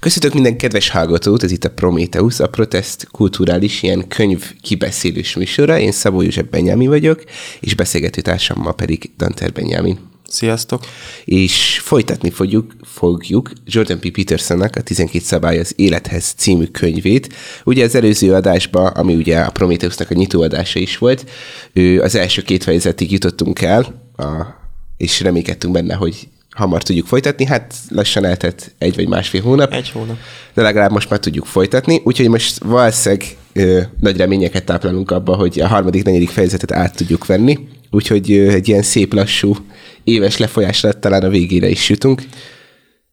Köszöntök 0.00 0.32
minden 0.32 0.56
kedves 0.56 0.88
hallgatót, 0.88 1.42
ez 1.42 1.50
itt 1.50 1.64
a 1.64 1.70
Prometheus, 1.70 2.40
a 2.40 2.48
Protest 2.48 3.08
kulturális 3.10 3.82
ilyen 3.82 4.08
könyv 4.08 4.52
kibeszélős 4.60 5.36
műsora. 5.36 5.78
Én 5.78 5.92
Szabó 5.92 6.22
József 6.22 6.44
Benyámi 6.50 6.86
vagyok, 6.86 7.24
és 7.60 7.74
beszélgető 7.74 8.20
társammal 8.20 8.74
pedig 8.74 9.10
Danter 9.16 9.52
Benyámin. 9.52 9.98
Sziasztok! 10.28 10.84
És 11.24 11.80
folytatni 11.82 12.30
fogjuk, 12.30 12.72
fogjuk 12.82 13.52
Jordan 13.66 14.00
P. 14.00 14.10
Petersonnak 14.10 14.76
a 14.76 14.82
12 14.82 15.24
szabály 15.24 15.58
az 15.58 15.72
élethez 15.76 16.34
című 16.36 16.64
könyvét. 16.64 17.34
Ugye 17.64 17.84
az 17.84 17.94
előző 17.94 18.34
adásban, 18.34 18.86
ami 18.86 19.14
ugye 19.14 19.38
a 19.38 19.50
Prometheusnak 19.50 20.10
a 20.10 20.14
nyitóadása 20.14 20.78
is 20.78 20.98
volt, 20.98 21.30
ő 21.72 22.00
az 22.00 22.14
első 22.14 22.42
két 22.42 22.62
fejezetig 22.62 23.12
jutottunk 23.12 23.60
el, 23.60 24.10
a, 24.16 24.46
és 24.96 25.20
reménykedtünk 25.20 25.72
benne, 25.72 25.94
hogy 25.94 26.28
hamar 26.50 26.82
tudjuk 26.82 27.06
folytatni. 27.06 27.44
Hát 27.44 27.74
lassan 27.88 28.24
eltett 28.24 28.74
egy 28.78 28.96
vagy 28.96 29.08
másfél 29.08 29.42
hónap. 29.42 29.72
Egy 29.72 29.90
hónap. 29.90 30.16
De 30.54 30.62
legalább 30.62 30.90
most 30.90 31.10
már 31.10 31.18
tudjuk 31.18 31.46
folytatni. 31.46 32.00
Úgyhogy 32.04 32.28
most 32.28 32.64
valószínűleg 32.64 33.24
ö, 33.52 33.80
nagy 34.00 34.16
reményeket 34.16 34.64
táplálunk 34.64 35.10
abba, 35.10 35.34
hogy 35.34 35.60
a 35.60 35.66
harmadik, 35.66 36.04
negyedik 36.04 36.28
fejezetet 36.28 36.72
át 36.72 36.96
tudjuk 36.96 37.26
venni. 37.26 37.58
Úgyhogy 37.90 38.32
ö, 38.32 38.48
egy 38.50 38.68
ilyen 38.68 38.82
szép 38.82 39.12
lassú 39.12 39.56
éves 40.04 40.36
lefolyásra 40.36 40.92
talán 40.92 41.22
a 41.22 41.28
végére 41.28 41.68
is 41.68 41.88
jutunk. 41.88 42.22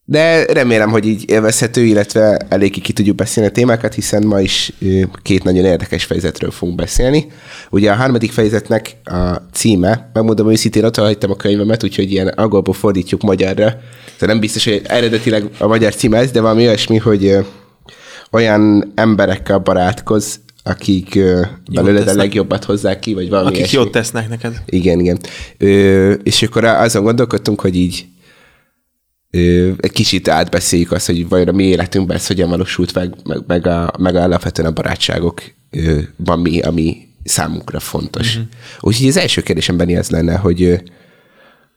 De 0.09 0.45
remélem, 0.53 0.89
hogy 0.89 1.05
így 1.05 1.29
élvezhető, 1.29 1.83
illetve 1.83 2.37
eléggé 2.49 2.79
ki 2.79 2.93
tudjuk 2.93 3.15
beszélni 3.15 3.49
a 3.49 3.51
témákat, 3.51 3.93
hiszen 3.93 4.23
ma 4.23 4.41
is 4.41 4.73
két 5.21 5.43
nagyon 5.43 5.65
érdekes 5.65 6.03
fejezetről 6.03 6.51
fogunk 6.51 6.77
beszélni. 6.77 7.27
Ugye 7.69 7.91
a 7.91 7.95
harmadik 7.95 8.31
fejezetnek 8.31 8.95
a 9.03 9.35
címe, 9.53 10.09
megmondom 10.13 10.51
őszintén, 10.51 10.83
ott 10.83 10.95
hagytam 10.95 11.31
a 11.31 11.35
könyvemet, 11.35 11.83
úgyhogy 11.83 12.11
ilyen 12.11 12.27
angolból 12.27 12.73
fordítjuk 12.73 13.21
magyarra. 13.21 13.65
Tehát 13.65 14.27
nem 14.27 14.39
biztos, 14.39 14.63
hogy 14.63 14.81
eredetileg 14.83 15.43
a 15.57 15.67
magyar 15.67 15.95
címe 15.95 16.17
ez, 16.17 16.31
de 16.31 16.41
valami 16.41 16.61
olyasmi, 16.65 16.97
hogy 16.97 17.37
olyan 18.31 18.91
emberekkel 18.95 19.57
barátkoz, 19.57 20.39
akik 20.63 21.19
belőled 21.71 22.07
a 22.07 22.13
legjobbat 22.13 22.63
hozzák 22.63 22.99
ki, 22.99 23.13
vagy 23.13 23.29
valami 23.29 23.47
Akik 23.47 23.57
ilyesmi. 23.59 23.77
jót 23.79 23.91
tesznek 23.91 24.29
neked. 24.29 24.61
Igen, 24.65 24.99
igen. 24.99 25.19
Ö, 25.57 26.11
és 26.11 26.43
akkor 26.43 26.63
azon 26.63 27.03
gondolkodtunk, 27.03 27.61
hogy 27.61 27.75
így 27.75 28.05
egy 29.77 29.91
kicsit 29.91 30.27
átbeszéljük 30.27 30.91
azt, 30.91 31.05
hogy 31.05 31.27
vajon 31.27 31.47
a 31.47 31.51
mi 31.51 31.63
életünkben 31.63 32.17
ez 32.17 32.27
hogyan 32.27 32.49
valósult 32.49 32.93
meg, 32.93 33.15
meg, 33.23 33.43
meg, 33.47 33.67
a, 33.67 33.93
meg 33.99 34.15
a 34.15 34.21
alapvetően 34.21 34.67
a 34.67 34.73
barátságok 34.73 35.41
ö, 35.71 35.99
van 36.15 36.39
mi, 36.39 36.59
ami 36.59 37.07
számunkra 37.23 37.79
fontos. 37.79 38.35
Uh-huh. 38.35 38.49
Úgyhogy 38.79 39.07
az 39.07 39.17
első 39.17 39.41
kérdésem 39.41 39.77
Benni 39.77 39.97
az 39.97 40.09
lenne, 40.09 40.35
hogy, 40.35 40.83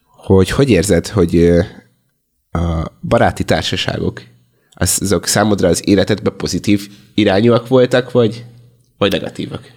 hogy 0.03 0.51
hogy 0.51 0.71
érzed, 0.71 1.09
hogy 1.09 1.49
a 2.51 2.93
baráti 3.03 3.45
társaságok 3.45 4.23
azok 4.75 5.27
számodra 5.27 5.69
az 5.69 5.89
életedben 5.89 6.37
pozitív 6.37 6.89
irányúak 7.15 7.69
voltak, 7.69 8.11
vagy, 8.11 8.45
vagy 8.99 9.13
negatívak? 9.13 9.71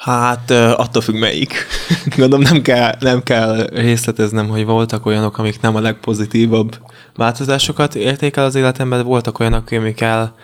Hát 0.00 0.50
attól 0.50 1.02
függ 1.02 1.14
melyik. 1.14 1.66
Gondolom 2.16 2.40
nem 2.40 2.62
kell, 2.62 2.96
nem 3.00 3.22
kell 3.22 3.66
részleteznem, 3.66 4.48
hogy 4.48 4.64
voltak 4.64 5.06
olyanok, 5.06 5.38
amik 5.38 5.60
nem 5.60 5.76
a 5.76 5.80
legpozitívabb 5.80 6.78
változásokat 7.16 7.94
érték 7.94 8.36
el 8.36 8.44
az 8.44 8.54
életemben, 8.54 9.04
voltak 9.04 9.38
olyanok, 9.38 9.70
amikkel 9.70 10.34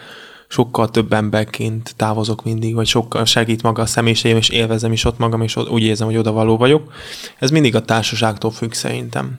sokkal 0.49 0.91
több 0.91 1.13
emberként 1.13 1.95
távozok 1.97 2.45
mindig, 2.45 2.75
vagy 2.75 2.87
sokkal 2.87 3.25
segít 3.25 3.63
maga 3.63 3.83
a 3.83 3.87
személyiségem, 3.87 4.37
és 4.37 4.49
élvezem 4.49 4.93
is 4.93 5.05
ott 5.05 5.19
magam, 5.19 5.43
és 5.43 5.57
úgy 5.57 5.83
érzem, 5.83 6.07
hogy 6.07 6.17
odavaló 6.17 6.57
vagyok. 6.57 6.93
Ez 7.39 7.51
mindig 7.51 7.75
a 7.75 7.85
társaságtól 7.85 8.51
függ 8.51 8.73
szerintem. 8.73 9.39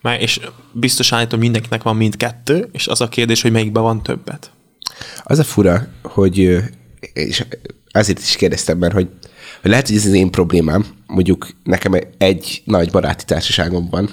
Már, 0.00 0.20
és 0.20 0.40
biztos 0.72 1.12
állítom, 1.12 1.38
mindenkinek 1.38 1.82
van 1.82 1.96
mindkettő, 1.96 2.68
és 2.72 2.86
az 2.86 3.00
a 3.00 3.08
kérdés, 3.08 3.42
hogy 3.42 3.52
melyikben 3.52 3.82
van 3.82 4.02
többet. 4.02 4.50
Az 5.22 5.38
a 5.38 5.44
fura, 5.44 5.86
hogy, 6.02 6.58
és 7.12 7.44
azért 7.90 8.18
is 8.18 8.36
kérdeztem, 8.36 8.78
mert 8.78 8.92
hogy, 8.92 9.08
hogy 9.60 9.70
lehet, 9.70 9.86
hogy 9.86 9.96
ez 9.96 10.06
az 10.06 10.12
én 10.12 10.30
problémám, 10.30 10.84
mondjuk 11.06 11.48
nekem 11.64 11.92
egy 12.18 12.62
nagy 12.64 12.90
baráti 12.90 13.24
társaságom 13.24 13.88
van, 13.90 14.10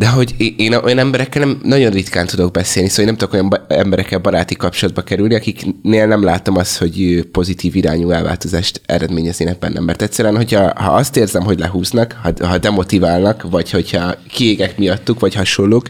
de 0.00 0.08
hogy 0.08 0.54
én 0.56 0.74
olyan 0.74 0.98
emberekkel 0.98 1.44
nem, 1.44 1.60
nagyon 1.62 1.90
ritkán 1.90 2.26
tudok 2.26 2.50
beszélni, 2.50 2.88
szóval 2.88 3.04
én 3.04 3.16
nem 3.16 3.16
tudok 3.16 3.34
olyan 3.34 3.80
emberekkel 3.80 4.18
baráti 4.18 4.54
kapcsolatba 4.56 5.02
kerülni, 5.02 5.34
akiknél 5.34 6.06
nem 6.06 6.24
látom 6.24 6.56
azt, 6.56 6.78
hogy 6.78 7.28
pozitív 7.32 7.76
irányú 7.76 8.10
elváltozást 8.10 8.80
eredményeznének 8.86 9.58
bennem. 9.58 9.84
Mert 9.84 10.02
egyszerűen, 10.02 10.36
hogyha 10.36 10.72
ha 10.82 10.94
azt 10.94 11.16
érzem, 11.16 11.42
hogy 11.42 11.58
lehúznak, 11.58 12.18
ha, 12.22 12.46
ha 12.46 12.58
demotiválnak, 12.58 13.50
vagy 13.50 13.70
hogyha 13.70 14.14
kiégek 14.28 14.78
miattuk, 14.78 15.20
vagy 15.20 15.34
hasonlók, 15.34 15.88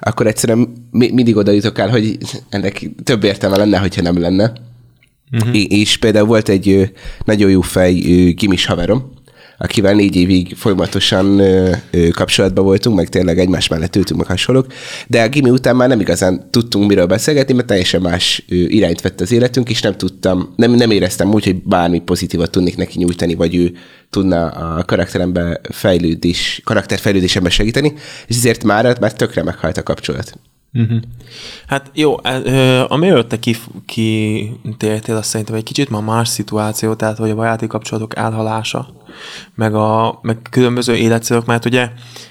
akkor 0.00 0.26
egyszerűen 0.26 0.72
mindig 0.90 1.36
oda 1.36 1.50
jutok 1.50 1.78
el, 1.78 1.88
hogy 1.88 2.18
ennek 2.48 2.90
több 3.04 3.24
értelme 3.24 3.56
lenne, 3.56 3.78
hogyha 3.78 4.02
nem 4.02 4.20
lenne. 4.20 4.52
Uh-huh. 5.32 5.56
És 5.68 5.96
például 5.96 6.26
volt 6.26 6.48
egy 6.48 6.92
nagyon 7.24 7.50
jó 7.50 7.60
fej 7.60 7.92
gimis 8.36 8.66
haverom, 8.66 9.12
akivel 9.62 9.94
négy 9.94 10.16
évig 10.16 10.54
folyamatosan 10.56 11.42
kapcsolatban 12.10 12.64
voltunk, 12.64 12.96
meg 12.96 13.08
tényleg 13.08 13.38
egymás 13.38 13.68
mellett 13.68 13.96
ültünk, 13.96 14.20
meg 14.20 14.28
hasonlók, 14.28 14.66
de 15.06 15.22
a 15.22 15.28
gimi 15.28 15.50
után 15.50 15.76
már 15.76 15.88
nem 15.88 16.00
igazán 16.00 16.50
tudtunk 16.50 16.88
miről 16.88 17.06
beszélgetni, 17.06 17.54
mert 17.54 17.66
teljesen 17.66 18.00
más 18.00 18.44
irányt 18.46 19.00
vett 19.00 19.20
az 19.20 19.32
életünk, 19.32 19.70
és 19.70 19.80
nem 19.80 19.96
tudtam, 19.96 20.52
nem, 20.56 20.72
nem 20.72 20.90
éreztem 20.90 21.32
úgy, 21.32 21.44
hogy 21.44 21.62
bármi 21.62 22.00
pozitívat 22.00 22.50
tudnék 22.50 22.76
neki 22.76 22.98
nyújtani, 22.98 23.34
vagy 23.34 23.56
ő 23.56 23.72
tudna 24.10 24.46
a 24.46 24.84
karakterembe 24.84 25.60
fejlődés, 25.70 26.60
karakterfejlődésembe 26.64 27.50
segíteni, 27.50 27.92
és 28.26 28.36
ezért 28.36 28.64
már, 28.64 29.00
már 29.00 29.12
tökre 29.12 29.42
meghalt 29.42 29.76
a 29.76 29.82
kapcsolat. 29.82 30.38
Uh-huh. 30.72 31.00
Hát 31.66 31.90
jó, 31.94 32.16
amiről 32.88 33.26
te 33.26 33.38
kitértél, 33.86 35.16
azt 35.16 35.28
szerintem 35.28 35.54
egy 35.54 35.62
kicsit 35.62 35.90
már 35.90 36.02
más 36.02 36.28
szituáció, 36.28 36.94
tehát 36.94 37.16
hogy 37.16 37.30
a 37.30 37.34
baráti 37.34 37.66
kapcsolatok 37.66 38.16
elhalása, 38.16 38.88
meg, 39.54 39.74
a, 39.74 40.18
meg 40.22 40.38
különböző 40.50 40.96
életcélok, 40.96 41.46
mert 41.46 41.64
ugye 41.64 41.90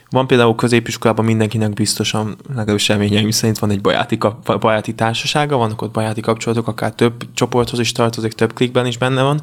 van 0.09 0.27
például 0.27 0.55
középiskolában 0.55 1.25
mindenkinek 1.25 1.73
biztosan, 1.73 2.37
legalábbis 2.47 2.87
reményeim 2.87 3.31
szerint 3.31 3.59
van 3.59 3.71
egy 3.71 3.81
baráti, 3.81 4.17
baráti 4.45 4.95
társasága, 4.95 5.57
vannak 5.57 5.81
ott 5.81 5.91
baráti 5.91 6.21
kapcsolatok, 6.21 6.67
akár 6.67 6.93
több 6.93 7.23
csoporthoz 7.33 7.79
is 7.79 7.91
tartozik, 7.91 8.33
több 8.33 8.53
klikben 8.53 8.85
is 8.85 8.97
benne 8.97 9.21
van, 9.21 9.41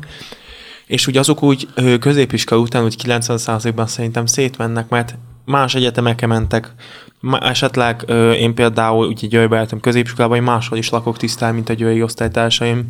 és 0.87 1.07
ugye 1.07 1.19
azok 1.19 1.43
úgy 1.43 1.69
középiskola 2.01 2.61
után 2.61 2.85
úgy 2.85 2.97
90%-ban 3.05 3.87
szerintem 3.87 4.27
szétmennek, 4.27 4.89
mert 4.89 5.19
más 5.47 5.75
egyetemekre 5.75 6.27
mentek, 6.27 6.75
esetleg 7.41 8.03
ö, 8.07 8.33
én 8.33 8.55
például 8.55 9.07
ugye 9.07 9.27
Győrbe 9.27 9.59
éltem 9.59 9.81
középiskolában, 9.81 10.37
én 10.37 10.43
máshol 10.43 10.79
is 10.79 10.91
lakok 10.91 11.17
tisztán, 11.17 11.55
mint 11.55 11.69
a 11.69 11.73
győri 11.73 12.03
osztálytársaim. 12.03 12.85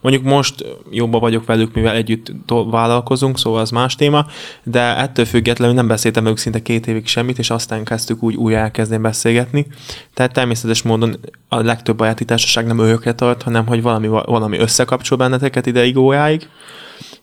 Mondjuk 0.00 0.24
most 0.24 0.64
jobban 0.90 1.20
vagyok 1.20 1.46
velük, 1.46 1.74
mivel 1.74 1.94
együtt 1.94 2.32
vállalkozunk, 2.70 3.38
szóval 3.38 3.60
az 3.60 3.70
más 3.70 3.94
téma, 3.94 4.26
de 4.62 4.96
ettől 4.96 5.24
függetlenül 5.24 5.74
nem 5.74 5.86
beszéltem 5.86 6.22
velük 6.22 6.38
szinte 6.38 6.62
két 6.62 6.86
évig 6.86 7.06
semmit, 7.06 7.38
és 7.38 7.50
aztán 7.50 7.84
kezdtük 7.84 8.22
úgy 8.22 8.34
újra 8.34 8.58
elkezdeni 8.58 9.02
beszélgetni. 9.02 9.66
Tehát 10.14 10.32
természetes 10.32 10.82
módon 10.82 11.16
a 11.48 11.60
legtöbb 11.60 11.96
baráti 11.96 12.24
társaság 12.24 12.66
nem 12.66 12.78
örökre 12.78 13.14
tart, 13.14 13.42
hanem 13.42 13.66
hogy 13.66 13.82
valami, 13.82 14.06
valami 14.06 14.58
összekapcsol 14.58 15.18
benneteket 15.18 15.66
ideig 15.66 15.96
óráig, 15.96 16.48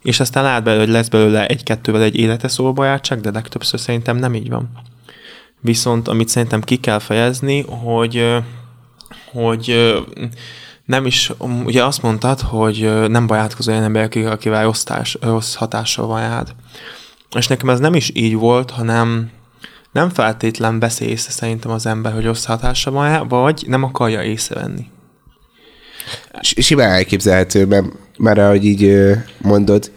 és 0.04 0.20
aztán 0.20 0.44
lát 0.44 0.64
belőle, 0.64 0.84
hogy 0.84 0.94
lesz 0.94 1.08
belőle 1.08 1.48
egy-kettővel 1.48 2.02
egy 2.02 2.16
élete 2.16 2.48
szóló 2.48 2.74
barátság, 2.74 3.22
de 3.22 3.32
legtöbbször 3.32 3.80
szerintem 3.80 4.18
nem 4.18 4.36
így 4.36 4.50
van. 4.50 4.70
Viszont 5.62 6.08
amit 6.08 6.30
szerintem 6.30 6.62
ki 6.62 6.76
kell 6.76 7.00
fejezni, 7.00 7.62
hogy, 7.62 8.36
hogy 9.32 9.96
nem 10.86 11.06
is, 11.06 11.32
ugye 11.64 11.84
azt 11.84 12.02
mondtad, 12.02 12.40
hogy 12.40 13.08
nem 13.08 13.28
barátkozol 13.28 13.74
olyan 13.74 13.86
ember, 13.86 14.10
akivel 14.26 14.64
rossz, 14.64 14.84
társ, 14.84 15.18
rossz 15.22 15.56
hatással 15.56 16.08
van 16.08 16.20
rád. 16.20 16.56
És 17.36 17.48
nekem 17.48 17.70
ez 17.70 17.80
nem 17.80 17.94
is 17.94 18.12
így 18.14 18.36
volt, 18.36 18.72
hanem 18.72 19.30
nem 19.92 20.10
feltétlen 20.10 20.80
veszi 20.80 21.06
észre 21.06 21.32
szerintem 21.32 21.72
az 21.72 21.86
ember, 21.86 22.14
hogy 22.14 22.26
rossz 22.26 22.46
hatással 22.46 22.94
van 22.94 23.28
vagy 23.28 23.64
nem 23.68 23.84
akarja 23.84 24.24
észrevenni. 24.24 24.86
Simán 26.42 26.90
elképzelhető, 26.90 27.66
mert, 27.66 27.86
mert 28.20 28.38
ahogy 28.38 28.66
így 28.66 29.16
mondod, 29.42 29.92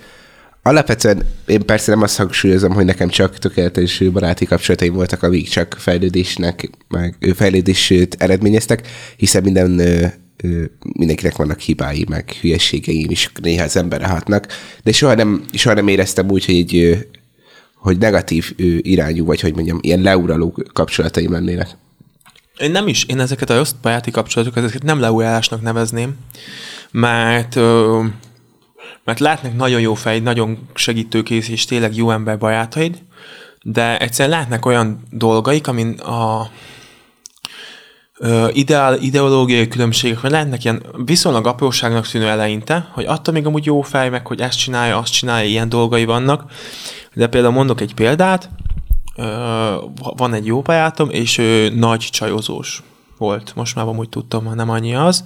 Alapvetően 0.64 1.22
én 1.46 1.66
persze 1.66 1.90
nem 1.90 2.02
azt 2.02 2.16
hangsúlyozom, 2.16 2.72
hogy 2.72 2.84
nekem 2.84 3.08
csak 3.08 3.38
tökéletes 3.38 3.98
baráti 3.98 4.44
kapcsolataim 4.44 4.94
voltak, 4.94 5.22
amik 5.22 5.48
csak 5.48 5.76
fejlődésnek, 5.78 6.70
meg 6.88 7.16
fejlődését 7.34 8.16
eredményeztek, 8.18 8.88
hiszen 9.16 9.42
minden 9.42 9.70
mindenkinek 10.96 11.36
vannak 11.36 11.58
hibái, 11.58 12.06
meg 12.08 12.30
hülyességeim 12.30 13.10
is 13.10 13.32
néha 13.40 13.64
az 13.64 13.76
emberre 13.76 14.06
hatnak, 14.06 14.46
de 14.82 14.92
soha 14.92 15.14
nem, 15.14 15.44
soha 15.52 15.74
nem 15.74 15.88
éreztem 15.88 16.30
úgy, 16.30 16.44
hogy 16.44 16.54
egy 16.54 17.06
hogy 17.74 17.98
negatív 17.98 18.54
irányú, 18.80 19.24
vagy 19.24 19.40
hogy 19.40 19.54
mondjam, 19.54 19.78
ilyen 19.80 20.00
leuraló 20.00 20.56
kapcsolataim 20.72 21.32
lennének. 21.32 21.68
Én 22.58 22.70
nem 22.70 22.88
is, 22.88 23.04
én 23.04 23.20
ezeket 23.20 23.50
a 23.50 23.56
rossz 23.56 23.72
baráti 23.82 24.10
kapcsolatokat, 24.10 24.62
ezeket 24.62 24.82
nem 24.82 25.00
leurálásnak 25.00 25.62
nevezném, 25.62 26.16
mert 26.90 27.58
mert 29.04 29.18
látnak 29.20 29.56
nagyon 29.56 29.80
jó 29.80 29.94
fej, 29.94 30.20
nagyon 30.20 30.68
segítőkész 30.74 31.48
és 31.48 31.64
tényleg 31.64 31.96
jó 31.96 32.10
ember 32.10 32.38
barátaid, 32.38 33.02
de 33.62 33.98
egyszerűen 33.98 34.38
látnak 34.38 34.66
olyan 34.66 35.02
dolgaik, 35.10 35.66
amin 35.66 35.90
a 35.98 36.50
ö, 38.18 38.48
ideál, 38.52 38.98
ideológiai 38.98 39.68
különbségek, 39.68 40.20
vagy 40.20 40.30
lehetnek 40.30 40.64
ilyen 40.64 40.82
viszonylag 41.04 41.46
apróságnak 41.46 42.06
tűnő 42.06 42.28
eleinte, 42.28 42.88
hogy 42.92 43.04
attól 43.04 43.34
még 43.34 43.46
amúgy 43.46 43.64
jó 43.64 43.80
fej, 43.80 44.08
meg 44.08 44.26
hogy 44.26 44.40
ezt 44.40 44.58
csinálja, 44.58 44.98
azt 44.98 45.12
csinálja, 45.12 45.48
ilyen 45.48 45.68
dolgai 45.68 46.04
vannak. 46.04 46.50
De 47.14 47.26
például 47.26 47.52
mondok 47.52 47.80
egy 47.80 47.94
példát, 47.94 48.48
ö, 48.61 48.61
van 50.16 50.34
egy 50.34 50.46
jó 50.46 50.60
barátom, 50.60 51.10
és 51.10 51.38
ő 51.38 51.68
nagy 51.68 52.00
csajozós 52.00 52.82
volt. 53.18 53.52
Most 53.54 53.74
már 53.74 53.86
amúgy 53.86 54.08
tudtam, 54.08 54.44
ha 54.44 54.54
nem 54.54 54.70
annyi 54.70 54.94
az 54.94 55.24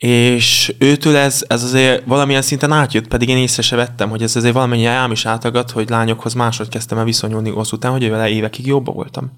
és 0.00 0.74
őtől 0.78 1.16
ez, 1.16 1.44
ez 1.46 1.62
azért 1.62 2.02
valamilyen 2.06 2.42
szinten 2.42 2.72
átjött, 2.72 3.08
pedig 3.08 3.28
én 3.28 3.36
észre 3.36 3.62
se 3.62 3.76
vettem, 3.76 4.10
hogy 4.10 4.22
ez 4.22 4.36
azért 4.36 4.54
valamennyire 4.54 4.90
ám 4.90 5.10
is 5.10 5.26
átagad, 5.26 5.70
hogy 5.70 5.88
lányokhoz 5.88 6.34
máshogy 6.34 6.68
kezdtem 6.68 6.98
el 6.98 7.04
viszonyulni 7.04 7.52
azután, 7.54 7.90
hogy 7.92 8.10
vele 8.10 8.28
évekig 8.28 8.66
jobban 8.66 8.94
voltam. 8.94 9.30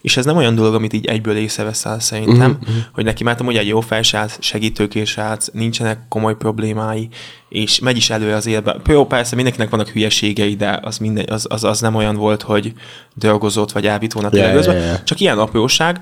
És 0.00 0.16
ez 0.16 0.24
nem 0.24 0.36
olyan 0.36 0.54
dolog, 0.54 0.74
amit 0.74 0.92
így 0.92 1.06
egyből 1.06 1.36
észreveszel 1.36 2.00
szerintem, 2.00 2.58
uh-huh. 2.60 2.76
hogy 2.92 3.04
neki 3.04 3.24
már 3.24 3.40
hogy 3.40 3.56
egy 3.56 3.66
jó 3.66 3.80
felsrác, 3.80 4.36
segítőkés 4.40 5.10
srác, 5.10 5.46
nincsenek 5.52 6.08
komoly 6.08 6.36
problémái, 6.36 7.08
és 7.48 7.78
megy 7.78 7.96
is 7.96 8.10
elő 8.10 8.32
az 8.32 8.46
életbe. 8.46 8.76
Jó, 8.86 9.06
persze 9.06 9.34
mindenkinek 9.34 9.70
vannak 9.70 9.88
hülyeségei, 9.88 10.56
de 10.56 10.78
az, 10.82 10.98
minden, 10.98 11.24
az, 11.28 11.46
az, 11.48 11.64
az 11.64 11.80
nem 11.80 11.94
olyan 11.94 12.16
volt, 12.16 12.42
hogy 12.42 12.72
dolgozott 13.14 13.72
vagy 13.72 13.86
elvitt 13.86 14.12
volna 14.12 14.28
yeah, 14.32 14.52
yeah, 14.52 14.64
yeah. 14.64 15.02
csak 15.04 15.20
ilyen 15.20 15.38
apróság 15.38 16.00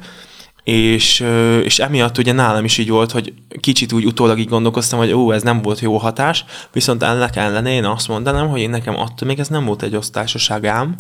és, 0.65 1.25
és 1.65 1.79
emiatt 1.79 2.19
ugye 2.19 2.33
nálam 2.33 2.65
is 2.65 2.79
így 2.79 2.89
volt, 2.89 3.11
hogy 3.11 3.33
kicsit 3.61 3.93
úgy 3.93 4.05
utólag 4.05 4.39
így 4.39 4.49
gondolkoztam, 4.49 4.99
hogy 4.99 5.13
ó, 5.13 5.33
ez 5.33 5.43
nem 5.43 5.63
volt 5.63 5.81
jó 5.81 5.97
hatás, 5.97 6.45
viszont 6.73 7.03
ennek 7.03 7.37
ellenére 7.37 7.75
én 7.75 7.85
azt 7.85 8.09
mondanám, 8.09 8.49
hogy 8.49 8.61
én 8.61 8.71
nekem 8.71 8.99
attól 8.99 9.29
még 9.29 9.39
ez 9.39 9.49
nem 9.49 9.65
volt 9.65 9.83
egy 9.83 9.97
osztársaságám, 9.97 10.97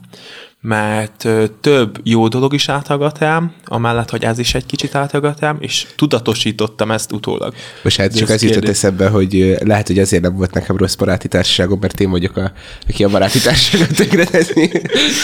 mert 0.65 1.29
több 1.61 1.99
jó 2.03 2.29
dolog 2.29 2.55
is 2.55 2.69
áthagadt 2.69 3.19
rám, 3.19 3.53
amellett, 3.65 4.11
hogy 4.11 4.25
ez 4.25 4.39
is 4.39 4.55
egy 4.55 4.67
kicsit 4.67 4.95
áthagadt 4.95 5.41
rám, 5.41 5.57
és 5.61 5.87
tudatosítottam 5.97 6.91
ezt 6.91 7.13
utólag. 7.13 7.55
Most 7.83 7.97
hát 7.97 8.17
csak 8.17 8.29
az 8.29 8.43
jutott 8.43 8.69
eszembe, 8.69 9.09
hogy 9.09 9.57
lehet, 9.65 9.87
hogy 9.87 9.99
azért 9.99 10.23
nem 10.23 10.37
volt 10.37 10.55
nekem 10.55 10.77
rossz 10.77 10.95
baráti 10.95 11.29
társaságom, 11.29 11.79
mert 11.81 12.01
én 12.01 12.11
vagyok, 12.11 12.37
a, 12.37 12.53
aki 12.89 13.05
a 13.05 13.09
baráti 13.09 13.39
társaságot 13.39 13.97
tönkretezni. 13.97 14.71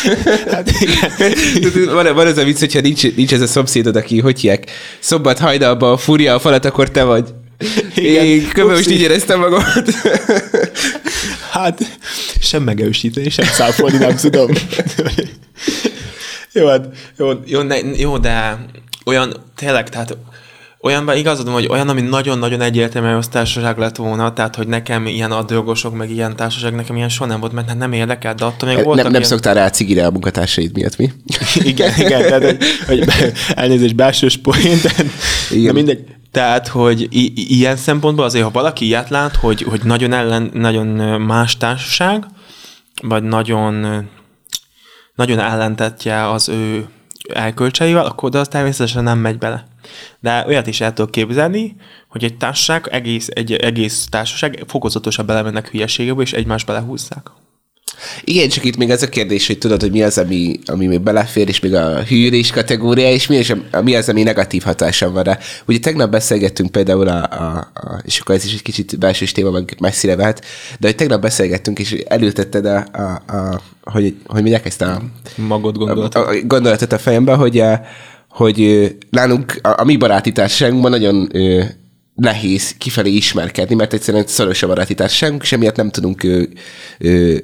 hát 0.53 0.71
igen. 0.81 1.95
van, 1.95 2.15
van 2.15 2.27
az 2.27 2.37
a 2.37 2.45
vicc, 2.45 2.59
hogyha 2.59 2.81
nincs, 2.81 3.15
nincs 3.15 3.33
ez 3.33 3.41
a 3.41 3.47
szomszédod, 3.47 3.97
aki, 3.97 4.21
hogy 4.21 4.41
hiek, 4.41 4.71
szombat 4.99 5.39
hajnalban 5.39 5.97
fúrja 5.97 6.35
a 6.35 6.39
falat, 6.39 6.65
akkor 6.65 6.91
te 6.91 7.03
vagy. 7.03 7.29
Igen, 7.95 8.25
én 8.25 8.49
kb. 8.49 8.71
most 8.71 8.91
így 8.91 9.01
éreztem 9.01 9.39
magamat. 9.39 9.85
Hát, 11.51 11.99
sem 12.41 12.63
megerősíteni, 12.63 13.29
sem 13.29 13.47
száfolni 13.47 13.99
nem 13.99 14.17
tudom. 14.17 14.51
jó, 16.53 16.67
hát, 16.67 16.89
jó, 17.17 17.31
jó, 17.45 17.63
ne, 17.63 17.77
jó, 17.77 18.19
de 18.19 18.67
olyan, 19.05 19.37
tényleg, 19.57 19.89
tehát 19.89 20.17
olyanban 20.81 21.17
igazadom, 21.17 21.53
hogy 21.53 21.67
olyan, 21.71 21.89
ami 21.89 22.01
nagyon-nagyon 22.01 22.61
egyértelmű 22.61 23.17
osztársaság 23.17 23.79
lett 23.79 23.97
volna, 23.97 24.33
tehát 24.33 24.57
hogy 24.57 24.69
nekem 24.69 25.07
ilyen 25.07 25.33
adrogosok, 25.33 25.97
meg 25.97 26.11
ilyen 26.11 26.37
társaság, 26.37 26.75
nekem 26.75 26.97
ilyen 26.97 27.09
soha 27.09 27.31
nem 27.31 27.41
volt, 27.41 27.53
mert 27.53 27.69
hát 27.69 27.79
nem 27.79 27.93
érdekel, 27.93 28.35
de 28.35 28.45
attól 28.45 28.69
még 28.69 28.85
voltam 28.85 28.95
Nem, 28.95 29.05
nem 29.05 29.15
ilyen... 29.15 29.33
szoktál 29.33 29.55
rá 29.55 29.71
cigire 29.71 30.07
a 30.07 30.11
munkatársaid 30.11 30.73
miatt, 30.73 30.97
mi? 30.97 31.13
igen, 31.55 31.93
igen, 31.97 32.21
tehát 32.21 32.43
hogy, 32.43 32.59
hogy 32.87 33.33
elnézést 33.55 33.95
belsős 33.95 34.37
poén, 34.37 34.79
de, 34.83 34.91
igen. 35.51 35.65
de 35.65 35.73
mindegy. 35.73 36.18
Tehát, 36.31 36.69
hogy 36.69 37.01
i- 37.11 37.57
ilyen 37.59 37.77
szempontból 37.77 38.25
azért, 38.25 38.45
ha 38.45 38.51
valaki 38.51 38.85
ilyet 38.85 39.09
lát, 39.09 39.37
hogy, 39.37 39.63
hogy 39.63 39.81
nagyon, 39.85 40.13
ellen, 40.13 40.51
nagyon 40.53 40.87
más 41.21 41.57
társaság, 41.57 42.27
vagy 43.03 43.23
nagyon, 43.23 44.07
nagyon 45.15 45.39
ellentetje 45.39 46.29
az 46.29 46.49
ő 46.49 46.89
elkölcseivel, 47.35 48.05
akkor 48.07 48.37
az 48.37 48.49
természetesen 48.49 49.03
nem 49.03 49.19
megy 49.19 49.39
bele. 49.39 49.67
De 50.21 50.45
olyat 50.47 50.67
is 50.67 50.81
el 50.81 50.93
tudok 50.93 51.11
képzelni, 51.11 51.77
hogy 52.09 52.25
egy 52.25 52.37
társaság, 52.37 52.89
egész, 52.91 53.29
egy 53.33 53.53
egész 53.53 54.07
társaság 54.11 54.65
fokozatosan 54.67 55.27
belemennek 55.27 55.69
hülyeségebe, 55.71 56.23
és 56.23 56.33
egymást 56.33 56.67
belehúzzák. 56.67 57.31
Igen, 58.25 58.49
csak 58.49 58.65
itt 58.65 58.77
még 58.77 58.91
az 58.91 59.03
a 59.03 59.09
kérdés, 59.09 59.47
hogy 59.47 59.59
tudod, 59.59 59.81
hogy 59.81 59.91
mi 59.91 60.03
az, 60.03 60.19
ami, 60.19 60.59
ami 60.65 60.87
még 60.87 61.01
belefér, 61.01 61.49
és 61.49 61.61
még 61.61 61.75
a 61.75 62.03
hűrés 62.03 62.51
kategória, 62.51 63.11
és 63.11 63.27
mi, 63.27 63.37
és 63.37 63.55
a, 63.71 63.81
mi 63.81 63.95
az, 63.95 64.09
ami 64.09 64.23
negatív 64.23 64.63
hatása 64.63 65.11
van 65.11 65.23
rá. 65.23 65.39
Ugye 65.67 65.79
tegnap 65.79 66.11
beszélgettünk 66.11 66.71
például, 66.71 67.09
a, 67.09 67.23
a, 67.23 67.71
a, 67.75 68.03
és 68.05 68.19
akkor 68.19 68.35
ez 68.35 68.45
is 68.45 68.53
egy 68.53 68.63
kicsit 68.63 68.99
belső 68.99 69.27
téma, 69.27 69.51
meg 69.51 69.77
messzire 69.81 70.17
vehet, 70.17 70.45
de 70.79 70.87
hogy 70.87 70.97
tegnap 70.97 71.21
beszélgettünk, 71.21 71.79
és 71.79 71.93
elültetted 71.93 72.67
a, 72.67 72.87
a, 72.93 73.37
a 73.37 73.61
hogy, 73.83 74.15
hogy 74.27 74.41
mondják 74.41 74.67
ezt 74.67 74.83
a... 74.83 75.03
Magad 75.37 75.77
gondolatot. 75.77 76.15
A, 76.15 76.29
a 76.29 76.35
gondolatot 76.45 76.93
a 76.93 76.99
fejembe, 76.99 77.35
hogy, 77.35 77.59
a, 77.59 77.81
hogy 78.29 78.89
nálunk, 79.11 79.59
a, 79.63 79.81
a 79.81 79.85
mi 79.85 79.97
baráti 79.97 80.33
társaságunkban 80.33 80.91
nagyon 80.91 81.29
nehéz 82.15 82.75
kifelé 82.79 83.11
ismerkedni, 83.11 83.75
mert 83.75 83.93
egyszerűen 83.93 84.27
szoros 84.27 84.63
a 84.63 84.67
baráti 84.67 84.95
társaságunk, 84.95 85.43
és 85.43 85.53
emiatt 85.53 85.77
nem 85.77 85.91
tudunk 85.91 86.23
ö, 86.23 86.43
ö? 86.99 87.37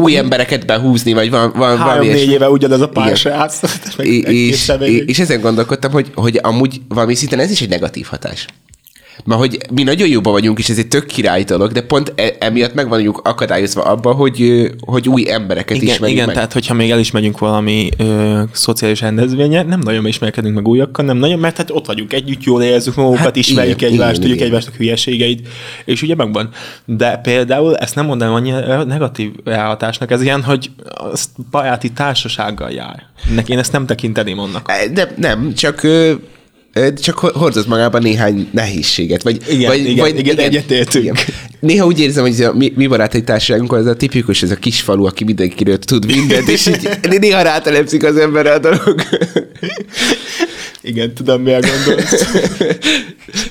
Új, 0.00 0.16
embereket 0.16 0.66
behúzni, 0.66 1.12
vagy 1.12 1.30
van, 1.30 1.52
van 1.54 1.78
Három-négy 1.78 2.30
éve 2.30 2.50
ugyanaz 2.50 2.80
a 2.80 2.88
pár 2.88 3.16
srác. 3.16 3.60
És, 3.98 4.72
és, 4.80 5.02
és 5.06 5.18
ezen 5.18 5.40
gondolkodtam, 5.40 5.92
hogy, 5.92 6.10
hogy 6.14 6.38
amúgy 6.42 6.80
valami 6.88 7.14
szinten 7.14 7.38
ez 7.38 7.50
is 7.50 7.60
egy 7.60 7.68
negatív 7.68 8.06
hatás. 8.06 8.46
Mert 9.24 9.40
hogy 9.40 9.58
mi 9.72 9.82
nagyon 9.82 10.08
jóban 10.08 10.32
vagyunk, 10.32 10.58
és 10.58 10.68
ez 10.68 10.78
egy 10.78 10.88
tök 10.88 11.06
király 11.06 11.42
dolog, 11.42 11.72
de 11.72 11.82
pont 11.82 12.12
e- 12.16 12.36
emiatt 12.38 12.74
meg 12.74 12.88
vagyunk 12.88 13.20
akadályozva 13.22 13.82
abban, 13.82 14.14
hogy, 14.14 14.70
hogy 14.80 15.08
új 15.08 15.30
embereket 15.30 15.76
igen, 15.76 15.88
ismerjünk 15.88 16.12
Igen, 16.12 16.26
meg. 16.26 16.34
tehát 16.34 16.52
hogyha 16.52 16.74
még 16.74 16.90
el 16.90 16.98
is 16.98 17.10
megyünk 17.10 17.38
valami 17.38 17.88
ö, 17.98 18.42
szociális 18.52 19.00
rendezvénye, 19.00 19.62
nem 19.62 19.80
nagyon 19.80 20.06
ismerkedünk 20.06 20.54
meg 20.54 20.68
újakkal, 20.68 21.04
nem 21.04 21.16
nagyon, 21.16 21.38
mert 21.38 21.56
hát 21.56 21.70
ott 21.70 21.86
vagyunk 21.86 22.12
együtt, 22.12 22.42
jól 22.42 22.62
érezzük 22.62 22.94
magunkat, 22.94 23.24
hát 23.24 23.36
ismerjük 23.36 23.80
igen, 23.80 23.92
egymást, 23.92 24.10
igen, 24.10 24.20
tudjuk 24.20 24.36
igen. 24.36 24.46
egymásnak 24.46 24.74
hülyeségeit, 24.74 25.48
és 25.84 26.02
ugye 26.02 26.14
megvan. 26.14 26.48
De 26.84 27.16
például 27.16 27.76
ezt 27.76 27.94
nem 27.94 28.06
mondanám 28.06 28.34
annyi 28.34 28.50
negatív 28.86 29.30
ráhatásnak, 29.44 30.10
ez 30.10 30.22
ilyen, 30.22 30.42
hogy 30.42 30.70
azt 30.84 31.30
baráti 31.50 31.92
társasággal 31.92 32.70
jár. 32.70 33.06
Én 33.46 33.58
ezt 33.58 33.72
nem 33.72 33.86
tekinteném 33.86 34.38
annak. 34.38 34.72
De 34.92 35.12
nem, 35.16 35.54
csak 35.54 35.86
csak 37.00 37.18
hordoz 37.18 37.66
magában 37.66 38.02
néhány 38.02 38.48
nehézséget. 38.52 39.22
Vagy, 39.22 39.42
igen, 39.48 39.68
vagy, 39.68 39.78
igen, 39.78 39.96
vagy, 39.96 40.18
igen, 40.18 40.32
igen, 40.32 40.44
egyetértünk. 40.44 41.04
Igen. 41.04 41.16
Néha 41.60 41.86
úgy 41.86 42.00
érzem, 42.00 42.24
hogy 42.24 42.42
a 42.42 42.52
mi, 42.52 42.72
mi 42.76 42.86
barátai 42.86 43.22
társaságunk 43.22 43.72
az 43.72 43.86
a 43.86 43.96
tipikus, 43.96 44.42
ez 44.42 44.50
a 44.50 44.56
kis 44.56 44.80
falu, 44.80 45.04
aki 45.04 45.24
mindenkiről 45.24 45.78
tud 45.78 46.06
mindent, 46.06 46.48
és 46.48 46.66
így 46.66 46.88
néha 47.20 47.42
rátelepszik 47.42 48.04
az 48.04 48.16
emberre 48.16 48.52
a 48.52 48.58
dolog. 48.58 49.02
Igen, 50.82 51.14
tudom, 51.14 51.42
mi 51.42 51.52
a 51.52 51.60
gondolsz. 51.60 52.26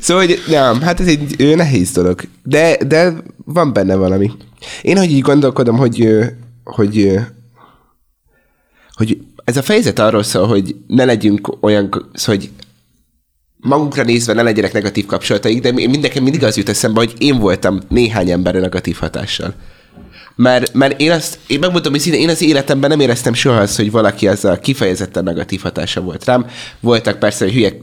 szóval, 0.02 0.26
hogy 0.26 0.40
nem, 0.48 0.82
hát 0.82 1.00
ez 1.00 1.08
egy 1.08 1.56
nehéz 1.56 1.92
dolog. 1.92 2.22
De, 2.44 2.78
de 2.88 3.14
van 3.46 3.74
benne 3.74 3.96
valami. 3.96 4.32
Én, 4.82 4.98
hogy 4.98 5.12
így 5.12 5.22
gondolkodom, 5.22 5.78
hogy, 5.78 6.10
hogy, 6.64 7.20
hogy 8.94 9.18
ez 9.44 9.58
a 9.58 9.62
fejezet 9.62 10.00
arról 10.00 10.24
szól, 10.24 10.48
hogy 10.48 10.76
ne 10.88 11.06
legyünk 11.06 11.58
olyan, 11.64 12.12
hogy 12.26 12.50
magunkra 13.66 14.04
nézve 14.04 14.34
ne 14.34 14.42
legyenek 14.42 14.74
negatív 14.74 15.06
kapcsolataik, 15.06 15.62
de 15.62 15.72
mindenki 15.72 16.20
mindig 16.20 16.44
az 16.44 16.58
jut 16.58 16.70
eszembe, 16.70 17.00
hogy 17.00 17.14
én 17.18 17.40
voltam 17.40 17.80
néhány 17.90 18.30
emberre 18.30 18.60
negatív 18.60 18.98
hatással. 19.00 19.54
Mert, 20.36 20.74
mert 20.74 21.02
én 21.02 21.12
azt, 21.12 21.38
én 21.48 21.60
megmondom, 21.60 21.92
hogy 21.92 22.08
én 22.08 22.30
az 22.30 22.42
életemben 22.42 22.90
nem 22.90 23.00
éreztem 23.00 23.34
soha 23.34 23.60
azt, 23.60 23.76
hogy 23.76 23.92
valaki 23.92 24.28
a 24.28 24.60
kifejezetten 24.62 25.24
negatív 25.24 25.62
hatása 25.62 26.02
volt 26.02 26.26
rám. 26.26 26.46
Voltak 26.80 27.20
persze, 27.20 27.52
hülye 27.52 27.74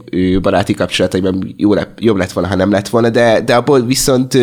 baráti 0.41 0.73
kapcsolataimban 0.73 1.53
jó, 1.57 1.73
jobb 1.97 2.17
lett 2.17 2.31
volna, 2.31 2.49
ha 2.49 2.55
nem 2.55 2.71
lett 2.71 2.87
volna, 2.87 3.09
de, 3.09 3.41
de 3.41 3.55
abból 3.55 3.85
viszont 3.85 4.37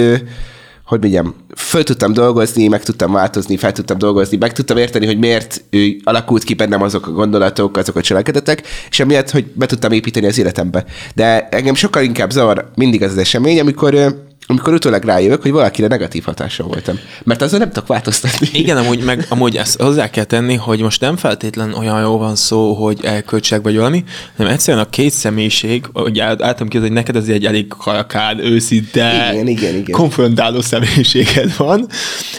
hogy 0.90 1.00
mondjam, 1.00 1.34
föl 1.56 1.82
tudtam 1.82 2.12
dolgozni, 2.12 2.68
meg 2.68 2.82
tudtam 2.82 3.12
változni, 3.12 3.56
fel 3.56 3.72
tudtam 3.72 3.98
dolgozni, 3.98 4.36
meg 4.36 4.52
tudtam 4.52 4.76
érteni, 4.76 5.06
hogy 5.06 5.18
miért 5.18 5.64
ő 5.70 5.96
alakult 6.04 6.44
ki 6.44 6.54
bennem 6.54 6.82
azok 6.82 7.06
a 7.06 7.10
gondolatok, 7.10 7.76
azok 7.76 7.96
a 7.96 8.00
cselekedetek, 8.00 8.62
és 8.90 9.00
emiatt, 9.00 9.30
hogy 9.30 9.46
be 9.54 9.66
tudtam 9.66 9.92
építeni 9.92 10.26
az 10.26 10.38
életembe. 10.38 10.84
De 11.14 11.48
engem 11.48 11.74
sokkal 11.74 12.02
inkább 12.02 12.30
zavar 12.30 12.70
mindig 12.74 13.02
az 13.02 13.10
az 13.10 13.18
esemény, 13.18 13.60
amikor 13.60 14.14
amikor 14.50 14.72
utólag 14.72 15.04
rájövök, 15.04 15.42
hogy 15.42 15.50
valakire 15.50 15.86
negatív 15.86 16.24
hatással 16.24 16.66
voltam. 16.66 16.98
Mert 17.24 17.42
azon 17.42 17.58
nem 17.58 17.70
tudok 17.70 17.88
változtatni. 17.88 18.48
Igen, 18.52 18.76
amúgy, 18.76 19.04
meg, 19.04 19.26
amúgy 19.28 19.56
ezt 19.56 19.80
hozzá 19.80 20.10
kell 20.10 20.24
tenni, 20.24 20.54
hogy 20.54 20.80
most 20.80 21.00
nem 21.00 21.16
feltétlen 21.16 21.72
olyan 21.72 22.00
jó 22.00 22.18
van 22.18 22.36
szó, 22.36 22.74
hogy 22.74 22.98
elköltsek 23.04 23.62
vagy 23.62 23.76
valami, 23.76 24.04
hanem 24.36 24.52
egyszerűen 24.52 24.84
a 24.84 24.88
két 24.88 25.12
személyiség, 25.12 25.84
hogy 25.92 26.18
álltam 26.18 26.68
ki, 26.68 26.78
hogy 26.78 26.92
neked 26.92 27.16
ez 27.16 27.28
egy 27.28 27.46
elég 27.46 27.68
karakán, 27.68 28.38
őszinte, 28.38 29.28
igen, 29.32 29.46
igen, 29.46 29.74
igen. 29.74 29.90
konfrontáló 29.90 30.60
személyiséged 30.60 31.56
van, 31.56 31.86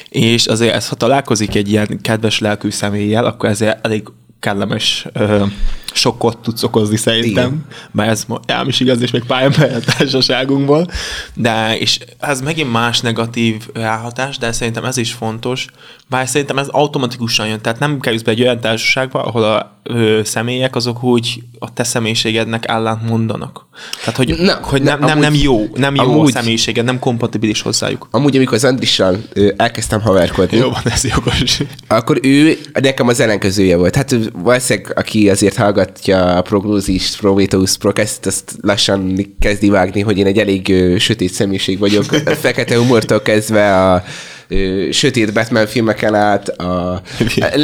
és 0.10 0.46
azért 0.46 0.76
ez, 0.76 0.88
ha 0.88 0.96
találkozik 0.96 1.56
egy 1.56 1.70
ilyen 1.70 2.00
kedves 2.02 2.40
lelkű 2.40 2.70
személlyel, 2.70 3.26
akkor 3.26 3.50
ezért 3.50 3.86
elég 3.86 4.04
kellemes 4.40 5.06
ö, 5.14 5.44
sokkot 5.94 6.38
tudsz 6.38 6.64
okozni 6.64 6.96
szerintem, 6.98 7.46
Igen. 7.46 7.66
mert 7.92 8.10
ez 8.10 8.26
ám 8.48 8.68
is 8.68 8.80
igaz, 8.80 9.02
és 9.02 9.12
még 9.12 9.24
pályán 9.24 9.52
a 9.52 9.80
társaságunkból, 9.98 10.88
de 11.34 11.78
és 11.78 12.00
ez 12.20 12.42
megint 12.42 12.72
más 12.72 13.00
negatív 13.00 13.68
ráhatás, 13.74 14.38
de 14.38 14.52
szerintem 14.52 14.86
ez 14.86 14.98
is 14.98 15.12
fontos, 15.14 15.66
bár 16.10 16.28
szerintem 16.28 16.58
ez 16.58 16.68
automatikusan 16.68 17.48
jön, 17.48 17.62
tehát 17.62 17.80
nem 17.80 18.00
kerülsz 18.00 18.22
be 18.22 18.32
egy 18.32 18.42
olyan 18.42 18.60
társaságba, 18.60 19.24
ahol 19.24 19.44
a 19.44 19.80
ö, 19.84 20.22
személyek 20.24 20.76
azok 20.76 21.04
úgy 21.04 21.44
a 21.60 21.74
te 21.74 21.84
személyiségednek 21.84 22.68
ellent 22.68 23.10
mondanak. 23.10 23.66
Tehát, 24.00 24.16
hogy, 24.16 24.36
Na, 24.40 24.54
hogy 24.62 24.82
nem, 24.82 25.00
nem, 25.00 25.10
amúgy- 25.10 25.22
nem 25.24 25.34
jó, 25.34 25.68
nem 25.76 25.96
jó 25.96 26.04
amúgy- 26.04 26.30
a 26.36 26.40
személyiséged, 26.40 26.86
nem 26.86 27.00
kompatibilis 27.00 27.62
hozzájuk. 27.62 28.08
Amúgy, 28.12 28.36
amikor 28.36 28.56
az 28.56 28.64
Andrissal 28.66 29.18
ö, 29.34 29.50
elkezdtem 29.58 30.02
haverkodni, 30.02 30.58
Jó 30.58 30.70
van, 30.70 30.82
ez 30.86 31.04
jogos. 31.04 31.60
akkor 31.88 32.20
ő 32.24 32.58
nekem 32.82 33.08
az 33.08 33.20
ellenkezője 33.20 33.76
volt. 33.78 33.96
Hát 33.96 34.16
valószínűleg, 34.34 34.98
aki 34.98 35.30
azért 35.30 35.56
hallgatja 35.82 36.36
a 36.36 36.42
prognózist, 36.42 37.20
Prometheus 37.20 37.78
Procast, 37.78 38.26
azt 38.26 38.56
lassan 38.62 39.16
kezdi 39.40 39.70
vágni, 39.70 40.02
hogy 40.02 40.18
én 40.18 40.26
egy 40.26 40.38
elég 40.38 40.70
ö, 40.70 40.98
sötét 40.98 41.34
személyiség 41.34 41.80
vagyok. 41.80 42.06
A 42.26 42.30
fekete 42.46 42.78
humortól 42.78 43.22
kezdve 43.22 43.92
a 43.92 44.04
ö, 44.48 44.88
sötét 44.92 45.34
Batman 45.34 45.68
filmeken 45.68 46.16
át, 46.16 46.50
a, 46.50 46.92
a 46.94 47.02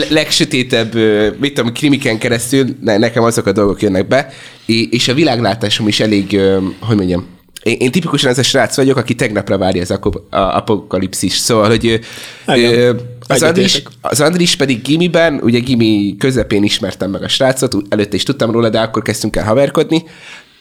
legsötétebb, 0.09 0.95
ö, 0.95 1.29
mit 1.39 1.53
tudom, 1.53 1.73
krimiken 1.73 2.17
keresztül, 2.17 2.65
ne, 2.81 2.97
nekem 2.97 3.23
azok 3.23 3.45
a 3.45 3.51
dolgok 3.51 3.81
jönnek 3.81 4.07
be, 4.07 4.29
és, 4.65 5.07
a 5.07 5.13
világlátásom 5.13 5.87
is 5.87 5.99
elég, 5.99 6.33
ö, 6.33 6.57
hogy 6.79 6.95
mondjam, 6.95 7.25
én, 7.63 7.77
én 7.79 7.91
tipikusan 7.91 8.29
ez 8.29 8.37
a 8.37 8.43
srác 8.43 8.75
vagyok, 8.75 8.97
aki 8.97 9.15
tegnapra 9.15 9.57
várja 9.57 9.81
az 9.81 9.99
apokalipszis. 10.29 11.33
Szóval, 11.33 11.67
hogy 11.67 12.01
ö, 12.45 12.91
az, 13.27 13.43
Andris, 13.43 13.83
az 14.01 14.21
Andris 14.21 14.55
pedig 14.55 14.81
gimiben, 14.81 15.39
ugye 15.43 15.59
gimi 15.59 16.15
közepén 16.19 16.63
ismertem 16.63 17.11
meg 17.11 17.23
a 17.23 17.27
srácot, 17.27 17.75
előtte 17.89 18.15
is 18.15 18.23
tudtam 18.23 18.51
róla, 18.51 18.69
de 18.69 18.79
akkor 18.79 19.01
kezdtünk 19.01 19.35
el 19.35 19.43
haverkodni. 19.43 20.03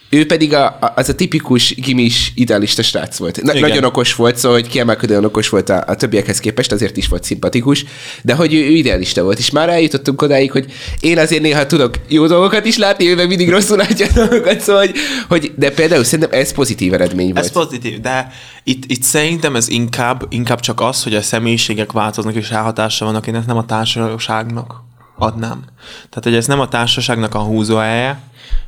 Ő 0.09 0.25
pedig 0.25 0.53
a, 0.53 0.77
az 0.95 1.09
a 1.09 1.15
tipikus 1.15 1.75
gimis 1.75 2.31
idealista 2.35 2.83
srác 2.83 3.17
volt. 3.17 3.41
Na, 3.41 3.51
Igen. 3.53 3.69
nagyon 3.69 3.83
okos 3.83 4.15
volt, 4.15 4.37
szóval 4.37 4.59
hogy 4.59 4.67
kiemelkedően 4.67 5.25
okos 5.25 5.49
volt 5.49 5.69
a, 5.69 5.83
a 5.87 5.95
többiekhez 5.95 6.39
képest, 6.39 6.71
azért 6.71 6.97
is 6.97 7.07
volt 7.07 7.23
szimpatikus, 7.23 7.85
de 8.23 8.33
hogy 8.33 8.53
ő, 8.53 8.57
ő 8.57 8.69
idealista 8.69 9.23
volt. 9.23 9.39
És 9.39 9.49
már 9.49 9.69
eljutottunk 9.69 10.21
odáig, 10.21 10.51
hogy 10.51 10.71
én 10.99 11.17
azért 11.17 11.41
néha 11.41 11.65
tudok 11.65 11.95
jó 12.07 12.27
dolgokat 12.27 12.65
is 12.65 12.77
látni, 12.77 13.09
ő 13.09 13.15
meg 13.15 13.27
mindig 13.27 13.49
rosszul 13.49 13.77
látja 13.77 14.07
dolgokat, 14.13 14.59
szóval, 14.59 14.85
hogy, 14.85 14.95
hogy 15.27 15.51
de 15.55 15.71
például 15.71 16.03
szerintem 16.03 16.39
ez 16.39 16.53
pozitív 16.53 16.93
eredmény 16.93 17.33
volt. 17.33 17.45
Ez 17.45 17.51
pozitív, 17.51 17.99
de 17.99 18.31
itt, 18.63 18.83
itt 18.87 19.03
szerintem 19.03 19.55
ez 19.55 19.69
inkább, 19.69 20.25
inkább 20.29 20.59
csak 20.59 20.81
az, 20.81 21.03
hogy 21.03 21.15
a 21.15 21.21
személyiségek 21.21 21.91
változnak 21.91 22.35
és 22.35 22.49
ráhatása 22.49 23.05
vannak, 23.05 23.27
én 23.27 23.35
ezt 23.35 23.47
nem 23.47 23.57
a 23.57 23.65
társaságnak 23.65 24.85
adnám. 25.17 25.63
Tehát, 26.09 26.23
hogy 26.23 26.35
ez 26.35 26.47
nem 26.47 26.59
a 26.59 26.67
társaságnak 26.67 27.35
a 27.35 27.39
húzóhelye, 27.39 28.19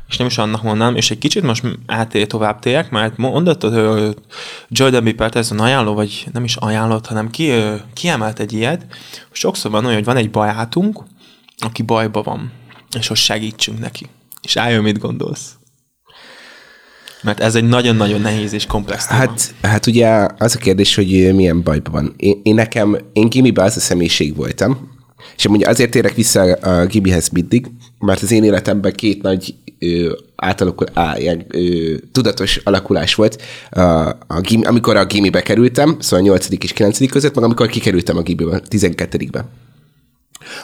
és 0.10 0.18
nem 0.18 0.28
is 0.28 0.38
annak 0.38 0.64
mondanám, 0.64 0.96
és 0.96 1.12
egy 1.12 1.18
kicsit 1.18 1.44
most 1.44 1.64
átér 1.86 2.28
tovább 2.28 2.60
térek, 2.60 2.90
mert 2.90 3.18
mondott 3.18 3.62
hogy 3.62 4.16
Jordan 4.70 5.04
B. 5.04 5.14
Peterson 5.14 5.60
ajánló, 5.60 5.94
vagy 5.94 6.28
nem 6.34 6.44
is 6.44 6.56
ajánlott, 6.56 7.06
hanem 7.06 7.30
ki, 7.30 7.52
kiemelt 7.94 8.40
egy 8.40 8.54
ilyet, 8.54 8.86
sokszor 9.32 9.72
van 9.72 9.84
olyan, 9.84 9.96
hogy 9.96 10.06
van 10.06 10.18
egy 10.18 10.30
barátunk, 10.30 11.04
aki 11.58 11.82
bajba 11.82 12.22
van, 12.22 12.52
és 12.98 13.08
hogy 13.08 13.18
segítsünk 13.18 13.80
neki. 13.80 14.06
És 14.42 14.56
álljon, 14.56 14.84
mit 14.84 15.00
gondolsz. 15.00 15.54
Mert 17.22 17.40
ez 17.40 17.56
egy 17.56 17.68
nagyon-nagyon 17.68 18.22
nehéz 18.22 18.54
és 18.54 18.66
komplex 18.66 19.08
téma. 19.08 19.20
Hát, 19.20 19.54
hát 19.62 19.88
ugye 19.88 20.28
az 20.38 20.56
a 20.56 20.60
kérdés, 20.60 20.96
hogy 20.96 21.36
milyen 21.36 21.64
bajban 21.64 21.92
van. 21.94 22.14
Én, 22.18 22.40
én 22.44 22.56
nekem, 22.56 22.98
én 23.14 23.30
gimiben 23.30 23.66
az 23.66 23.78
a 23.78 23.80
személyiség 23.80 24.36
voltam, 24.36 24.98
és 25.36 25.46
amúgy 25.46 25.64
azért 25.64 25.92
térek 25.92 26.16
vissza 26.16 26.42
a 26.42 26.86
gimihez 26.86 27.30
mindig, 27.30 27.72
mert 28.00 28.22
az 28.22 28.32
én 28.32 28.44
életemben 28.44 28.94
két 28.94 29.22
nagy 29.22 29.56
ö, 29.80 30.14
átalakul, 30.36 30.88
á, 30.94 31.18
ilyen, 31.18 31.46
ö, 31.50 31.94
tudatos 32.12 32.58
alakulás 32.64 33.16
volt, 33.16 33.42
a, 33.70 33.82
a 34.28 34.42
gimi, 34.42 34.66
amikor 34.66 34.96
a 34.96 35.06
gimibe 35.06 35.42
kerültem, 35.42 35.96
szóval 36.00 36.26
8. 36.26 36.48
és 36.64 36.74
9. 36.74 37.10
között, 37.10 37.36
meg 37.36 37.44
amikor 37.44 37.68
kikerültem 37.68 38.18
a 38.18 38.22
gimibe, 38.22 38.62
12-be. 38.70 39.46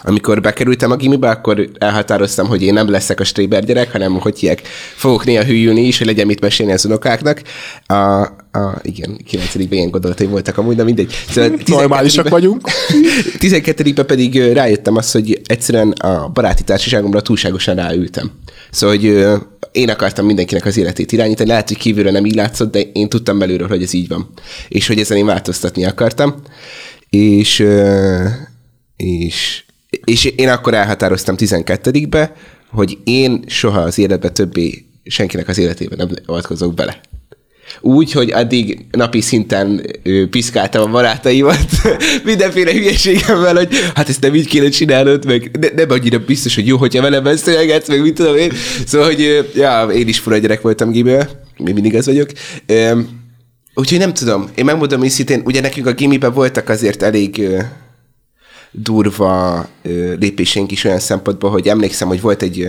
Amikor 0.04 0.42
bekerültem 0.42 0.92
a 0.92 0.96
gimibe, 0.96 1.30
akkor 1.30 1.70
elhatároztam, 1.78 2.48
hogy 2.48 2.62
én 2.62 2.74
nem 2.74 2.90
leszek 2.90 3.20
a 3.20 3.24
stréber 3.24 3.64
gyerek, 3.64 3.92
hanem 3.92 4.20
hogy 4.20 4.40
hívják, 4.40 4.62
fogok 4.96 5.26
néha 5.26 5.44
hűlni 5.44 5.82
is, 5.82 5.98
hogy 5.98 6.08
legyen 6.08 6.26
mit 6.26 6.42
mesélni 6.42 6.72
az 6.72 6.86
unokáknak. 6.86 7.42
A, 7.86 8.28
a, 8.56 8.80
igen, 8.82 9.18
9 9.26 9.56
ilyen 9.56 9.90
gondolataim 9.90 10.30
voltak 10.30 10.58
amúgy, 10.58 10.76
de 10.76 10.84
mindegy. 10.84 11.14
Szóval 11.30 11.60
Normálisak 11.66 12.30
12-ben 12.30 12.30
vagyunk. 12.30 12.68
12 13.40 13.84
pedig 14.04 14.42
rájöttem 14.42 14.96
azt, 14.96 15.12
hogy 15.12 15.42
egyszerűen 15.46 15.92
a 15.92 16.30
baráti 16.30 16.64
társaságomra 16.64 17.22
túlságosan 17.22 17.76
ráültem. 17.76 18.32
Szóval, 18.72 18.96
hogy 18.96 19.26
én 19.72 19.90
akartam 19.90 20.26
mindenkinek 20.26 20.66
az 20.66 20.78
életét 20.78 21.12
irányítani, 21.12 21.50
lehet, 21.50 21.68
hogy 21.68 21.78
kívülről 21.78 22.12
nem 22.12 22.26
így 22.26 22.36
látszott, 22.36 22.72
de 22.72 22.82
én 22.82 23.10
tudtam 23.10 23.40
belülről, 23.40 23.68
hogy 23.68 23.84
ez 23.84 23.94
így 23.94 24.08
van. 24.08 24.30
És 24.68 24.88
hogy 24.88 25.00
ezen 25.00 25.18
én 25.18 25.26
változtatni 25.26 25.86
akartam. 25.86 26.36
És, 27.10 27.66
és, 28.96 29.64
és 30.04 30.26
én 30.26 30.50
akkor 30.50 30.74
elhatároztam 30.74 31.36
12-be, 31.38 32.36
hogy 32.72 32.98
én 33.04 33.44
soha 33.48 33.80
az 33.80 33.98
életbe 33.98 34.30
többé 34.30 34.86
senkinek 35.06 35.48
az 35.48 35.58
életében 35.58 35.98
nem 35.98 36.10
avatkozok 36.26 36.74
bele. 36.74 37.02
Úgy, 37.88 38.12
hogy 38.12 38.32
addig 38.32 38.86
napi 38.92 39.22
szinten 39.22 39.86
piszkáltam 40.30 40.82
a 40.82 40.92
barátaimat 40.92 41.68
mindenféle 42.24 42.74
hülyeségemmel, 42.74 43.56
hogy 43.56 43.76
hát 43.96 44.10
ezt 44.10 44.22
nem 44.22 44.36
így 44.36 44.48
kéne 44.48 44.70
csinálnod, 44.70 45.26
meg 45.26 45.58
ne, 45.60 45.68
nem 45.76 45.90
annyira 45.90 46.20
biztos, 46.20 46.56
hogy 46.56 46.68
jó, 46.68 46.78
hogyha 46.78 47.02
velem 47.02 47.24
beszélgetsz, 47.24 47.88
meg 47.88 48.02
mit 48.02 48.14
tudom 48.14 48.36
én. 48.36 48.52
Szóval, 48.86 49.08
hogy 49.08 49.52
ja, 49.56 49.88
én 49.94 50.08
is 50.08 50.20
fura 50.20 50.38
gyerek 50.38 50.62
voltam 50.62 50.92
gimiből, 50.92 51.28
még 51.58 51.74
mindig 51.74 51.96
az 51.96 52.06
vagyok. 52.06 52.30
Úgyhogy 53.74 54.00
nem 54.00 54.14
tudom, 54.14 54.50
én 54.56 54.66
megmondom 54.66 55.04
őszintén, 55.04 55.42
ugye 55.46 55.62
nekünk 55.62 55.88
a 55.88 55.94
gimiben 55.94 56.34
voltak 56.34 56.70
azért 56.70 57.04
elég 57.04 57.48
durva 58.72 59.68
ö, 59.84 60.14
lépéseink 60.20 60.72
is 60.72 60.84
olyan 60.84 61.00
szempontból, 61.00 61.50
hogy 61.50 61.68
emlékszem, 61.68 62.08
hogy 62.08 62.22
volt 62.22 62.42
egy, 62.42 62.68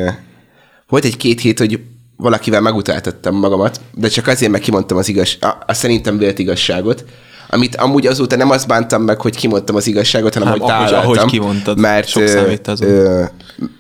volt 0.88 1.04
egy 1.04 1.16
két 1.16 1.40
hét, 1.40 1.58
hogy 1.58 1.80
valakivel 2.16 2.61
megutáltattam 2.61 3.35
magamat, 3.38 3.80
de 3.94 4.08
csak 4.08 4.26
azért, 4.26 4.50
mert 4.50 4.64
kimondtam 4.64 4.96
az 4.96 5.08
igaz, 5.08 5.37
a, 5.40 5.46
a 5.66 5.75
szerintem 5.75 6.18
vélt 6.18 6.38
igazságot, 6.38 7.04
amit 7.49 7.76
amúgy 7.76 8.06
azóta 8.06 8.37
nem 8.37 8.50
azt 8.50 8.66
bántam 8.66 9.02
meg, 9.02 9.20
hogy 9.20 9.37
kimondtam 9.37 9.76
az 9.76 9.87
igazságot, 9.87 10.35
hanem 10.35 10.49
Nem, 10.49 10.58
hogy 10.61 10.70
ahogy- 10.70 10.92
ahogy 10.92 11.25
kimondtad. 11.30 11.78
mert, 11.78 12.08
Sok 12.08 12.26
számít 12.26 12.68
azon. 12.68 12.88
ö, 12.88 13.25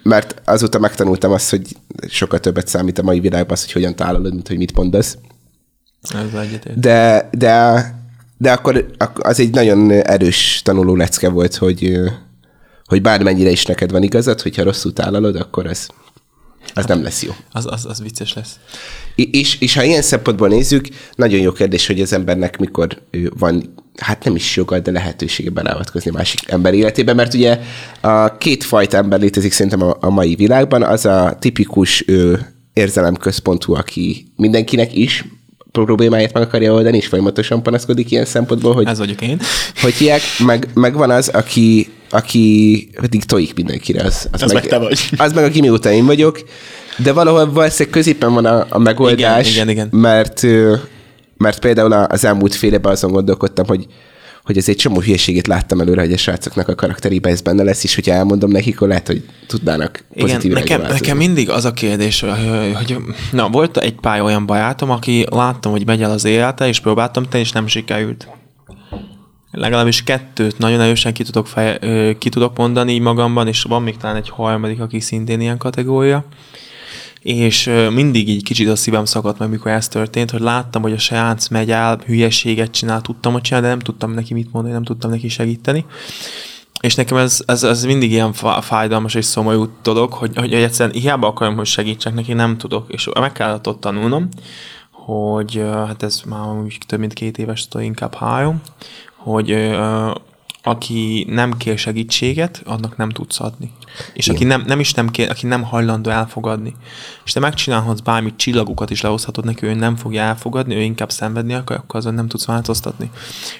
mert 0.02 0.42
azóta 0.44 0.78
megtanultam 0.78 1.32
azt, 1.32 1.50
hogy 1.50 1.62
sokkal 2.08 2.38
többet 2.40 2.68
számít 2.68 2.98
a 2.98 3.02
mai 3.02 3.20
világban 3.20 3.52
az, 3.52 3.62
hogy 3.62 3.72
hogyan 3.72 3.96
tálalod, 3.96 4.32
mint 4.34 4.48
hogy 4.48 4.56
mit 4.56 4.76
mondasz. 4.76 5.16
De, 6.74 7.28
de, 7.32 7.84
de 8.38 8.52
akkor 8.52 8.86
ak- 8.98 9.22
az 9.26 9.40
egy 9.40 9.50
nagyon 9.50 9.90
erős 9.90 10.60
tanuló 10.64 10.94
lecke 10.94 11.28
volt, 11.28 11.54
hogy, 11.56 11.98
hogy 12.84 13.02
bármennyire 13.02 13.50
is 13.50 13.64
neked 13.66 13.90
van 13.90 14.02
igazad, 14.02 14.40
hogyha 14.40 14.62
rosszul 14.62 14.92
tálalod, 14.92 15.36
akkor 15.36 15.66
ez, 15.66 15.86
az 16.74 16.84
nem 16.84 17.02
lesz 17.02 17.22
jó. 17.22 17.32
Az, 17.52 17.66
az, 17.70 17.86
az 17.86 18.02
vicces 18.02 18.34
lesz. 18.34 18.58
És, 19.14 19.60
és 19.60 19.74
ha 19.74 19.84
ilyen 19.84 20.02
szempontból 20.02 20.48
nézzük, 20.48 20.88
nagyon 21.14 21.40
jó 21.40 21.52
kérdés, 21.52 21.86
hogy 21.86 22.00
az 22.00 22.12
embernek 22.12 22.58
mikor 22.58 23.02
van, 23.38 23.74
hát 23.96 24.24
nem 24.24 24.34
is 24.34 24.56
joga, 24.56 24.78
de 24.78 24.90
lehetősége 24.90 25.50
beleavatkozni 25.50 26.10
másik 26.10 26.48
ember 26.48 26.74
életébe, 26.74 27.14
mert 27.14 27.34
ugye 27.34 27.60
a 28.00 28.36
két 28.36 28.64
fajta 28.64 28.96
ember 28.96 29.20
létezik 29.20 29.52
szerintem 29.52 29.82
a, 29.82 29.96
a 30.00 30.10
mai 30.10 30.34
világban, 30.34 30.82
az 30.82 31.06
a 31.06 31.36
tipikus 31.40 32.08
ö, 32.08 32.36
érzelemközpontú, 32.72 33.74
aki 33.74 34.26
mindenkinek 34.36 34.94
is 34.94 35.24
problémáját 35.84 36.32
meg 36.32 36.42
akarja 36.42 36.72
oldani, 36.72 36.96
és 36.96 37.06
folyamatosan 37.06 37.62
panaszkodik 37.62 38.10
ilyen 38.10 38.24
szempontból, 38.24 38.74
hogy 38.74 38.86
Ez 38.86 38.98
vagyok 38.98 39.20
én. 39.20 39.40
hogy 39.80 39.92
hívják, 39.94 40.20
meg, 40.46 40.68
meg 40.74 40.94
van 40.96 41.10
az, 41.10 41.28
aki, 41.28 41.88
aki 42.10 42.88
pedig 43.00 43.24
tojik 43.24 43.54
mindenkire. 43.54 44.02
Az, 44.04 44.28
Az 44.32 44.52
meg 44.52 44.66
te 44.66 44.78
vagy. 44.78 44.98
Az 45.16 45.32
meg 45.32 45.44
a 45.44 45.48
gimi 45.48 45.68
után 45.68 45.92
én 45.92 46.06
vagyok, 46.06 46.40
de 46.96 47.12
valahol 47.12 47.52
valószínűleg 47.52 47.92
középen 47.92 48.34
van 48.34 48.44
a, 48.46 48.66
a 48.68 48.78
megoldás, 48.78 49.50
Igen, 49.50 49.68
igen, 49.68 49.88
igen. 49.88 50.00
Mert, 50.00 50.42
mert 51.36 51.58
például 51.58 51.92
az 51.92 52.24
elmúlt 52.24 52.54
fél 52.54 52.72
évben 52.72 52.92
azon 52.92 53.10
gondolkodtam, 53.10 53.66
hogy 53.66 53.86
hogy 54.46 54.58
egy 54.66 54.76
csomó 54.76 55.00
hülyeségét 55.00 55.46
láttam 55.46 55.80
előre, 55.80 56.00
hogy 56.00 56.12
a 56.12 56.16
srácoknak 56.16 56.68
a 56.68 56.74
karakterében 56.74 57.32
ez 57.32 57.40
benne 57.40 57.62
lesz, 57.62 57.84
és 57.84 57.94
hogyha 57.94 58.12
elmondom 58.12 58.50
nekik, 58.50 58.76
akkor 58.76 58.88
lehet, 58.88 59.06
hogy 59.06 59.24
tudnának 59.46 60.04
Igen, 60.10 60.26
pozitív 60.26 60.50
irányba 60.50 60.68
nekem, 60.68 60.80
változni. 60.80 61.06
nekem 61.06 61.16
mindig 61.16 61.50
az 61.50 61.64
a 61.64 61.72
kérdés, 61.72 62.20
hogy, 62.20 62.30
hogy 62.74 62.96
na, 63.32 63.48
volt 63.48 63.76
egy 63.76 63.94
pár 63.94 64.20
olyan 64.20 64.46
barátom, 64.46 64.90
aki 64.90 65.26
láttam, 65.30 65.72
hogy 65.72 65.86
megy 65.86 66.02
el 66.02 66.10
az 66.10 66.24
élete, 66.24 66.68
és 66.68 66.80
próbáltam 66.80 67.24
tenni, 67.28 67.42
és 67.42 67.52
nem 67.52 67.66
sikerült. 67.66 68.28
Legalábbis 69.50 70.02
kettőt 70.02 70.58
nagyon 70.58 70.80
erősen 70.80 71.12
ki 71.12 71.22
tudok, 71.22 71.46
fej, 71.46 71.78
ki 72.18 72.28
tudok 72.28 72.56
mondani 72.56 72.98
magamban, 72.98 73.48
és 73.48 73.62
van 73.62 73.82
még 73.82 73.96
talán 73.96 74.16
egy 74.16 74.28
harmadik, 74.28 74.80
aki 74.80 75.00
szintén 75.00 75.40
ilyen 75.40 75.58
kategória. 75.58 76.24
És 77.26 77.70
mindig 77.90 78.28
így 78.28 78.42
kicsit 78.42 78.68
a 78.68 78.76
szívem 78.76 79.04
szakadt 79.04 79.38
meg, 79.38 79.48
mikor 79.48 79.70
ez 79.70 79.88
történt, 79.88 80.30
hogy 80.30 80.40
láttam, 80.40 80.82
hogy 80.82 80.92
a 80.92 80.98
srác 80.98 81.48
megy 81.48 81.70
el, 81.70 82.00
hülyeséget 82.06 82.70
csinál, 82.70 83.00
tudtam, 83.00 83.32
hogy 83.32 83.40
csinál, 83.40 83.62
de 83.62 83.68
nem 83.68 83.78
tudtam 83.78 84.12
neki 84.12 84.34
mit 84.34 84.52
mondani, 84.52 84.74
nem 84.74 84.84
tudtam 84.84 85.10
neki 85.10 85.28
segíteni. 85.28 85.84
és 86.80 86.94
nekem 86.94 87.16
ez, 87.16 87.42
ez, 87.46 87.62
ez 87.62 87.84
mindig 87.84 88.10
ilyen 88.10 88.32
fájdalmas 88.60 89.14
és 89.14 89.24
szomorú 89.24 89.68
dolog, 89.82 90.12
hogy, 90.12 90.36
hogy 90.36 90.54
egyszerűen 90.54 91.00
hiába 91.00 91.26
akarom, 91.26 91.56
hogy 91.56 91.66
segítsek 91.66 92.14
neki, 92.14 92.32
nem 92.32 92.58
tudok, 92.58 92.92
és 92.92 93.08
meg 93.20 93.32
kellett 93.32 93.68
ott 93.68 93.80
tanulnom, 93.80 94.28
hogy 94.90 95.62
hát 95.72 96.02
ez 96.02 96.22
már 96.26 96.48
úgy 96.48 96.78
több 96.86 96.98
mint 96.98 97.12
két 97.12 97.38
éves, 97.38 97.68
inkább 97.78 98.14
három, 98.14 98.60
hogy 99.16 99.50
aki 100.66 101.26
nem 101.28 101.56
kér 101.56 101.78
segítséget, 101.78 102.62
annak 102.64 102.96
nem 102.96 103.10
tudsz 103.10 103.40
adni. 103.40 103.70
És 104.12 104.28
aki 104.28 104.44
nem, 104.44 104.62
nem 104.66 104.80
is 104.80 104.94
nem 104.94 105.08
kér, 105.08 105.30
aki 105.30 105.46
nem 105.46 105.62
hajlandó 105.62 106.10
elfogadni. 106.10 106.74
És 107.24 107.32
te 107.32 107.40
megcsinálhatsz 107.40 108.00
bármit, 108.00 108.36
csillagokat 108.36 108.90
is 108.90 109.00
lehozhatod 109.00 109.44
neki, 109.44 109.66
ő 109.66 109.74
nem 109.74 109.96
fogja 109.96 110.22
elfogadni, 110.22 110.74
ő 110.74 110.80
inkább 110.80 111.10
szenvedni 111.10 111.54
akar, 111.54 111.76
akkor 111.76 112.00
azon 112.00 112.14
nem 112.14 112.28
tudsz 112.28 112.44
változtatni. 112.44 113.10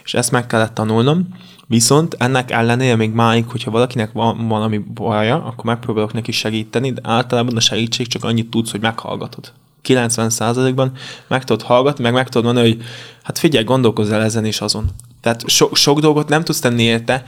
És 0.04 0.14
ezt 0.14 0.30
meg 0.30 0.46
kellett 0.46 0.74
tanulnom, 0.74 1.28
viszont 1.66 2.14
ennek 2.18 2.50
ellenére 2.50 2.96
még 2.96 3.10
máig, 3.10 3.44
hogyha 3.48 3.70
valakinek 3.70 4.12
van 4.12 4.48
valami 4.48 4.78
baja, 4.78 5.44
akkor 5.44 5.64
megpróbálok 5.64 6.12
neki 6.12 6.32
segíteni, 6.32 6.92
de 6.92 7.00
általában 7.04 7.56
a 7.56 7.60
segítség 7.60 8.06
csak 8.06 8.24
annyit 8.24 8.50
tudsz, 8.50 8.70
hogy 8.70 8.80
meghallgatod. 8.80 9.52
90%-ban 9.84 10.92
meg 11.28 11.44
tudod 11.44 11.66
hallgatni, 11.66 12.02
meg 12.02 12.12
meg 12.12 12.28
tudod 12.28 12.44
mondani, 12.44 12.68
hogy 12.68 12.82
hát 13.22 13.38
figyelj, 13.38 13.64
gondolkozz 13.64 14.10
el 14.10 14.22
ezen 14.22 14.44
is 14.44 14.60
azon. 14.60 14.90
Tehát 15.26 15.48
so, 15.48 15.74
sok 15.74 16.00
dolgot 16.00 16.28
nem 16.28 16.42
tudsz 16.42 16.60
tenni 16.60 16.82
érte, 16.82 17.24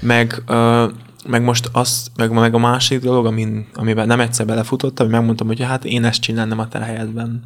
meg, 0.00 0.42
uh, 0.48 0.90
meg 1.26 1.42
most 1.42 1.68
azt, 1.72 2.10
meg, 2.16 2.30
meg 2.30 2.54
a 2.54 2.58
másik 2.58 3.00
dolog, 3.00 3.26
amin, 3.26 3.66
amiben 3.74 4.06
nem 4.06 4.20
egyszer 4.20 4.46
belefutottam, 4.46 5.06
hogy 5.06 5.14
megmondtam, 5.14 5.46
hogy 5.46 5.62
hát 5.62 5.84
én 5.84 6.04
ezt 6.04 6.20
csinálnám 6.20 6.58
a 6.58 6.68
te 6.68 6.78
helyedben 6.78 7.44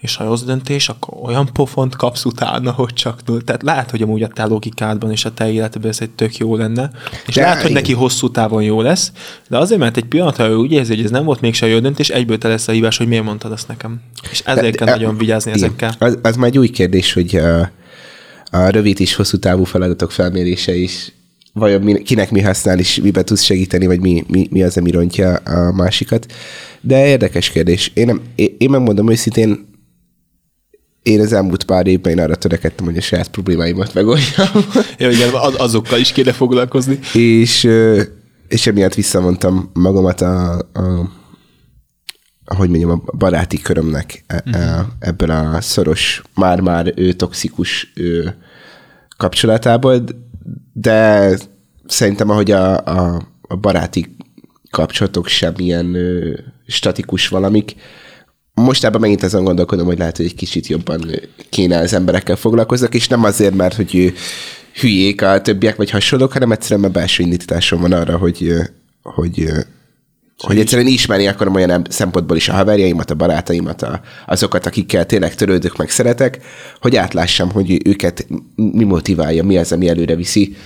és 0.00 0.16
ha 0.16 0.24
rossz 0.24 0.42
döntés, 0.42 0.88
akkor 0.88 1.18
olyan 1.22 1.48
pofont 1.52 1.96
kapsz 1.96 2.24
utána, 2.24 2.70
hogy 2.70 2.92
csak 2.92 3.20
null. 3.26 3.40
Tehát 3.40 3.62
lehet, 3.62 3.90
hogy 3.90 4.02
amúgy 4.02 4.22
a 4.22 4.28
te 4.28 4.44
logikádban 4.44 5.10
és 5.10 5.24
a 5.24 5.34
te 5.34 5.50
életedben 5.50 5.90
ez 5.90 6.00
egy 6.00 6.10
tök 6.10 6.36
jó 6.36 6.56
lenne, 6.56 6.90
és 7.26 7.34
de 7.34 7.40
lehet, 7.40 7.62
hogy 7.62 7.72
neki 7.72 7.92
hosszú 7.92 8.30
távon 8.30 8.62
jó 8.62 8.80
lesz, 8.80 9.12
de 9.48 9.58
azért, 9.58 9.80
mert 9.80 9.96
egy 9.96 10.04
pillanatra 10.04 10.48
ő 10.48 10.54
úgy 10.54 10.72
érzi, 10.72 10.94
hogy 10.94 11.04
ez 11.04 11.10
nem 11.10 11.24
volt 11.24 11.40
mégsem 11.40 11.68
jó 11.68 11.78
döntés, 11.78 12.08
egyből 12.08 12.38
te 12.38 12.48
lesz 12.48 12.68
a 12.68 12.72
hívás, 12.72 12.96
hogy 12.96 13.08
miért 13.08 13.24
mondtad 13.24 13.52
azt 13.52 13.68
nekem. 13.68 14.00
És 14.30 14.40
ezért 14.40 14.70
de, 14.70 14.70
kell 14.70 14.86
de, 14.86 14.92
nagyon 14.92 15.16
vigyázni 15.16 15.50
igen. 15.50 15.64
ezekkel. 15.64 15.94
Az, 15.98 16.18
az 16.22 16.36
már 16.36 16.48
egy 16.48 16.58
új 16.58 16.68
kérdés, 16.68 17.12
hogy 17.12 17.36
a, 17.36 17.70
a 18.50 18.68
rövid 18.68 19.00
és 19.00 19.14
hosszú 19.14 19.38
távú 19.38 19.64
feladatok 19.64 20.10
felmérése 20.10 20.74
is 20.74 21.12
vajon 21.52 21.82
mi, 21.82 22.02
kinek 22.02 22.30
mi 22.30 22.40
használ, 22.40 22.78
és 22.78 23.00
miben 23.02 23.24
tudsz 23.24 23.42
segíteni, 23.42 23.86
vagy 23.86 24.00
mi, 24.00 24.24
mi, 24.28 24.48
mi 24.50 24.62
az, 24.62 24.76
ami 24.76 24.90
rontja 24.90 25.34
a 25.34 25.72
másikat. 25.72 26.26
De 26.80 27.06
érdekes 27.06 27.50
kérdés. 27.50 27.90
Én, 27.94 28.06
nem, 28.06 28.20
én, 28.34 28.54
én 28.58 28.70
megmondom 28.70 29.10
őszintén, 29.10 29.66
én 31.02 31.20
az 31.20 31.32
elmúlt 31.32 31.64
pár 31.64 31.86
évben 31.86 32.12
én 32.12 32.20
arra 32.20 32.34
törekedtem, 32.34 32.86
hogy 32.86 32.96
a 32.96 33.00
saját 33.00 33.28
problémáimat 33.28 33.94
megoldjam. 33.94 34.48
ja, 34.98 35.10
igen, 35.10 35.30
azokkal 35.56 35.98
is 35.98 36.12
kéne 36.12 36.32
foglalkozni. 36.32 36.98
És, 37.14 37.68
és 38.48 38.66
emiatt 38.66 38.94
visszamondtam 38.94 39.70
magamat 39.72 40.20
a, 40.20 40.58
a 40.58 41.16
hogy 42.56 42.68
mondjam, 42.68 43.02
a 43.06 43.16
baráti 43.16 43.58
körömnek 43.60 44.24
uh-huh. 44.46 44.86
ebből 44.98 45.30
a 45.30 45.60
szoros, 45.60 46.22
már-már 46.34 46.92
ő 46.96 47.12
toxikus 47.12 47.92
ő, 47.94 48.36
kapcsolatából, 49.16 50.04
de 50.72 51.30
szerintem 51.86 52.30
ahogy 52.30 52.50
a, 52.50 52.76
a, 52.76 53.22
a 53.42 53.56
baráti 53.56 54.16
kapcsolatok 54.70 55.26
sem 55.26 55.54
ilyen 55.56 55.94
ö, 55.94 56.38
statikus 56.66 57.28
valamik, 57.28 57.74
mostában 58.54 59.00
megint 59.00 59.22
azon 59.22 59.44
gondolkodom, 59.44 59.86
hogy 59.86 59.98
lehet, 59.98 60.16
hogy 60.16 60.26
egy 60.26 60.34
kicsit 60.34 60.66
jobban 60.66 61.10
kéne 61.48 61.78
az 61.78 61.92
emberekkel 61.92 62.36
foglalkoznak, 62.36 62.94
és 62.94 63.08
nem 63.08 63.24
azért, 63.24 63.54
mert 63.54 63.74
hogy 63.74 63.94
ő 63.94 64.12
hülyék 64.80 65.22
a 65.22 65.40
többiek, 65.40 65.76
vagy 65.76 65.90
hasonlók, 65.90 66.32
hanem 66.32 66.52
egyszerűen 66.52 66.80
mert 66.80 66.92
belső 66.92 67.22
indításom 67.22 67.80
van 67.80 67.92
arra, 67.92 68.16
hogy, 68.16 68.52
hogy, 69.02 69.48
hogy 70.46 70.58
egyszerűen 70.58 70.86
ismerni 70.86 71.26
akarom 71.26 71.54
olyan 71.54 71.86
szempontból 71.90 72.36
is 72.36 72.48
a 72.48 72.52
haverjaimat, 72.52 73.10
a 73.10 73.14
barátaimat, 73.14 73.82
a, 73.82 74.00
azokat, 74.26 74.66
akikkel 74.66 75.06
tényleg 75.06 75.34
törődök, 75.34 75.76
meg 75.76 75.90
szeretek, 75.90 76.38
hogy 76.80 76.96
átlássam, 76.96 77.50
hogy 77.50 77.88
őket 77.88 78.26
mi 78.54 78.84
motiválja, 78.84 79.44
mi 79.44 79.56
az, 79.56 79.72
ami 79.72 79.88
előre 79.88 80.16
viszi. 80.16 80.56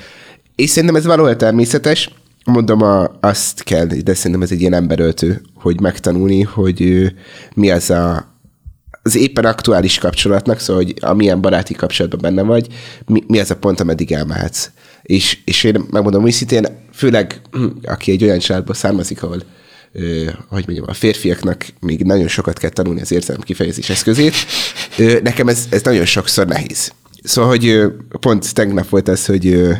És 0.56 0.70
szerintem 0.70 0.96
ez 0.96 1.06
valahol 1.06 1.36
természetes, 1.36 2.10
mondom, 2.44 2.82
a, 2.82 3.16
azt 3.20 3.62
kell, 3.62 3.84
de 3.86 4.14
szerintem 4.14 4.42
ez 4.42 4.50
egy 4.50 4.60
ilyen 4.60 4.72
emberöltő, 4.72 5.42
hogy 5.54 5.80
megtanulni, 5.80 6.42
hogy 6.42 7.12
mi 7.54 7.70
az 7.70 7.90
a, 7.90 8.30
az 9.02 9.16
éppen 9.16 9.44
aktuális 9.44 9.98
kapcsolatnak, 9.98 10.58
szóval, 10.58 10.82
hogy 10.82 10.94
amilyen 11.00 11.40
baráti 11.40 11.74
kapcsolatban 11.74 12.20
benne 12.20 12.42
vagy, 12.42 12.66
mi, 13.06 13.22
mi 13.26 13.38
az 13.38 13.50
a 13.50 13.56
pont, 13.56 13.80
ameddig 13.80 14.12
elmehetsz. 14.12 14.70
És, 15.02 15.38
és 15.44 15.64
én 15.64 15.84
megmondom 15.90 16.26
őszintén, 16.26 16.66
főleg 16.92 17.40
aki 17.82 18.12
egy 18.12 18.24
olyan 18.24 18.38
családból 18.38 18.74
származik, 18.74 19.22
ahol 19.22 19.42
hogy 20.48 20.64
mondjam, 20.66 20.84
a 20.88 20.94
férfiaknak 20.94 21.66
még 21.80 22.02
nagyon 22.02 22.28
sokat 22.28 22.58
kell 22.58 22.70
tanulni 22.70 23.00
az 23.00 23.12
érzelem 23.12 23.40
kifejezés 23.40 23.90
eszközét, 23.90 24.34
nekem 25.22 25.48
ez, 25.48 25.64
ez 25.70 25.82
nagyon 25.82 26.04
sokszor 26.04 26.46
nehéz. 26.46 26.92
Szóval, 27.22 27.50
hogy 27.50 27.80
pont 28.20 28.54
tegnap 28.54 28.88
volt 28.88 29.08
ez, 29.08 29.26
hogy 29.26 29.74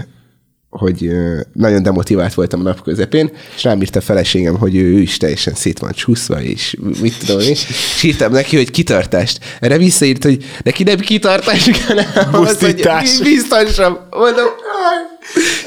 hogy 0.79 1.11
nagyon 1.53 1.83
demotivált 1.83 2.35
voltam 2.35 2.61
a 2.61 2.63
nap 2.63 2.83
közepén, 2.83 3.31
és 3.57 3.63
rám 3.63 3.83
írt 3.83 3.97
a 3.97 4.01
feleségem, 4.01 4.57
hogy 4.57 4.77
ő, 4.77 4.95
ő 4.95 4.99
is 4.99 5.17
teljesen 5.17 5.55
szét 5.55 5.79
van 5.79 5.93
csúszva, 5.93 6.43
és 6.43 6.77
mit 7.01 7.19
tudom 7.19 7.41
én, 7.41 7.51
és 7.51 8.03
írtam 8.03 8.33
neki, 8.33 8.57
hogy 8.57 8.71
kitartást. 8.71 9.39
Erre 9.61 9.77
visszaírt, 9.79 10.23
hogy 10.23 10.45
neki 10.63 10.83
nem 10.83 10.99
kitartás 10.99 11.65
kell, 11.65 12.27
Busztítás. 12.31 13.17
hogy 13.17 13.27
biztosabb. 13.27 14.01
Mondom, 14.11 14.47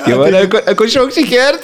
jó, 0.05 0.21
hát, 0.21 0.33
akkor, 0.33 0.63
akkor 0.65 0.87
sok 0.87 1.11
sikert. 1.11 1.63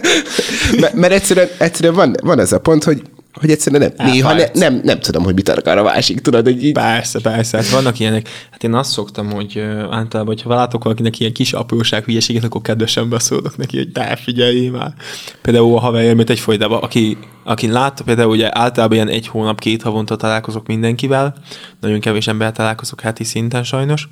mert 0.94 1.12
egyszerűen, 1.12 1.48
egyszerűen 1.58 1.94
van, 1.94 2.14
van 2.22 2.38
ez 2.38 2.52
a 2.52 2.60
pont, 2.60 2.84
hogy 2.84 3.02
hogy 3.40 3.50
egyszerűen 3.50 3.80
nem, 3.80 3.90
Elfájt. 3.96 4.12
néha 4.12 4.32
ne, 4.32 4.68
nem, 4.68 4.80
nem 4.84 5.00
tudom, 5.00 5.24
hogy 5.24 5.34
mit 5.34 5.48
akar 5.48 5.78
a 5.78 5.82
másik, 5.82 6.20
tudod, 6.20 6.44
hogy 6.44 6.64
így... 6.64 6.72
Persze, 6.72 7.20
persze, 7.20 7.56
hát 7.56 7.68
vannak 7.68 7.98
ilyenek. 7.98 8.28
Hát 8.50 8.64
én 8.64 8.74
azt 8.74 8.90
szoktam, 8.90 9.30
hogy 9.30 9.58
általában, 9.90 10.26
hogyha 10.26 10.54
látok 10.54 10.84
valakinek 10.84 11.20
ilyen 11.20 11.32
kis 11.32 11.52
apróság 11.52 12.04
hülyeséget, 12.04 12.44
akkor 12.44 12.60
kedvesen 12.60 13.08
beszólok 13.08 13.56
neki, 13.56 13.76
hogy 13.76 13.92
te 13.92 14.16
figyelj 14.16 14.68
már. 14.68 14.94
Például 15.42 15.76
a 15.76 15.80
haverjaimat 15.80 16.30
egy 16.30 16.40
folytában, 16.40 16.82
aki, 16.82 17.16
aki 17.44 17.68
látta, 17.68 18.04
például 18.04 18.30
ugye 18.30 18.58
általában 18.58 18.96
ilyen 18.96 19.08
egy 19.08 19.26
hónap, 19.26 19.60
két 19.60 19.82
havonta 19.82 20.16
találkozok 20.16 20.66
mindenkivel, 20.66 21.34
nagyon 21.80 22.00
kevés 22.00 22.26
ember 22.26 22.52
találkozok 22.52 23.00
heti 23.00 23.24
szinten 23.24 23.64
sajnos, 23.64 24.08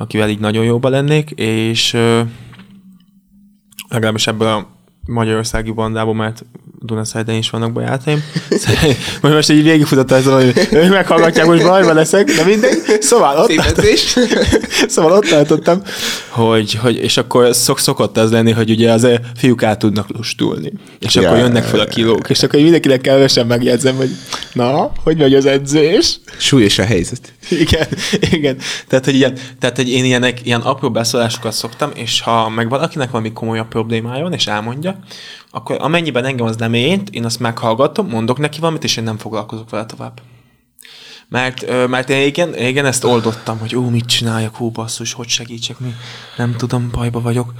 akivel 0.00 0.28
így 0.28 0.38
nagyon 0.38 0.64
jóba 0.64 0.88
lennék, 0.88 1.30
és 1.30 1.96
legalábbis 3.88 4.26
ebből 4.26 4.48
a 4.48 4.66
magyarországi 5.06 5.70
bandából, 5.70 6.14
mert 6.14 6.44
Dunaszajden 6.82 7.34
is 7.34 7.50
vannak 7.50 7.72
bajátaim. 7.72 8.24
Majd 9.22 9.34
most 9.34 9.50
így 9.50 9.62
végigfutott 9.62 10.10
ez, 10.10 10.24
hogy 10.24 10.68
ők 10.72 10.88
meghallgatják, 10.88 11.46
most 11.46 11.62
bajban 11.62 11.94
leszek, 11.94 12.30
de 12.30 12.44
mindegy. 12.44 12.78
Szóval 13.00 13.36
ott, 13.36 13.52
szóval 14.88 15.12
ott 15.12 15.24
tartottam, 15.24 15.82
hogy, 16.28 16.74
hogy, 16.74 16.96
és 16.96 17.16
akkor 17.16 17.54
szok, 17.54 17.78
szokott 17.78 18.16
az 18.16 18.30
lenni, 18.30 18.50
hogy 18.50 18.70
ugye 18.70 18.92
az 18.92 19.08
fiúk 19.36 19.62
át 19.62 19.78
tudnak 19.78 20.08
lustulni. 20.08 20.72
És 20.98 21.14
ja, 21.14 21.28
akkor 21.28 21.38
jönnek 21.38 21.64
fel 21.64 21.80
a 21.80 21.84
kilók. 21.84 22.30
És 22.30 22.42
akkor 22.42 22.60
mindenkinek 22.60 23.00
kevesen 23.00 23.46
megjegyzem, 23.46 23.96
hogy 23.96 24.10
na, 24.52 24.92
hogy 25.02 25.16
megy 25.16 25.34
az 25.34 25.46
edzés? 25.46 26.20
Súlyos 26.38 26.78
a 26.78 26.84
helyzet. 26.84 27.32
Igen, 27.50 27.86
igen. 28.30 28.56
Tehát, 28.88 29.04
hogy, 29.04 29.14
ilyen, 29.14 29.38
tehát, 29.58 29.76
hogy 29.76 29.90
én 29.90 30.04
ilyenek, 30.04 30.46
ilyen 30.46 30.60
apró 30.60 30.90
beszólásokat 30.90 31.52
szoktam, 31.52 31.90
és 31.94 32.20
ha 32.20 32.48
meg 32.48 32.68
valakinek 32.68 33.10
valami 33.10 33.32
komolyabb 33.32 33.68
problémája 33.68 34.22
van, 34.22 34.32
és 34.32 34.46
elmondja, 34.46 34.98
akkor 35.50 35.76
amennyiben 35.80 36.24
engem 36.24 36.46
az 36.46 36.56
nem 36.56 36.74
érint, 36.74 37.10
én 37.10 37.24
azt 37.24 37.40
meghallgatom, 37.40 38.08
mondok 38.08 38.38
neki 38.38 38.60
valamit, 38.60 38.84
és 38.84 38.96
én 38.96 39.04
nem 39.04 39.18
foglalkozok 39.18 39.70
vele 39.70 39.86
tovább. 39.86 40.20
Mert, 41.28 41.88
mert 41.88 42.10
én 42.10 42.26
igen, 42.26 42.58
igen, 42.58 42.86
ezt 42.86 43.04
oldottam, 43.04 43.58
hogy 43.58 43.76
ó, 43.76 43.88
mit 43.88 44.06
csináljak, 44.06 44.60
ó, 44.60 44.70
basszus, 44.70 45.12
hogy 45.12 45.28
segítsek, 45.28 45.78
mi 45.78 45.94
nem 46.36 46.56
tudom, 46.56 46.88
bajba 46.92 47.20
vagyok. 47.20 47.52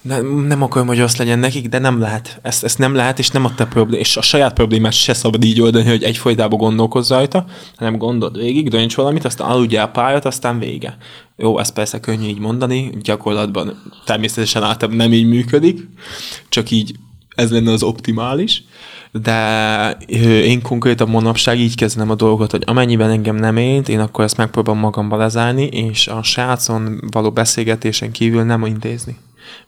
Nem, 0.00 0.26
nem 0.26 0.62
akarom, 0.62 0.86
hogy 0.86 1.00
azt 1.00 1.16
legyen 1.16 1.38
nekik, 1.38 1.68
de 1.68 1.78
nem 1.78 2.00
lehet. 2.00 2.38
Ezt, 2.42 2.64
ezt 2.64 2.78
nem 2.78 2.94
lehet, 2.94 3.18
és 3.18 3.28
nem 3.28 3.44
a 3.44 3.54
te 3.54 3.66
problém, 3.66 4.00
és 4.00 4.16
a 4.16 4.22
saját 4.22 4.52
problémát 4.52 4.92
se 4.92 5.14
szabad 5.14 5.44
így 5.44 5.60
oldani, 5.60 5.88
hogy 5.88 6.02
egyfolytában 6.02 6.58
gondolkozz 6.58 7.10
rajta, 7.10 7.44
hanem 7.76 7.96
gondold 7.96 8.36
végig, 8.36 8.68
dönts 8.68 8.94
valamit, 8.94 9.24
aztán 9.24 9.50
aludjál 9.50 9.90
pályát, 9.90 10.24
aztán 10.24 10.58
vége. 10.58 10.96
Jó, 11.36 11.58
ez 11.58 11.72
persze 11.72 12.00
könnyű 12.00 12.26
így 12.26 12.38
mondani, 12.38 12.90
gyakorlatban 13.02 13.82
természetesen 14.04 14.62
általában 14.62 14.96
nem 14.96 15.12
így 15.12 15.28
működik, 15.28 15.88
csak 16.48 16.70
így 16.70 16.94
ez 17.38 17.50
lenne 17.50 17.72
az 17.72 17.82
optimális, 17.82 18.64
de 19.12 19.90
én 20.26 20.62
konkrétan 20.62 21.08
manapság 21.08 21.58
így 21.58 21.74
kezdem 21.74 22.10
a 22.10 22.14
dolgot, 22.14 22.50
hogy 22.50 22.62
amennyiben 22.66 23.10
engem 23.10 23.36
nem 23.36 23.56
érint, 23.56 23.88
én 23.88 24.00
akkor 24.00 24.24
ezt 24.24 24.36
megpróbálom 24.36 24.80
magamba 24.80 25.16
lezárni, 25.16 25.66
és 25.66 26.08
a 26.08 26.22
srácon 26.22 27.00
való 27.10 27.30
beszélgetésen 27.30 28.10
kívül 28.10 28.42
nem 28.42 28.66
intézni. 28.66 29.16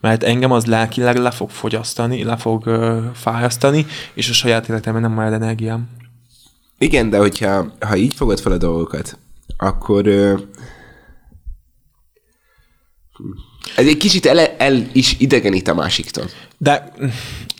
Mert 0.00 0.22
engem 0.22 0.52
az 0.52 0.66
lelkileg 0.66 1.16
le 1.16 1.30
fog 1.30 1.50
fogyasztani, 1.50 2.24
le 2.24 2.36
fog 2.36 2.66
uh, 2.66 3.04
fájasztani, 3.14 3.86
és 4.14 4.30
a 4.30 4.32
saját 4.32 4.68
életemben 4.68 5.02
nem 5.02 5.12
marad 5.12 5.32
energiám. 5.32 5.88
Igen, 6.78 7.10
de 7.10 7.18
hogyha 7.18 7.72
ha 7.80 7.96
így 7.96 8.14
fogod 8.14 8.40
fel 8.40 8.52
a 8.52 8.58
dolgokat, 8.58 9.18
akkor 9.56 10.06
uh, 10.06 10.40
Ez 13.76 13.86
egy 13.86 13.96
kicsit 13.96 14.26
el, 14.26 14.38
el 14.38 14.86
is 14.92 15.16
idegenít 15.18 15.68
a 15.68 15.74
másiktól. 15.74 16.24
De, 16.58 16.92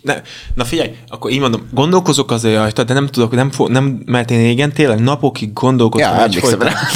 ne, 0.01 0.21
na 0.53 0.63
figyelj, 0.65 0.89
akkor 1.07 1.31
így 1.31 1.39
mondom, 1.39 1.67
gondolkozok 1.73 2.31
azért 2.31 2.55
rajta, 2.55 2.83
de 2.83 2.93
nem 2.93 3.07
tudok, 3.07 3.31
nem, 3.35 3.51
fo- 3.51 3.69
nem 3.69 4.01
mert 4.05 4.31
én 4.31 4.37
régen 4.37 4.73
tényleg 4.73 4.99
napokig 4.99 5.53
gondolkodtam. 5.53 6.15
Ja. 6.15 6.27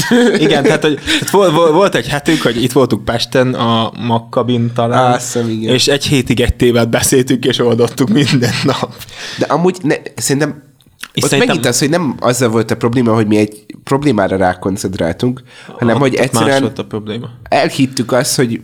Igen, 0.45 0.63
tehát, 0.63 0.81
hogy, 0.81 0.95
tehát 0.95 1.29
volt, 1.29 1.51
volt, 1.71 1.95
egy 1.95 2.07
hetünk, 2.07 2.41
hogy 2.41 2.63
itt 2.63 2.71
voltunk 2.71 3.05
Pesten, 3.05 3.53
a 3.53 3.91
Makkabin 3.99 4.73
talán, 4.73 5.11
Á, 5.13 5.17
szem, 5.17 5.49
igen. 5.49 5.73
és 5.73 5.87
egy 5.87 6.05
hétig 6.05 6.39
egy 6.39 6.55
tévet 6.55 6.89
beszéltünk, 6.89 7.45
és 7.45 7.59
oldottuk 7.59 8.09
minden 8.09 8.53
nap. 8.63 8.95
De 9.37 9.45
amúgy 9.45 9.77
ne, 9.81 9.95
szerintem 10.15 10.63
És 11.13 11.23
ott 11.23 11.29
szerintem- 11.29 11.47
megint 11.55 11.65
az, 11.73 11.79
hogy 11.79 11.89
nem 11.89 12.15
azzal 12.19 12.49
volt 12.49 12.71
a 12.71 12.75
probléma, 12.77 13.13
hogy 13.13 13.27
mi 13.27 13.37
egy 13.37 13.65
problémára 13.83 14.37
rákoncentráltunk, 14.37 15.41
hanem 15.79 15.97
hogy 15.97 16.11
Ott 16.11 16.17
Más 16.17 16.25
egyszerűen 16.25 16.71
a 16.75 16.83
probléma. 16.83 17.29
elhittük 17.49 18.11
azt, 18.11 18.35
hogy 18.35 18.61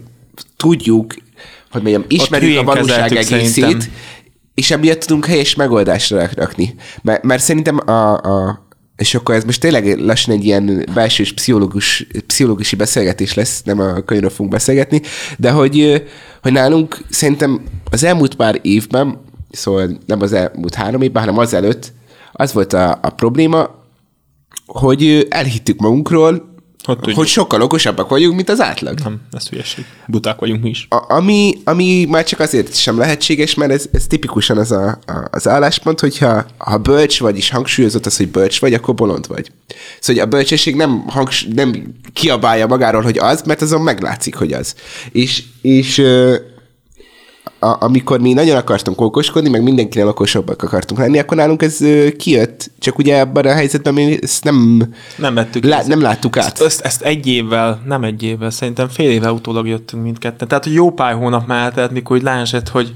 tudjuk, 0.58 1.14
hogy 1.72 1.82
mondjam, 1.82 2.06
ismerjük 2.08 2.60
a 2.60 2.64
valóság 2.64 3.12
egészét, 3.12 3.48
szerintem. 3.48 3.94
és 4.54 4.72
emiatt 4.72 5.00
tudunk 5.00 5.26
helyes 5.26 5.56
megoldásra 5.56 6.18
rak- 6.18 6.36
rakni. 6.36 6.76
Mert, 7.02 7.24
mert 7.24 7.44
szerintem 7.44 7.90
a, 7.90 8.14
a 8.14 8.70
és 8.96 9.16
akkor 9.16 9.36
ez 9.36 9.44
most 9.44 9.60
tényleg 9.60 10.00
lassan 10.00 10.34
egy 10.34 10.46
ilyen 10.46 10.86
belső 10.94 11.24
pszichológus, 11.36 12.08
pszichológusi 12.28 12.76
beszélgetés 12.76 13.34
lesz, 13.34 13.64
nem 13.64 13.80
a 13.80 14.02
könyvről 14.02 14.30
fogunk 14.30 14.52
beszélgetni, 14.52 15.02
de 15.38 15.52
hogy, 15.52 16.04
hogy 16.42 16.52
nálunk 16.52 16.98
szerintem 17.10 17.62
az 17.92 18.04
elmúlt 18.04 18.36
pár 18.36 18.60
évben, 18.62 19.22
szóval 19.52 19.98
nem 20.06 20.22
az 20.22 20.34
elmúlt 20.34 20.74
három 20.74 21.02
évben, 21.02 21.24
hanem 21.24 21.38
az 21.38 21.54
előtt, 21.54 21.94
az 22.32 22.54
volt 22.54 22.74
a, 22.74 23.00
a 23.02 23.10
probléma, 23.10 23.70
hogy 24.66 25.28
elhittük 25.30 25.80
magunkról, 25.80 26.51
Hogy 26.84 26.96
hogy, 26.96 26.98
tudjuk. 26.98 27.18
hogy 27.18 27.28
sokkal 27.28 27.62
okosabbak 27.62 28.10
vagyunk, 28.10 28.36
mint 28.36 28.50
az 28.50 28.62
átlag. 28.62 29.00
Nem, 29.00 29.20
ez 29.32 29.48
hülyeség. 29.50 29.86
Buták 30.08 30.40
vagyunk 30.40 30.64
mi 30.64 30.70
is. 30.70 30.88
A, 30.90 31.14
ami, 31.14 31.54
ami 31.64 32.06
már 32.10 32.24
csak 32.24 32.40
azért 32.40 32.76
sem 32.76 32.98
lehetséges, 32.98 33.54
mert 33.54 33.72
ez, 33.72 33.86
ez 33.92 34.08
tipikusan 34.08 34.58
az 34.58 34.72
a, 34.72 34.88
a, 34.88 35.28
az 35.32 35.48
álláspont, 35.48 36.00
hogyha 36.00 36.46
ha 36.58 36.78
bölcs 36.78 37.20
vagy, 37.20 37.38
és 37.38 37.50
hangsúlyozott 37.50 38.06
az, 38.06 38.18
hogy 38.18 38.28
bölcs 38.28 38.60
vagy, 38.60 38.74
akkor 38.74 38.94
bolond 38.94 39.28
vagy. 39.28 39.52
Szóval 39.68 39.76
hogy 40.06 40.20
a 40.20 40.26
bölcsesség 40.26 40.76
nem, 40.76 41.04
hangs, 41.08 41.48
nem 41.54 41.96
kiabálja 42.14 42.68
magáról, 42.68 43.02
hogy 43.02 43.18
az, 43.18 43.42
mert 43.42 43.62
azon 43.62 43.82
meglátszik, 43.82 44.36
hogy 44.36 44.54
az. 44.54 44.76
És, 45.12 45.44
és 45.62 46.02
a, 47.60 47.84
amikor 47.84 48.20
mi 48.20 48.34
nagyon 48.34 48.58
akartunk 48.58 49.02
okoskodni, 49.02 49.50
meg 49.50 49.64
mindenkinél 49.64 50.08
okosabbak 50.08 50.64
akartunk 50.64 51.02
lenni, 51.02 51.20
akkor 51.20 51.38
nálunk 51.38 51.62
ez 51.62 51.82
ö, 51.82 52.12
kijött, 52.12 52.72
csak 52.80 52.98
ugye 52.98 53.20
ebben 53.20 53.46
a 53.46 53.54
helyzetben 53.54 53.94
mi 53.94 54.20
ezt 54.22 54.44
nem, 54.44 54.84
Nem 55.18 55.34
vettük 55.34 55.64
lá, 55.64 55.82
nem 55.86 56.02
láttuk 56.02 56.38
át. 56.38 56.46
Ezt, 56.46 56.62
ezt, 56.62 56.82
ezt 56.82 57.02
egy 57.02 57.28
évvel, 57.28 57.82
nem 57.86 58.04
egy 58.04 58.24
évvel, 58.24 58.50
szerintem 58.50 58.88
fél 58.88 59.10
éve 59.10 59.32
utólag 59.32 59.68
jöttünk 59.68 60.04
mindketten. 60.04 60.48
Tehát, 60.48 60.64
hogy 60.64 60.74
jó 60.74 60.92
pár 60.92 61.14
hónap 61.14 61.48
már 61.48 61.64
eltelt, 61.64 61.92
mikor 61.92 62.18
úgy 62.18 62.24
lásett, 62.24 62.70
hogy 62.70 62.94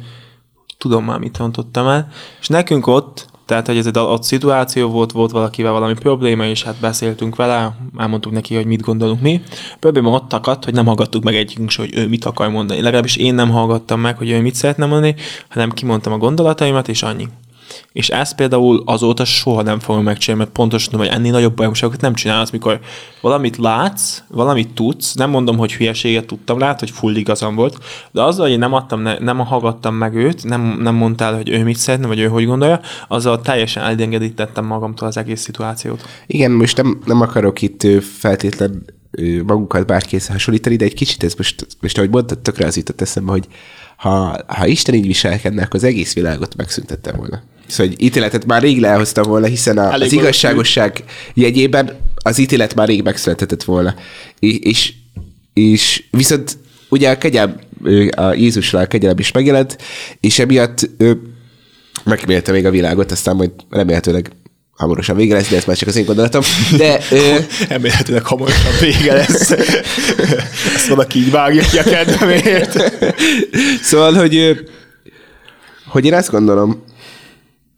tudom 0.78 1.06
már, 1.06 1.20
mit 1.20 1.38
rontottam 1.38 1.88
el. 1.88 2.08
És 2.42 2.48
nekünk 2.48 2.88
ott, 2.88 3.28
tehát, 3.46 3.68
hogy 3.68 3.78
ez 3.78 3.86
egy 3.86 3.98
ott 3.98 4.24
szituáció 4.24 4.90
volt, 4.90 5.12
volt 5.12 5.32
valakivel 5.32 5.72
valami 5.72 5.94
probléma, 5.94 6.46
és 6.46 6.64
hát 6.64 6.76
beszéltünk 6.80 7.36
vele, 7.36 7.78
elmondtuk 7.98 8.32
neki, 8.32 8.56
hogy 8.56 8.66
mit 8.66 8.82
gondolunk 8.82 9.22
mi. 9.22 9.42
Probléma 9.80 10.10
ott 10.10 10.34
akadt, 10.34 10.64
hogy 10.64 10.74
nem 10.74 10.86
hallgattuk 10.86 11.24
meg 11.24 11.36
egyikünk 11.36 11.72
hogy 11.72 11.98
ő 11.98 12.08
mit 12.08 12.26
akar 12.26 12.50
mondani. 12.50 12.82
Legalábbis 12.82 13.16
én 13.16 13.36
nem 13.36 13.50
hallgattam 13.50 14.00
meg, 14.00 14.18
hogy 14.18 14.30
ő 14.30 14.42
mit 14.42 14.56
szeretne 14.56 14.86
mondani, 14.86 15.16
hanem 15.50 15.72
kimondtam 15.72 16.14
a 16.14 16.18
gondolataimat, 16.18 16.88
és 16.88 17.04
annyi. 17.04 17.28
És 17.96 18.10
ezt 18.10 18.36
például 18.36 18.84
azóta 18.86 19.26
soha 19.26 19.62
nem 19.62 19.80
fogom 19.80 20.04
megcsinálni, 20.04 20.44
mert 20.44 20.56
pontosan 20.56 20.92
tudom, 20.92 21.06
hogy 21.06 21.16
ennél 21.16 21.32
nagyobb 21.32 21.56
bajomságokat 21.56 22.02
nem 22.02 22.14
csinálsz, 22.14 22.50
mikor 22.50 22.80
valamit 23.22 23.58
látsz, 23.58 24.24
valamit 24.28 24.74
tudsz, 24.74 25.14
nem 25.14 25.30
mondom, 25.30 25.58
hogy 25.58 25.74
hülyeséget 25.74 26.26
tudtam 26.26 26.60
lát, 26.60 26.80
hogy 26.80 26.90
full 26.90 27.16
igazam 27.16 27.56
volt, 27.56 27.78
de 28.12 28.24
azzal, 28.24 28.50
hogy 28.50 28.58
nem 28.58 28.74
adtam, 28.74 29.02
ne, 29.02 29.18
nem 29.18 29.38
hallgattam 29.38 29.96
meg 29.96 30.16
őt, 30.16 30.44
nem, 30.44 30.80
nem 30.82 30.96
mondtál, 30.96 31.36
hogy 31.36 31.50
ő 31.50 31.64
mit 31.64 31.78
szeretne, 31.78 32.08
vagy 32.08 32.20
ő 32.20 32.28
hogy 32.28 32.46
gondolja, 32.46 32.80
azzal 33.08 33.42
teljesen 33.42 33.84
elengedítettem 33.84 34.66
magamtól 34.66 35.08
az 35.08 35.18
egész 35.18 35.42
szituációt. 35.42 36.06
Igen, 36.28 36.52
most 36.52 36.78
nem, 36.78 37.02
nem 37.06 37.22
akarok 37.22 37.62
itt 37.62 37.88
feltétlen 38.20 38.86
ö, 39.12 39.42
magunkat 39.44 39.86
bárkihez 39.86 40.28
hasonlítani, 40.28 40.76
de 40.76 40.86
egy 40.86 40.94
kicsit 40.94 41.24
ez 41.24 41.34
most, 41.34 41.68
most 41.82 41.98
ahogy 41.98 42.10
mondtad, 42.10 42.40
tökre 42.40 42.66
az 42.66 42.78
jutott 42.78 43.02
eszembe, 43.02 43.32
hogy 43.32 43.48
ha, 44.06 44.38
ha 44.48 44.68
Isten 44.68 44.96
így 44.96 45.08
viselkedne, 45.08 45.62
akkor 45.62 45.76
az 45.76 45.84
egész 45.84 46.14
világot 46.14 46.56
megszüntette 46.56 47.12
volna. 47.12 47.44
Szóval 47.68 47.94
egy 47.94 48.04
ítéletet 48.04 48.46
már 48.46 48.62
rég 48.62 48.80
lehozta 48.80 49.24
volna, 49.24 49.46
hiszen 49.46 49.78
a, 49.78 49.92
az 49.92 50.12
igazságosság 50.12 51.04
jegyében 51.34 51.98
az 52.16 52.38
ítélet 52.38 52.76
már 52.76 52.88
rég 52.88 53.04
megszületett 53.04 53.64
volna. 53.64 53.96
És, 54.40 54.58
és, 54.60 54.94
és 55.54 56.04
viszont 56.12 56.58
ugye 56.90 57.10
a 57.10 57.18
kegyelm, 57.18 57.56
a 58.16 58.34
Jézusra 58.34 58.80
a 58.80 58.86
kegyelem 58.86 59.20
is 59.20 59.32
megjelent, 59.32 59.78
és 60.20 60.40
emiatt 60.40 60.90
ö, 60.98 61.12
megmélte 62.04 62.52
még 62.52 62.66
a 62.66 62.70
világot, 62.70 63.12
aztán 63.12 63.36
majd 63.36 63.52
remélhetőleg 63.70 64.32
hamarosan 64.76 65.16
vége 65.16 65.34
lesz, 65.34 65.50
de 65.50 65.56
ez 65.56 65.66
már 65.66 65.78
csak 65.78 65.88
az 65.88 65.96
én 65.96 66.06
gondolatom. 66.06 66.42
De 66.78 67.00
ö, 67.12 67.36
Remélhetőleg 67.70 68.26
hamarosan 68.26 68.72
vége 68.80 69.14
lesz. 69.14 69.52
Ezt 70.76 70.88
valaki 70.88 71.20
így 71.20 71.32
vágja 71.32 71.64
ki 71.64 71.78
a 71.78 71.84
kedvemért. 71.84 72.94
szóval, 73.90 74.14
hogy, 74.14 74.66
hogy 75.88 76.06
én 76.06 76.14
azt 76.14 76.32
gondolom, 76.32 76.84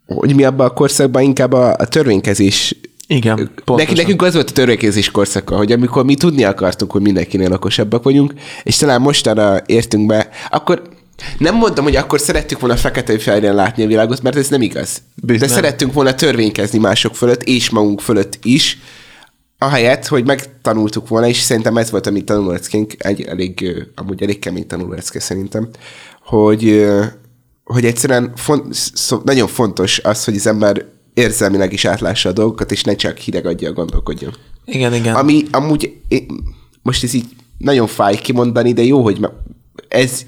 hogy 0.06 0.34
mi 0.34 0.44
abban 0.44 0.66
a 0.66 0.70
korszakban 0.70 1.22
inkább 1.22 1.52
a, 1.52 1.74
a 1.78 1.86
törvénykezés 1.86 2.74
Igen, 3.06 3.38
Neki, 3.38 3.50
pontosan. 3.64 3.94
nekünk 3.94 4.22
az 4.22 4.34
volt 4.34 4.50
a 4.50 4.52
törvénykezés 4.52 5.10
korszaka, 5.10 5.56
hogy 5.56 5.72
amikor 5.72 6.04
mi 6.04 6.14
tudni 6.14 6.44
akartunk, 6.44 6.90
hogy 6.90 7.02
mindenkinél 7.02 7.52
okosabbak 7.52 8.02
vagyunk, 8.02 8.32
és 8.62 8.76
talán 8.76 9.00
mostanra 9.00 9.62
értünk 9.66 10.06
be, 10.06 10.28
akkor 10.50 10.82
nem 11.38 11.54
mondtam, 11.54 11.84
hogy 11.84 11.96
akkor 11.96 12.20
szerettük 12.20 12.60
volna 12.60 12.76
fekete 12.76 13.18
fejren 13.18 13.54
látni 13.54 13.82
a 13.82 13.86
világot, 13.86 14.22
mert 14.22 14.36
ez 14.36 14.48
nem 14.48 14.62
igaz. 14.62 15.02
Bizony. 15.22 15.48
De 15.48 15.54
szerettünk 15.54 15.92
volna 15.92 16.14
törvénykezni 16.14 16.78
mások 16.78 17.14
fölött, 17.14 17.42
és 17.42 17.70
magunk 17.70 18.00
fölött 18.00 18.38
is, 18.42 18.78
ahelyett, 19.58 20.06
hogy 20.06 20.26
megtanultuk 20.26 21.08
volna, 21.08 21.26
és 21.26 21.40
szerintem 21.40 21.76
ez 21.76 21.90
volt 21.90 22.06
a 22.06 22.10
mi 22.10 22.22
tanulóleckénk, 22.22 22.94
egy 22.98 23.22
elég, 23.22 23.84
amúgy 23.94 24.22
elég 24.22 24.38
kemény 24.38 24.66
tanulólecke 24.66 25.20
szerintem, 25.20 25.68
hogy, 26.22 26.86
hogy 27.64 27.84
egyszerűen 27.84 28.32
font, 28.36 28.74
szó, 28.74 29.20
nagyon 29.24 29.48
fontos 29.48 29.98
az, 29.98 30.24
hogy 30.24 30.36
az 30.36 30.46
ember 30.46 30.84
érzelmileg 31.14 31.72
is 31.72 31.84
átlássa 31.84 32.28
a 32.28 32.32
dolgokat, 32.32 32.72
és 32.72 32.82
ne 32.82 32.94
csak 32.94 33.16
hideg 33.16 33.46
adja 33.46 33.72
gondolkodjon. 33.72 34.34
Igen, 34.64 34.94
igen. 34.94 35.14
Ami 35.14 35.44
amúgy, 35.50 36.00
én- 36.08 36.26
most 36.82 37.04
ez 37.04 37.12
így 37.12 37.26
nagyon 37.58 37.86
fáj 37.86 38.16
kimondani, 38.16 38.72
de 38.72 38.82
jó, 38.82 39.02
hogy 39.02 39.20
ez, 39.88 40.24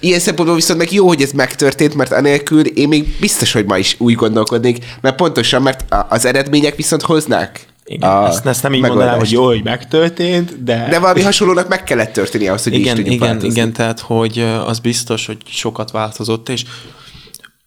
ilyen 0.00 0.20
szempontból 0.20 0.56
viszont 0.56 0.78
meg 0.78 0.92
jó, 0.92 1.06
hogy 1.06 1.22
ez 1.22 1.32
megtörtént, 1.32 1.94
mert 1.94 2.12
anélkül 2.12 2.66
én 2.66 2.88
még 2.88 3.16
biztos, 3.20 3.52
hogy 3.52 3.64
ma 3.64 3.78
is 3.78 3.96
úgy 3.98 4.14
gondolkodnék, 4.14 4.84
mert 5.00 5.16
pontosan, 5.16 5.62
mert 5.62 5.84
az 6.08 6.24
eredmények 6.24 6.76
viszont 6.76 7.02
hoznák 7.02 7.66
Igen, 7.84 8.10
a 8.10 8.26
ezt, 8.26 8.46
ezt 8.46 8.62
nem 8.62 8.74
így 8.74 8.80
mondanám, 8.80 9.18
hogy 9.18 9.20
megoldást. 9.20 9.32
jó, 9.32 9.46
hogy 9.46 9.62
megtörtént, 9.64 10.64
de... 10.64 10.86
De 10.90 10.98
valami 10.98 11.22
hasonlónak 11.22 11.68
meg 11.68 11.84
kellett 11.84 12.12
történni 12.12 12.48
ahhoz, 12.48 12.62
hogy 12.62 12.72
mi 12.72 12.78
is 12.78 12.84
igen, 12.84 12.96
tudjunk 12.96 13.16
igen, 13.16 13.28
változni. 13.28 13.54
igen, 13.54 13.72
tehát, 13.72 14.00
hogy 14.00 14.38
az 14.66 14.78
biztos, 14.78 15.26
hogy 15.26 15.38
sokat 15.46 15.90
változott, 15.90 16.48
és 16.48 16.64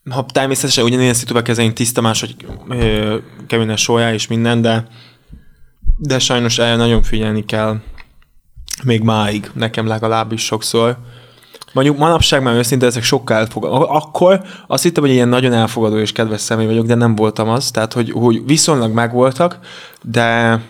ha 0.10 0.26
természetesen 0.34 0.84
ugyanilyen 0.84 1.13
szituba 1.13 1.41
kezelünk 1.41 1.73
tiszta 1.73 2.02
más, 2.02 2.19
hogy 2.19 2.36
kerülne 3.47 3.76
sorjá 3.76 4.13
és 4.13 4.28
minden, 4.28 4.62
de 4.62 4.88
de 5.97 6.19
sajnos 6.19 6.58
erre 6.60 6.76
nagyon 6.76 7.04
figyelni 7.04 7.45
kell 7.45 7.80
még 8.84 9.02
máig, 9.02 9.52
nekem 9.54 9.88
legalábbis 9.88 10.43
sokszor. 10.43 10.97
Mondjuk 11.77 11.97
manapság 11.97 12.43
már 12.43 12.55
őszintén 12.55 12.87
ezek 12.87 13.03
sokkal 13.03 13.37
elfogadó. 13.37 13.75
Akkor 13.89 14.41
azt 14.67 14.83
hittem, 14.83 15.03
hogy 15.03 15.11
ilyen 15.11 15.27
nagyon 15.27 15.53
elfogadó 15.53 15.97
és 15.97 16.11
kedves 16.11 16.41
személy 16.41 16.65
vagyok, 16.65 16.85
de 16.85 16.95
nem 16.95 17.15
voltam 17.15 17.49
az. 17.49 17.71
Tehát, 17.71 17.93
hogy, 17.93 18.11
hogy 18.11 18.45
viszonylag 18.45 18.93
megvoltak, 18.93 19.59
de 20.01 20.61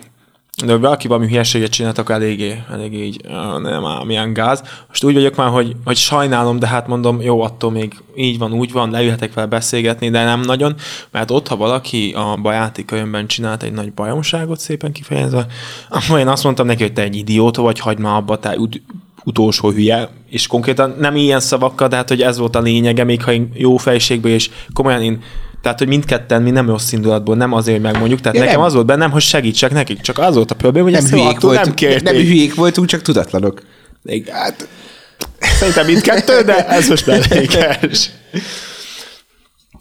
de 0.64 0.72
ha 0.72 0.78
valaki 0.78 1.08
valami 1.08 1.28
hülyeséget 1.28 1.70
csinált, 1.70 1.98
akkor 1.98 2.14
eléggé, 2.14 2.62
eléggé 2.72 3.04
így, 3.04 3.20
"Ah, 3.28 3.60
nem 3.60 3.84
ám, 3.84 4.06
milyen 4.06 4.32
gáz. 4.32 4.62
Most 4.88 5.04
úgy 5.04 5.14
vagyok 5.14 5.36
már, 5.36 5.48
hogy, 5.48 5.76
hogy 5.84 5.96
sajnálom, 5.96 6.58
de 6.58 6.66
hát 6.66 6.86
mondom, 6.86 7.20
jó, 7.20 7.40
attól 7.40 7.70
még 7.70 7.94
így 8.16 8.38
van, 8.38 8.52
úgy 8.52 8.72
van, 8.72 8.90
leülhetek 8.90 9.34
vele 9.34 9.46
beszélgetni, 9.46 10.10
de 10.10 10.24
nem 10.24 10.40
nagyon, 10.40 10.74
mert 11.10 11.30
ott, 11.30 11.48
ha 11.48 11.56
valaki 11.56 12.12
a 12.16 12.38
bajáti 12.42 12.84
könyvben 12.84 13.26
csinált 13.26 13.62
egy 13.62 13.72
nagy 13.72 13.92
bajomságot 13.92 14.58
szépen 14.58 14.92
kifejezve, 14.92 15.46
akkor 15.88 16.18
én 16.18 16.28
azt 16.28 16.44
mondtam 16.44 16.66
neki, 16.66 16.82
hogy 16.82 16.92
te 16.92 17.02
egy 17.02 17.16
idióta 17.16 17.62
vagy, 17.62 17.78
hagyd 17.78 17.98
már 18.00 18.16
abba, 18.16 18.38
te 18.38 18.56
ut- 18.56 18.82
utolsó 19.24 19.70
hülye, 19.70 20.08
és 20.30 20.46
konkrétan 20.46 20.96
nem 20.98 21.16
ilyen 21.16 21.40
szavakkal, 21.40 21.88
de 21.88 21.96
hát, 21.96 22.08
hogy 22.08 22.22
ez 22.22 22.38
volt 22.38 22.56
a 22.56 22.60
lényege, 22.60 23.04
még 23.04 23.22
ha 23.22 23.32
én 23.32 23.50
jó 23.54 23.76
fejségből, 23.76 24.32
és 24.32 24.50
komolyan 24.72 25.02
én 25.02 25.22
tehát, 25.62 25.78
hogy 25.78 25.88
mindketten 25.88 26.42
mi 26.42 26.50
nem 26.50 26.68
rossz 26.68 26.92
indulatból, 26.92 27.36
nem 27.36 27.52
azért, 27.52 27.76
hogy 27.76 27.90
megmondjuk. 27.90 28.20
Tehát 28.20 28.36
Ja, 28.36 28.42
nekem 28.42 28.58
nem. 28.58 28.66
az 28.66 28.74
volt 28.74 28.86
bennem, 28.86 29.10
hogy 29.10 29.22
segítsek 29.22 29.70
nekik. 29.72 30.00
Csak 30.00 30.18
az 30.18 30.34
volt 30.34 30.50
a 30.50 30.54
probléma, 30.54 30.84
hogy 30.84 30.94
nem 30.94 31.02
ezt 31.04 31.12
hülyék, 31.12 31.26
attól 31.26 31.50
volt, 31.50 31.64
nem 31.64 31.74
kérték. 31.74 32.02
nem 32.02 32.14
hülyék 32.14 32.54
voltunk, 32.54 32.88
csak 32.88 33.02
tudatlanok. 33.02 33.62
Igen, 34.04 34.34
Hát, 34.34 34.68
szerintem 35.40 35.86
mindkettő, 35.86 36.42
de 36.42 36.66
ez 36.68 36.88
most 36.88 37.06
mellékes. 37.06 38.10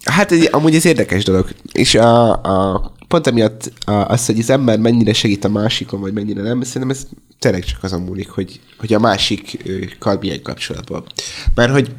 Hát 0.06 0.32
ez, 0.32 0.46
amúgy 0.52 0.76
ez 0.76 0.86
érdekes 0.86 1.24
dolog. 1.24 1.48
És 1.72 1.96
a, 1.96 2.32
a, 2.32 2.92
pont 3.08 3.28
emiatt 3.28 3.72
az, 3.86 4.26
hogy 4.26 4.40
az 4.40 4.50
ember 4.50 4.80
mennyire 4.80 5.14
segít 5.14 5.46
a 5.46 5.50
másikon, 5.50 6.00
vagy 6.00 6.14
mennyire 6.14 6.42
nem, 6.42 6.62
szerintem 6.62 6.90
ez 6.98 7.08
tényleg 7.40 7.64
csak 7.64 7.84
azon 7.84 8.02
múlik, 8.02 8.30
hogy, 8.30 8.60
hogy 8.78 8.94
a 8.94 9.00
másikkal 9.00 10.18
milyen 10.20 10.42
kapcsolatban. 10.42 11.04
Mert 11.56 11.72
hogy 11.72 11.96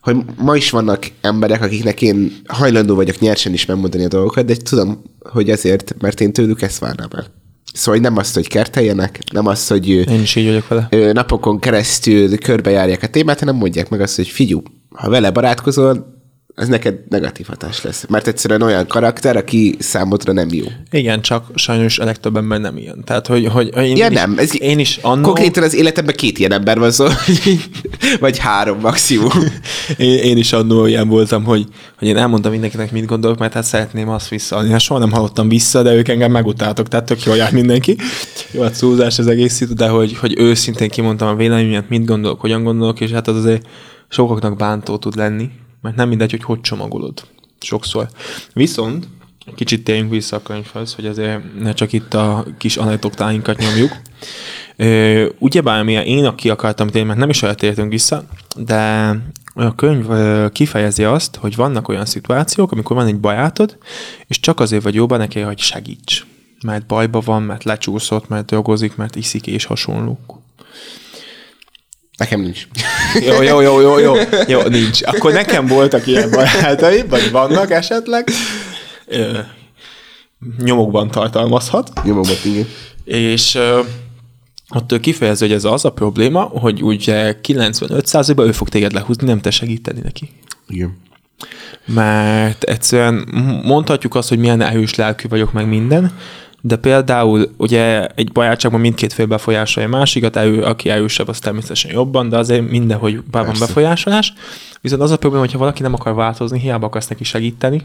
hogy 0.00 0.16
ma 0.36 0.56
is 0.56 0.70
vannak 0.70 1.06
emberek, 1.20 1.62
akiknek 1.62 2.02
én 2.02 2.32
hajlandó 2.46 2.94
vagyok 2.94 3.18
nyersen 3.18 3.52
is 3.52 3.66
megmondani 3.66 4.04
a 4.04 4.08
dolgokat, 4.08 4.44
de 4.44 4.56
tudom, 4.56 5.02
hogy 5.30 5.50
ezért, 5.50 5.94
mert 6.00 6.20
én 6.20 6.32
tőlük 6.32 6.62
ezt 6.62 6.78
várnám 6.78 7.08
el. 7.16 7.26
Szóval 7.72 8.00
nem 8.00 8.16
azt, 8.16 8.34
hogy 8.34 8.48
kerteljenek, 8.48 9.18
nem 9.32 9.46
azt, 9.46 9.68
hogy 9.68 9.88
Én 9.88 10.20
is 10.20 10.36
így 10.36 10.46
vagyok 10.46 10.68
vele. 10.68 11.12
napokon 11.12 11.58
keresztül 11.58 12.38
körbejárják 12.38 13.02
a 13.02 13.06
témát, 13.08 13.38
hanem 13.38 13.56
mondják 13.56 13.88
meg 13.88 14.00
azt, 14.00 14.16
hogy 14.16 14.28
figyú, 14.28 14.62
ha 14.94 15.10
vele 15.10 15.30
barátkozol, 15.30 16.19
ez 16.60 16.68
neked 16.68 16.98
negatív 17.08 17.46
hatás 17.46 17.82
lesz. 17.82 18.04
Mert 18.08 18.26
egyszerűen 18.26 18.62
olyan 18.62 18.86
karakter, 18.86 19.36
aki 19.36 19.76
számodra 19.78 20.32
nem 20.32 20.48
jó. 20.52 20.64
Igen, 20.90 21.20
csak 21.20 21.46
sajnos 21.54 21.98
a 21.98 22.04
legtöbb 22.04 22.36
ember 22.36 22.60
nem 22.60 22.76
ilyen. 22.76 23.04
Tehát, 23.04 23.26
hogy, 23.26 23.46
hogy 23.46 23.76
én, 23.76 23.96
Ja, 23.96 24.08
is, 24.08 24.14
nem. 24.14 24.34
Ez 24.38 24.62
én 24.62 24.78
is 24.78 24.98
annó, 25.02 25.22
Konkrétan 25.22 25.62
az 25.62 25.74
életemben 25.74 26.14
két 26.14 26.38
ilyen 26.38 26.52
ember 26.52 26.78
van 26.78 26.90
szó, 26.90 27.06
vagy 28.20 28.38
három 28.38 28.80
maximum. 28.80 29.30
én, 29.96 30.18
én, 30.18 30.36
is 30.36 30.52
annó 30.52 30.86
ilyen 30.86 31.08
voltam, 31.08 31.44
hogy, 31.44 31.66
hogy 31.98 32.08
én 32.08 32.16
elmondtam 32.16 32.50
mindenkinek, 32.50 32.92
mit 32.92 33.06
gondolok, 33.06 33.38
mert 33.38 33.52
hát 33.52 33.64
szeretném 33.64 34.08
azt 34.08 34.28
visszaadni. 34.28 34.70
Hát 34.70 34.80
soha 34.80 35.00
nem 35.00 35.12
hallottam 35.12 35.48
vissza, 35.48 35.82
de 35.82 35.94
ők 35.94 36.08
engem 36.08 36.30
megutáltak, 36.30 36.88
tehát 36.88 37.06
tök 37.06 37.22
jól 37.22 37.36
jár 37.36 37.52
mindenki. 37.52 37.96
Jó, 38.50 38.62
hát 38.62 38.74
szózás 38.74 39.18
az 39.18 39.26
egész 39.26 39.60
itt, 39.60 39.72
de 39.72 39.88
hogy, 39.88 40.16
hogy 40.16 40.34
őszintén 40.38 40.88
kimondtam 40.88 41.28
a 41.28 41.34
véleményemet, 41.34 41.88
mit 41.88 42.04
gondolok, 42.04 42.40
hogyan 42.40 42.62
gondolok, 42.62 43.00
és 43.00 43.10
hát 43.10 43.28
az 43.28 43.36
azért 43.36 43.66
sokaknak 44.08 44.56
bántó 44.56 44.96
tud 44.96 45.16
lenni, 45.16 45.50
mert 45.80 45.96
nem 45.96 46.08
mindegy, 46.08 46.30
hogy 46.30 46.42
hogy 46.42 46.60
csomagolod. 46.60 47.22
Sokszor. 47.60 48.08
Viszont 48.52 49.08
kicsit 49.54 49.84
térjünk 49.84 50.10
vissza 50.10 50.36
a 50.36 50.42
könyvhöz, 50.42 50.94
hogy 50.94 51.06
azért 51.06 51.60
ne 51.60 51.72
csak 51.72 51.92
itt 51.92 52.14
a 52.14 52.46
kis 52.58 52.76
anekdotáinkat 52.76 53.58
nyomjuk. 53.58 53.92
Ugyebár 55.38 55.82
mi 55.82 55.92
én, 55.92 56.24
aki 56.24 56.50
akartam 56.50 56.88
térni, 56.88 57.06
mert 57.06 57.18
nem 57.18 57.30
is 57.30 57.42
olyat 57.42 57.88
vissza, 57.88 58.24
de 58.56 59.14
a 59.54 59.74
könyv 59.74 60.06
kifejezi 60.52 61.04
azt, 61.04 61.36
hogy 61.36 61.56
vannak 61.56 61.88
olyan 61.88 62.04
szituációk, 62.04 62.72
amikor 62.72 62.96
van 62.96 63.06
egy 63.06 63.20
bajátod, 63.20 63.78
és 64.26 64.40
csak 64.40 64.60
azért 64.60 64.82
vagy 64.82 64.94
jóban 64.94 65.18
neki, 65.18 65.40
hogy 65.40 65.58
segíts. 65.58 66.26
Mert 66.64 66.86
bajba 66.86 67.20
van, 67.20 67.42
mert 67.42 67.64
lecsúszott, 67.64 68.28
mert 68.28 68.46
dolgozik, 68.46 68.96
mert 68.96 69.16
iszik 69.16 69.46
és 69.46 69.64
hasonlók. 69.64 70.38
Nekem 72.20 72.40
nincs. 72.40 72.66
Jó, 73.26 73.42
jó, 73.42 73.60
jó, 73.60 73.80
jó, 73.80 73.98
jó, 73.98 74.14
jó, 74.46 74.62
nincs. 74.62 75.02
Akkor 75.02 75.32
nekem 75.32 75.66
voltak 75.66 76.06
ilyen 76.06 76.30
barátaim, 76.30 77.08
vagy 77.08 77.30
vannak 77.30 77.70
esetleg. 77.70 78.28
Ö, 79.06 79.38
nyomokban 80.58 81.10
tartalmazhat. 81.10 81.90
Nyomogott, 82.04 82.44
igen. 82.44 82.66
És 83.04 83.54
ö, 83.54 83.80
ott 84.74 84.92
ő 84.92 84.98
kifejezi, 84.98 85.44
hogy 85.44 85.54
ez 85.54 85.64
az 85.64 85.84
a 85.84 85.92
probléma, 85.92 86.42
hogy 86.42 86.82
ugye 86.82 87.36
95%-ban 87.42 88.46
ő 88.46 88.52
fog 88.52 88.68
téged 88.68 88.92
lehúzni, 88.92 89.26
nem 89.26 89.40
te 89.40 89.50
segíteni 89.50 90.00
neki. 90.00 90.30
Igen. 90.68 90.98
Mert 91.84 92.62
egyszerűen 92.62 93.28
mondhatjuk 93.64 94.14
azt, 94.14 94.28
hogy 94.28 94.38
milyen 94.38 94.60
erős 94.60 94.94
lelkű 94.94 95.28
vagyok, 95.28 95.52
meg 95.52 95.68
minden, 95.68 96.12
de 96.60 96.76
például 96.76 97.50
ugye 97.56 98.06
egy 98.06 98.32
barátságban 98.32 98.80
mindkét 98.80 99.12
fél 99.12 99.26
befolyásolja 99.26 99.88
a 99.88 99.96
másikat, 99.96 100.36
ő, 100.36 100.62
aki 100.62 100.88
erősebb, 100.88 101.28
az 101.28 101.38
természetesen 101.38 101.92
jobban, 101.92 102.28
de 102.28 102.36
azért 102.36 102.70
mindenhogy 102.70 103.22
van 103.30 103.46
befolyásolás. 103.58 104.32
Viszont 104.80 105.02
az 105.02 105.10
a 105.10 105.16
probléma, 105.16 105.44
hogyha 105.44 105.58
valaki 105.58 105.82
nem 105.82 105.94
akar 105.94 106.14
változni, 106.14 106.58
hiába 106.58 106.86
akarsz 106.86 107.08
neki 107.08 107.24
segíteni, 107.24 107.82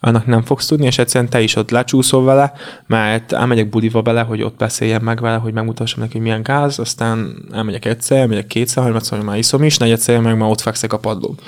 annak 0.00 0.26
nem 0.26 0.42
fogsz 0.42 0.66
tudni, 0.66 0.86
és 0.86 0.98
egyszerűen 0.98 1.30
te 1.30 1.40
is 1.40 1.56
ott 1.56 1.70
lecsúszol 1.70 2.24
vele, 2.24 2.52
mert 2.86 3.32
elmegyek 3.32 3.68
budiba 3.68 4.02
bele, 4.02 4.22
hogy 4.22 4.42
ott 4.42 4.56
beszéljen 4.56 5.02
meg 5.02 5.20
vele, 5.20 5.36
hogy 5.36 5.52
megmutassam 5.52 6.00
neki, 6.00 6.12
hogy 6.12 6.22
milyen 6.22 6.42
gáz, 6.42 6.78
aztán 6.78 7.44
elmegyek 7.52 7.84
egyszer, 7.84 8.18
elmegyek 8.18 8.46
kétszer, 8.46 8.82
harmadszor, 8.82 9.18
hogy 9.18 9.26
már 9.26 9.38
iszom 9.38 9.62
is, 9.62 9.76
negyedszer, 9.76 10.20
meg 10.20 10.36
már 10.36 10.50
ott 10.50 10.60
fekszek 10.60 10.92
a 10.92 10.98
padlón. 10.98 11.38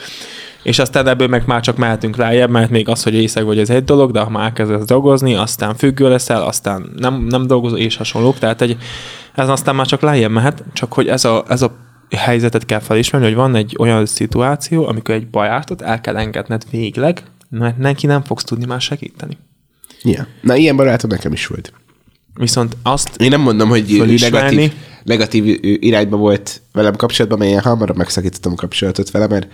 És 0.62 0.79
aztán 0.79 1.07
ebből 1.07 1.29
meg 1.29 1.47
már 1.47 1.61
csak 1.61 1.77
mehetünk 1.77 2.16
lejjebb, 2.16 2.51
mert 2.51 2.71
még 2.71 2.88
az, 2.88 3.03
hogy 3.03 3.14
észeg 3.14 3.45
vagy, 3.45 3.59
ez 3.59 3.71
egy 3.71 3.85
dolog, 3.85 4.11
de 4.11 4.21
ha 4.21 4.31
már 4.31 4.45
elkezdesz 4.45 4.85
dolgozni, 4.85 5.35
aztán 5.35 5.75
függő 5.75 6.09
leszel, 6.09 6.42
aztán 6.42 6.92
nem, 6.97 7.27
nem 7.29 7.47
dolgozol, 7.47 7.79
és 7.79 7.97
hasonlók. 7.97 8.38
Tehát 8.38 8.61
egy, 8.61 8.77
ez 9.35 9.49
aztán 9.49 9.75
már 9.75 9.87
csak 9.87 10.01
lejjebb 10.01 10.31
mehet, 10.31 10.64
csak 10.73 10.92
hogy 10.92 11.09
ez 11.09 11.25
a, 11.25 11.45
ez 11.49 11.62
a 11.62 11.77
helyzetet 12.16 12.64
kell 12.64 12.81
felismerni, 12.81 13.27
hogy 13.27 13.37
van 13.37 13.55
egy 13.55 13.77
olyan 13.79 14.07
szituáció, 14.07 14.87
amikor 14.87 15.14
egy 15.14 15.29
bajátot 15.29 15.83
el 15.83 16.01
kell 16.01 16.16
engedned 16.16 16.64
végleg, 16.71 17.23
mert 17.51 17.79
neki 17.79 18.07
nem 18.07 18.23
fogsz 18.23 18.45
tudni 18.45 18.66
már 18.66 18.81
segíteni. 18.81 19.38
Ja. 20.03 20.27
Na, 20.40 20.57
ilyen 20.57 20.77
barátom 20.77 21.11
nekem 21.11 21.33
is 21.33 21.47
volt. 21.47 21.73
Viszont 22.35 22.77
azt 22.83 23.16
Én 23.16 23.29
nem 23.29 23.40
mondom, 23.40 23.69
hogy 23.69 24.16
negatív, 24.21 24.73
negatív 25.05 25.59
irányba 25.62 26.16
volt 26.16 26.61
velem 26.73 26.97
kapcsolatban, 26.97 27.38
mert 27.38 27.51
én 27.51 27.61
hamarabb 27.61 27.97
megszakítottam 27.97 28.53
a 28.53 28.55
kapcsolatot 28.55 29.11
vele, 29.11 29.27
mert 29.27 29.49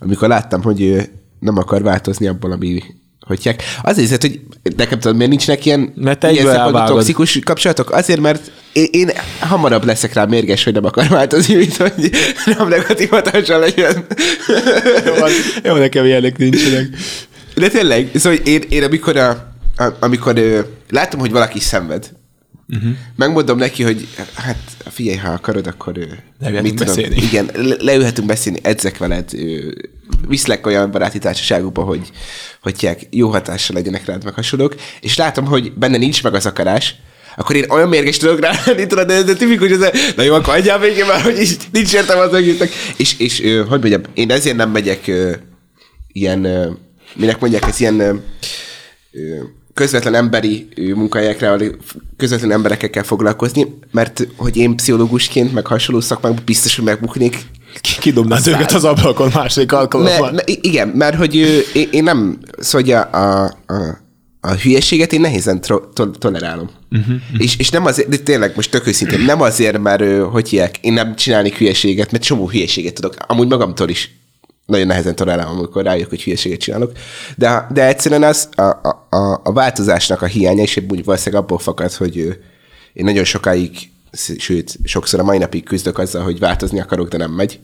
amikor 0.00 0.28
láttam, 0.28 0.62
hogy 0.62 0.82
ő 0.82 1.08
nem 1.38 1.56
akar 1.56 1.82
változni 1.82 2.26
abból, 2.26 2.52
ami 2.52 2.82
hogyják. 3.26 3.62
Azért, 3.82 4.20
hogy 4.20 4.40
nekem 4.76 4.98
tudod, 4.98 5.16
miért 5.16 5.30
nincsenek 5.30 5.66
ilyen, 5.66 5.92
Mert 5.96 6.24
ilyen 6.24 6.48
elvágod. 6.48 6.86
toxikus 6.86 7.38
kapcsolatok? 7.44 7.90
Azért, 7.90 8.20
mert 8.20 8.50
én, 8.72 8.86
én, 8.90 9.10
hamarabb 9.40 9.84
leszek 9.84 10.12
rá 10.12 10.24
mérges, 10.24 10.64
hogy 10.64 10.72
nem 10.72 10.84
akar 10.84 11.08
változni, 11.08 11.54
mint 11.54 11.76
hogy 11.76 12.10
nem 12.44 12.68
negatív 12.68 13.08
hatással 13.08 13.58
legyen. 13.58 14.06
Jó, 15.64 15.76
nekem 15.76 16.04
ilyenek 16.04 16.38
nincsenek. 16.38 16.88
De 17.54 17.68
tényleg, 17.68 18.10
szóval 18.14 18.38
én, 18.38 18.62
én 18.68 18.82
amikor, 18.82 19.16
a, 19.16 19.28
a, 19.76 19.96
amikor 20.00 20.38
ö, 20.38 20.60
látom, 20.88 21.20
hogy 21.20 21.30
valaki 21.30 21.60
szenved, 21.60 22.10
uh-huh. 22.70 22.90
megmondom 23.16 23.58
neki, 23.58 23.82
hogy 23.82 24.08
hát 24.34 24.58
figyelj, 24.90 25.16
ha 25.16 25.30
akarod, 25.30 25.66
akkor 25.66 25.98
Leülhetünk 26.40 26.78
beszélni. 26.78 27.16
Igen, 27.16 27.50
le, 27.54 27.74
leülhetünk 27.78 28.26
beszélni, 28.26 28.58
edzek 28.62 28.98
veled, 28.98 29.30
viszlek 30.28 30.66
olyan 30.66 30.90
baráti 30.90 31.18
társaságokba, 31.18 31.82
hogy, 31.82 32.10
hogyják, 32.62 33.06
jó 33.10 33.28
hatással 33.28 33.76
legyenek 33.76 34.04
rád, 34.04 34.24
meg 34.24 34.34
hasonlók, 34.34 34.74
és 35.00 35.16
látom, 35.16 35.44
hogy 35.44 35.72
benne 35.72 35.96
nincs 35.96 36.22
meg 36.22 36.34
az 36.34 36.46
akarás, 36.46 36.94
akkor 37.36 37.56
én 37.56 37.64
olyan 37.68 37.88
mérges 37.88 38.16
tudok 38.16 38.40
rá 38.40 38.50
lenni, 38.66 38.86
tudod, 38.86 39.06
de, 39.06 39.22
de 39.22 39.34
tipikus, 39.34 39.70
ez 39.70 39.80
a, 39.80 39.90
na 40.16 40.22
jó, 40.22 40.34
akkor 40.34 40.54
adjál 40.54 40.78
végén 40.78 41.06
már, 41.06 41.20
hogy 41.20 41.40
így 41.40 41.56
nincs 41.72 41.94
értelme 41.94 42.22
az 42.22 42.34
egésznek. 42.34 42.70
És, 42.96 43.18
és 43.18 43.40
hogy 43.68 43.80
mondjam, 43.80 44.02
én 44.14 44.30
ezért 44.30 44.56
nem 44.56 44.70
megyek 44.70 45.10
ilyen, 46.12 46.46
minek 47.14 47.40
mondják, 47.40 47.66
ez 47.66 47.80
ilyen 47.80 48.22
közvetlen 49.74 50.14
emberi 50.14 50.68
munkahelyekre, 50.94 51.58
közvetlen 52.16 52.52
emberekkel 52.52 52.90
kell 52.90 53.02
foglalkozni, 53.02 53.66
mert 53.90 54.26
hogy 54.36 54.56
én 54.56 54.76
pszichológusként, 54.76 55.52
meg 55.52 55.66
hasonló 55.66 56.00
szakmákban 56.00 56.42
biztos, 56.44 56.76
hogy 56.76 56.84
megbuknék. 56.84 57.38
Kidobnád 58.00 58.46
őket 58.46 58.72
az 58.72 58.84
ablakon 58.84 59.30
másik 59.34 59.72
alkalommal. 59.72 60.32
mert, 60.32 60.48
igen, 60.48 60.88
mert 60.88 61.16
hogy 61.16 61.34
én, 61.74 61.88
én 61.90 62.02
nem, 62.02 62.38
szóval 62.58 63.08
a, 63.12 63.16
a, 63.16 63.44
a, 63.66 63.98
a 64.40 64.52
hülyeséget 64.52 65.12
én 65.12 65.20
nehézen 65.20 65.60
tro- 65.60 65.94
to- 65.94 66.18
tolerálom. 66.18 66.70
Uh-huh, 66.90 67.14
és, 67.38 67.56
és 67.56 67.70
nem 67.70 67.86
azért, 67.86 68.08
de 68.08 68.16
tényleg 68.16 68.52
most 68.56 68.70
tök 68.70 68.86
őszintén, 68.86 69.20
nem 69.20 69.40
azért, 69.40 69.78
mert 69.78 70.22
hogy 70.22 70.48
hívják, 70.48 70.78
én 70.80 70.92
nem 70.92 71.16
csinálnék 71.16 71.56
hülyeséget, 71.56 72.12
mert 72.12 72.24
csomó 72.24 72.48
hülyeséget 72.48 72.94
tudok, 72.94 73.14
amúgy 73.26 73.48
magamtól 73.48 73.88
is 73.88 74.19
nagyon 74.70 74.86
nehezen 74.86 75.14
tolerálom, 75.14 75.58
amikor 75.58 75.84
rájövök, 75.84 76.08
hogy 76.08 76.22
hülyeséget 76.22 76.60
csinálok. 76.60 76.92
De, 77.36 77.66
de 77.72 77.86
egyszerűen 77.86 78.22
az 78.22 78.48
a, 78.54 78.62
a, 78.62 79.06
a, 79.10 79.40
a 79.44 79.52
változásnak 79.52 80.22
a 80.22 80.26
hiánya, 80.26 80.62
és 80.62 80.80
úgy 80.88 81.04
valószínűleg 81.04 81.42
abból 81.42 81.58
fakad, 81.58 81.92
hogy 81.92 82.16
én 82.92 83.04
nagyon 83.04 83.24
sokáig, 83.24 83.70
sőt, 84.38 84.76
sokszor 84.84 85.20
a 85.20 85.24
mai 85.24 85.38
napig 85.38 85.64
küzdök 85.64 85.98
azzal, 85.98 86.22
hogy 86.22 86.38
változni 86.38 86.80
akarok, 86.80 87.08
de 87.08 87.16
nem 87.16 87.30
megy. 87.30 87.60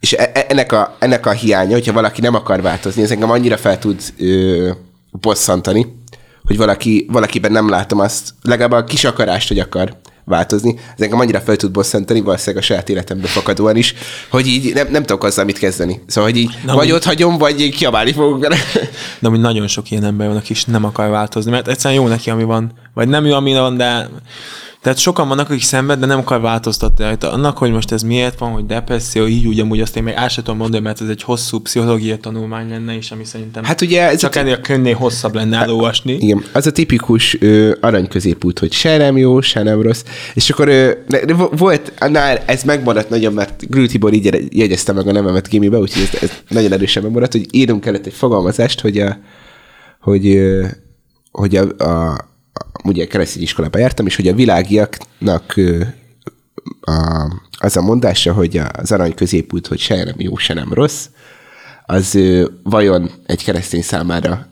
És 0.00 0.12
e- 0.12 0.30
e- 0.34 0.46
ennek 0.48 0.72
a, 0.72 0.96
ennek 0.98 1.26
a 1.26 1.30
hiánya, 1.30 1.72
hogyha 1.72 1.92
valaki 1.92 2.20
nem 2.20 2.34
akar 2.34 2.62
változni, 2.62 3.02
ez 3.02 3.10
engem 3.10 3.30
annyira 3.30 3.56
fel 3.56 3.78
tud 3.78 4.00
ö, 4.18 4.70
bosszantani, 5.10 5.98
hogy 6.42 6.56
valaki, 6.56 7.06
valakiben 7.10 7.52
nem 7.52 7.68
látom 7.68 7.98
azt, 7.98 8.30
legalább 8.42 8.72
a 8.72 8.84
kis 8.84 9.04
akarást, 9.04 9.48
hogy 9.48 9.58
akar 9.58 9.96
változni, 10.24 10.74
ez 10.96 11.02
engem 11.02 11.20
annyira 11.20 11.40
fel 11.40 11.56
tud 11.56 11.70
bosszantani, 11.70 12.20
valószínűleg 12.20 12.62
a 12.62 12.66
saját 12.66 12.88
életemből 12.88 13.26
fakadóan 13.26 13.76
is, 13.76 13.94
hogy 14.30 14.46
így 14.46 14.74
nem, 14.74 14.86
nem 14.90 15.02
tudok 15.02 15.24
azzal 15.24 15.44
mit 15.44 15.58
kezdeni. 15.58 16.00
Szóval, 16.06 16.30
hogy 16.30 16.38
így 16.40 16.58
Na, 16.64 16.74
vagy 16.74 16.86
mi- 16.86 16.92
ott 16.92 17.04
hagyom, 17.04 17.38
vagy 17.38 17.60
így 17.60 17.74
kiabálni 17.76 18.12
fogok 18.12 18.40
vele. 18.40 18.56
De 19.18 19.26
amúgy 19.28 19.40
nagyon 19.40 19.66
sok 19.66 19.90
ilyen 19.90 20.04
ember 20.04 20.26
van, 20.26 20.36
aki 20.36 20.52
is 20.52 20.64
nem 20.64 20.84
akar 20.84 21.08
változni, 21.10 21.50
mert 21.50 21.68
egyszerűen 21.68 22.00
jó 22.00 22.08
neki, 22.08 22.30
ami 22.30 22.44
van. 22.44 22.72
Vagy 22.94 23.08
nem 23.08 23.26
jó, 23.26 23.34
ami 23.34 23.52
van, 23.52 23.76
de... 23.76 24.08
Tehát 24.82 24.98
sokan 24.98 25.28
vannak, 25.28 25.50
akik 25.50 25.62
szenved, 25.62 25.98
de 25.98 26.06
nem 26.06 26.18
akar 26.18 26.40
változtatni 26.40 27.04
rajta. 27.04 27.32
Annak, 27.32 27.58
hogy 27.58 27.70
most 27.72 27.92
ez 27.92 28.02
miért 28.02 28.38
van, 28.38 28.52
hogy 28.52 28.66
depresszió, 28.66 29.26
így 29.26 29.46
úgy, 29.46 29.60
amúgy 29.60 29.80
azt 29.80 29.96
én 29.96 30.02
még 30.02 30.14
el 30.16 30.28
sem 30.28 30.44
tudom 30.44 30.58
mondani, 30.58 30.82
mert 30.82 31.00
ez 31.00 31.08
egy 31.08 31.22
hosszú 31.22 31.58
pszichológiai 31.60 32.18
tanulmány 32.18 32.68
lenne, 32.68 32.96
és 32.96 33.10
ami 33.10 33.24
szerintem 33.24 33.64
Hát 33.64 33.80
ugye 33.80 34.08
ez 34.08 34.20
csak 34.20 34.34
a, 34.34 34.38
ennél 34.38 34.60
könnyé 34.60 34.90
hosszabb 34.90 35.34
lenne 35.34 35.58
elolvasni. 35.58 36.12
igen, 36.12 36.44
az 36.52 36.66
a 36.66 36.72
tipikus 36.72 37.40
ö, 37.40 37.72
arany 37.80 38.08
középút, 38.08 38.58
hogy 38.58 38.72
se 38.72 38.96
nem 38.96 39.16
jó, 39.16 39.40
se 39.40 39.62
nem 39.62 39.82
rossz. 39.82 40.04
És 40.34 40.50
akkor 40.50 40.68
ö, 40.68 40.92
de 41.08 41.34
vo- 41.34 41.58
volt, 41.58 41.92
annál 41.98 42.38
ez 42.46 42.62
megmaradt 42.62 43.08
nagyon, 43.10 43.32
mert 43.32 43.68
Grül 43.70 43.88
Tibor 43.88 44.12
így 44.12 44.48
jegyezte 44.58 44.92
meg 44.92 45.06
a 45.08 45.12
nevemet 45.12 45.46
kémibe, 45.48 45.78
úgyhogy 45.78 46.08
ez, 46.12 46.22
ez 46.22 46.30
nagyon 46.48 46.72
erősen 46.72 47.02
megmaradt, 47.02 47.32
hogy 47.32 47.46
írunk 47.50 47.80
kellett 47.80 48.06
egy 48.06 48.12
fogalmazást, 48.12 48.80
hogy, 48.80 48.98
a, 48.98 49.18
hogy 50.00 50.26
ö, 50.26 50.66
hogy 51.30 51.56
a, 51.56 51.84
a 51.84 52.28
ugye 52.84 53.06
keresztény 53.06 53.42
iskolába 53.42 53.78
jártam, 53.78 54.06
és 54.06 54.16
hogy 54.16 54.28
a 54.28 54.34
világiaknak 54.34 55.54
a, 56.80 57.30
az 57.58 57.76
a 57.76 57.82
mondása, 57.82 58.32
hogy 58.32 58.60
az 58.72 58.92
arany 58.92 59.14
középút, 59.14 59.66
hogy 59.66 59.78
se 59.78 60.04
nem 60.04 60.14
jó, 60.16 60.36
se 60.36 60.54
nem 60.54 60.72
rossz, 60.72 61.06
az 61.86 62.18
vajon 62.62 63.10
egy 63.26 63.44
keresztény 63.44 63.82
számára 63.82 64.48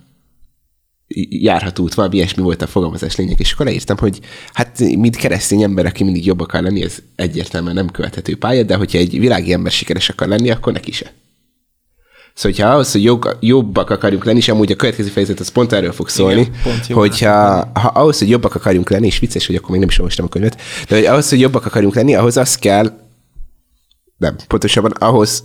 járható 1.29 1.83
út, 1.83 1.95
valami 1.95 2.17
ilyesmi 2.17 2.43
volt 2.43 2.63
a 2.63 2.67
fogalmazás 2.67 3.17
lényeg, 3.17 3.41
és 3.41 3.53
akkor 3.53 3.67
leírtam, 3.67 3.97
hogy 3.97 4.21
hát 4.53 4.79
mint 4.79 5.17
keresztény 5.17 5.63
ember, 5.63 5.87
aki 5.87 6.05
mindig 6.05 6.27
jobb 6.27 6.41
akar 6.41 6.63
lenni, 6.63 6.83
ez 6.83 6.99
egyértelműen 7.15 7.75
nem 7.75 7.91
követhető 7.91 8.37
pálya, 8.37 8.63
de 8.63 8.75
hogyha 8.77 8.99
egy 8.99 9.19
világi 9.19 9.53
ember 9.53 9.73
sikeres 9.73 10.09
akar 10.09 10.29
lenni, 10.29 10.51
akkor 10.51 10.73
neki 10.73 10.93
se. 10.93 11.13
Szóval, 12.39 12.57
hogyha 12.57 12.73
ahhoz, 12.73 12.93
hogy 12.93 13.03
jobb, 13.03 13.23
jobbak 13.41 13.91
akarjunk 13.91 14.25
lenni, 14.25 14.39
és 14.39 14.49
amúgy 14.49 14.73
a 14.73 14.77
következő 14.77 15.09
fejezet 15.09 15.41
az 15.41 15.49
pont 15.49 15.73
erről 15.73 15.93
fog 15.93 16.09
szólni, 16.09 16.41
Igen, 16.41 16.61
pont 16.63 16.87
hogyha 16.87 17.71
ha 17.75 17.89
ahhoz, 17.89 18.19
hogy 18.19 18.29
jobbak 18.29 18.55
akarjunk 18.55 18.91
lenni, 18.91 19.07
és 19.07 19.19
vicces, 19.19 19.47
hogy 19.47 19.57
akkor 19.57 19.71
még 19.71 19.81
nem 19.81 19.89
is 19.89 19.99
olvastam 19.99 20.25
a 20.25 20.29
könyvet, 20.29 20.61
de 20.89 20.95
hogy 20.97 21.05
ahhoz, 21.05 21.29
hogy 21.29 21.41
jobbak 21.41 21.67
akarjunk 21.67 21.95
lenni, 21.95 22.15
ahhoz 22.15 22.37
az 22.37 22.55
kell, 22.55 22.99
nem, 24.17 24.37
pontosabban 24.47 24.91
ahhoz, 24.91 25.45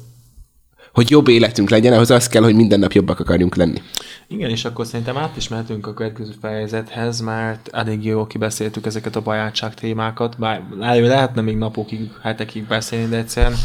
hogy 0.93 1.09
jobb 1.09 1.27
életünk 1.27 1.69
legyen, 1.69 1.93
ahhoz 1.93 2.09
az 2.09 2.27
kell, 2.27 2.43
hogy 2.43 2.55
minden 2.55 2.79
nap 2.79 2.91
jobbak 2.91 3.19
akarjunk 3.19 3.55
lenni. 3.55 3.81
Igen, 4.27 4.49
és 4.49 4.65
akkor 4.65 4.85
szerintem 4.85 5.17
át 5.17 5.37
is 5.37 5.47
mehetünk 5.47 5.87
a 5.87 5.93
következő 5.93 6.33
fejezethez, 6.41 7.19
mert 7.19 7.69
elég 7.71 8.05
jól 8.05 8.27
kibeszéltük 8.27 8.85
ezeket 8.85 9.15
a 9.15 9.21
bajátság 9.21 9.73
témákat, 9.73 10.37
bár 10.37 10.61
lehetne 10.77 11.41
még 11.41 11.57
napokig, 11.57 12.09
hetekig 12.21 12.67
beszélni, 12.67 13.09
de 13.09 13.17
egyszerűen 13.17 13.55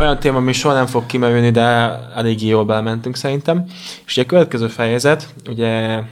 olyan 0.00 0.18
téma, 0.18 0.36
ami 0.36 0.52
soha 0.52 0.74
nem 0.74 0.86
fog 0.86 1.06
kimerülni, 1.06 1.50
de 1.50 1.62
elég 2.14 2.46
jól 2.46 2.64
belementünk 2.64 3.16
szerintem. 3.16 3.64
És 4.06 4.12
ugye 4.12 4.22
a 4.22 4.26
következő 4.26 4.66
fejezet, 4.68 5.34
ugye 5.48 6.02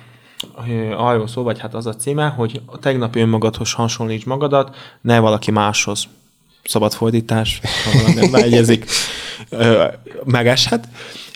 arról 0.96 1.29
szól, 1.29 1.44
vagy 1.44 1.59
hát 1.59 1.74
az 1.74 1.87
a 1.87 1.94
címe, 1.94 2.29
hogy 2.29 2.61
a 2.66 2.79
tegnapi 2.79 3.20
önmagadhoz 3.20 3.72
hasonlíts 3.72 4.24
magadat, 4.24 4.77
ne 5.01 5.18
valaki 5.18 5.51
máshoz. 5.51 6.05
Szabad 6.64 6.92
fordítás, 6.92 7.61
ha 7.85 7.98
valami 7.98 8.31
beegyezik, 8.31 8.85
megeshet. 10.24 10.88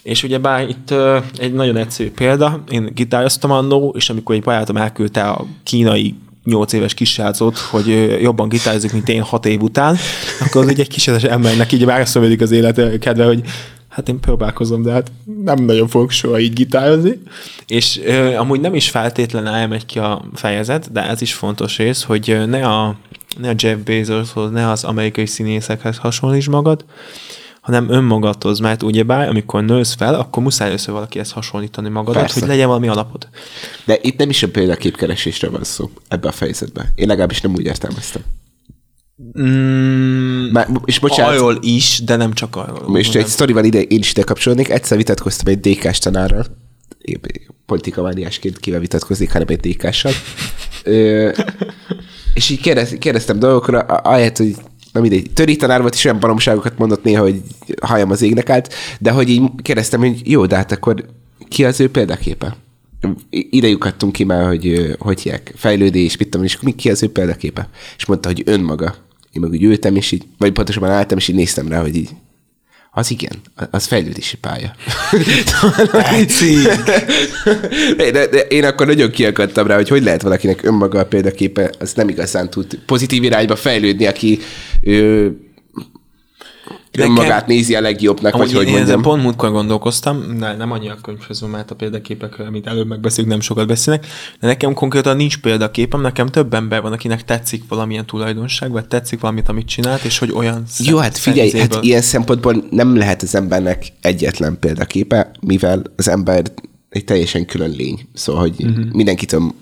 És 0.03 0.23
ugye 0.23 0.39
bár 0.39 0.69
itt 0.69 0.95
egy 1.39 1.53
nagyon 1.53 1.77
egyszerű 1.77 2.11
példa, 2.11 2.63
én 2.71 2.91
gitároztam 2.95 3.51
annó, 3.51 3.95
és 3.97 4.11
amikor 4.11 4.35
egy 4.35 4.43
barátom 4.43 4.77
elküldte 4.77 5.23
a 5.23 5.45
kínai 5.63 6.15
nyolc 6.45 6.73
éves 6.73 6.95
kisrácot, 6.95 7.59
hogy 7.59 8.17
jobban 8.21 8.49
gitározik, 8.49 8.93
mint 8.93 9.09
én 9.09 9.23
hat 9.23 9.47
év 9.47 9.63
után, 9.63 9.97
akkor 10.41 10.63
az 10.63 10.69
egy 10.69 10.89
kisetes 10.89 11.23
embernek 11.23 11.73
így 11.73 11.85
megszövődik 11.85 12.41
az 12.41 12.51
élet 12.51 12.99
kedve, 12.99 13.25
hogy 13.25 13.43
hát 13.89 14.09
én 14.09 14.21
próbálkozom, 14.21 14.83
de 14.83 14.93
hát 14.93 15.13
nem 15.45 15.65
nagyon 15.65 15.89
fogok 15.89 16.11
soha 16.11 16.39
így 16.39 16.53
gitározni. 16.53 17.23
És 17.67 18.01
ö, 18.05 18.35
amúgy 18.35 18.61
nem 18.61 18.75
is 18.75 18.91
feltétlenül 18.91 19.49
elmegy 19.49 19.87
ki 19.87 19.99
a 19.99 20.25
fejezet, 20.35 20.93
de 20.93 21.09
ez 21.09 21.21
is 21.23 21.35
fontos 21.35 21.77
rész, 21.77 22.03
hogy 22.03 22.43
ne 22.47 22.67
a, 22.67 22.97
ne 23.39 23.49
a 23.49 23.55
Jeff 23.57 23.79
Bezoshoz, 23.85 24.51
ne 24.51 24.71
az 24.71 24.85
amerikai 24.85 25.27
színészekhez 25.27 25.97
hasonlíts 25.97 26.49
magad, 26.49 26.85
hanem 27.63 27.91
önmagadhoz, 27.91 28.59
mert 28.59 28.83
ugyebár, 28.83 29.29
amikor 29.29 29.65
nősz 29.65 29.95
fel, 29.95 30.15
akkor 30.15 30.43
muszáj 30.43 30.69
először 30.69 30.95
valaki 30.95 31.19
ezt 31.19 31.33
hasonlítani 31.33 31.89
magadat, 31.89 32.21
Persze. 32.21 32.41
hogy 32.41 32.49
legyen 32.49 32.67
valami 32.67 32.89
alapod. 32.89 33.29
De 33.85 33.99
itt 34.01 34.19
nem 34.19 34.29
is 34.31 34.43
a 34.43 34.49
példaképkeresésre 34.49 35.49
van 35.49 35.65
szó 35.65 35.91
ebbe 36.09 36.29
a 36.29 36.33
fejezetben. 36.33 36.87
Én 36.95 37.07
legalábbis 37.07 37.41
nem 37.41 37.53
úgy 37.53 37.65
értelmeztem. 37.65 38.23
Mm, 39.41 40.51
Már, 40.53 40.69
és 40.85 40.99
bocsánat, 40.99 41.35
arról 41.35 41.59
is, 41.61 42.01
de 42.05 42.17
nem 42.17 42.33
csak 42.33 42.57
arról. 42.57 42.99
És 42.99 43.09
egy 43.09 43.27
sztorival 43.27 43.65
ide, 43.65 43.83
én 43.83 43.99
is 43.99 44.11
ide 44.11 44.23
kapcsolódnék. 44.23 44.69
Egyszer 44.69 44.97
vitatkoztam 44.97 45.55
egy 45.55 45.61
DK-s 45.61 45.99
tanárral, 45.99 46.47
politikamániásként 47.67 48.59
kivel 48.59 48.81
vitatkozik, 48.81 49.33
hanem 49.33 49.47
egy 49.49 49.61
DK-sal. 49.61 50.13
és 52.35 52.51
így 52.51 52.61
kérdez, 52.61 52.91
kérdeztem 52.99 53.39
dolgokra, 53.39 53.79
ahelyett, 53.81 54.37
hogy 54.37 54.57
na 54.93 55.01
mindegy, 55.01 55.31
töri 55.33 55.57
tanár 55.57 55.81
volt, 55.81 55.95
és 55.95 56.05
olyan 56.05 56.21
baromságokat 56.21 56.79
mondott 56.79 57.05
néha, 57.05 57.23
hogy 57.23 57.43
hajam 57.81 58.11
az 58.11 58.23
égnek 58.23 58.51
állt, 58.51 58.75
de 59.01 59.11
hogy 59.11 59.29
így 59.29 59.43
kérdeztem, 59.63 60.01
hogy 60.01 60.31
jó, 60.31 60.47
de 60.47 60.57
hát 60.57 60.73
akkor 60.73 61.05
ki 61.49 61.65
az 61.65 61.81
ő 61.81 61.91
példaképe? 61.91 62.57
Ide 63.31 63.77
ki 64.11 64.25
már, 64.25 64.47
hogy 64.47 64.95
hogy 64.99 65.21
hívják, 65.21 65.53
fejlődés, 65.57 66.17
mit 66.17 66.29
tudom, 66.29 66.47
és 66.47 66.61
mi 66.61 66.75
ki 66.75 66.91
az 66.91 67.03
ő 67.03 67.11
példaképe? 67.11 67.69
És 67.97 68.07
mondta, 68.07 68.29
hogy 68.29 68.43
önmaga. 68.45 68.95
Én 69.33 69.41
meg 69.41 69.51
úgy 69.51 69.63
ültem, 69.63 69.97
és 69.97 70.13
így, 70.13 70.25
vagy 70.39 70.53
pontosabban 70.53 70.91
álltam, 70.91 71.19
és 71.19 71.29
így 71.29 71.37
néztem 71.37 71.69
rá, 71.69 71.81
hogy 71.81 71.97
így, 71.97 72.11
az 72.95 73.11
igen, 73.11 73.41
az 73.71 73.87
fejlődési 73.87 74.37
pálya. 74.37 74.75
de, 77.97 78.27
de, 78.27 78.41
én 78.41 78.65
akkor 78.65 78.87
nagyon 78.87 79.11
kiakadtam 79.11 79.67
rá, 79.67 79.75
hogy 79.75 79.89
hogy 79.89 80.03
lehet 80.03 80.23
valakinek 80.23 80.65
önmaga 80.65 80.99
a 80.99 81.07
példaképe, 81.07 81.71
az 81.79 81.93
nem 81.93 82.09
igazán 82.09 82.51
tud 82.51 82.79
pozitív 82.87 83.23
irányba 83.23 83.57
fejlődni, 83.57 84.07
aki 84.07 84.39
ő, 84.83 85.33
önmagát 86.99 87.47
nézi 87.47 87.75
a 87.75 87.81
legjobbnak, 87.81 88.37
vagy 88.37 88.53
hogy 88.53 88.69
mondjam. 88.69 88.97
Én 88.97 89.03
pont 89.03 89.23
múltkor 89.23 89.51
gondolkoztam, 89.51 90.39
de 90.39 90.57
nem 90.57 90.73
annyi 90.73 90.89
a 90.89 90.97
könyvhöz, 91.03 91.41
mert 91.41 91.71
a 91.71 91.75
példaképek, 91.75 92.39
amit 92.39 92.67
előbb 92.67 92.87
megbeszélünk, 92.87 93.33
nem 93.33 93.41
sokat 93.41 93.67
beszélnek, 93.67 94.07
de 94.41 94.47
nekem 94.47 94.75
konkrétan 94.75 95.17
nincs 95.17 95.39
példaképem, 95.39 96.01
nekem 96.01 96.27
több 96.27 96.55
ember 96.55 96.83
van, 96.83 96.93
akinek 96.93 97.25
tetszik 97.25 97.63
valamilyen 97.69 98.07
tulajdonság, 98.07 98.71
vagy 98.71 98.87
tetszik 98.87 99.21
valamit, 99.21 99.49
amit 99.49 99.67
csinált, 99.67 100.03
és 100.03 100.19
hogy 100.19 100.31
olyan 100.35 100.65
Jó, 100.79 100.97
hát 100.99 101.19
figyelj, 101.19 101.51
hát 101.51 101.79
ilyen 101.81 102.03
szempontból 102.03 102.65
nem 102.71 102.97
lehet 102.97 103.23
az 103.23 103.35
embernek 103.35 103.87
egyetlen 104.01 104.59
példaképe, 104.59 105.31
mivel 105.41 105.83
az 105.97 106.09
ember 106.09 106.43
egy 106.89 107.05
teljesen 107.05 107.47
külön 107.47 107.71
lény. 107.71 108.09
Szóval, 108.15 108.41
hogy 108.41 108.55
uh-huh. 108.59 108.93
mindenkitől 108.93 109.55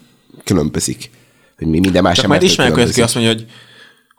különbözik. 0.44 1.10
Hogy 1.58 1.66
mi 1.66 1.78
minden 1.78 2.02
más 2.02 2.16
Csak 2.16 2.26
majd 2.26 2.42
ismerek 2.42 2.76
aki 2.76 3.02
azt 3.02 3.14
mondja, 3.14 3.32
hogy 3.32 3.46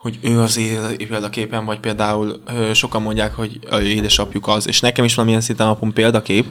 hogy 0.01 0.19
ő 0.21 0.39
az 0.39 0.59
példaképen, 0.97 1.65
vagy 1.65 1.79
például 1.79 2.41
ö, 2.47 2.73
sokan 2.73 3.01
mondják, 3.01 3.35
hogy 3.35 3.59
ő 3.71 3.85
édesapjuk 3.85 4.47
az, 4.47 4.67
és 4.67 4.79
nekem 4.79 5.05
is 5.05 5.15
valamilyen 5.15 5.41
szinten 5.41 5.67
napon 5.67 5.93
példakép, 5.93 6.45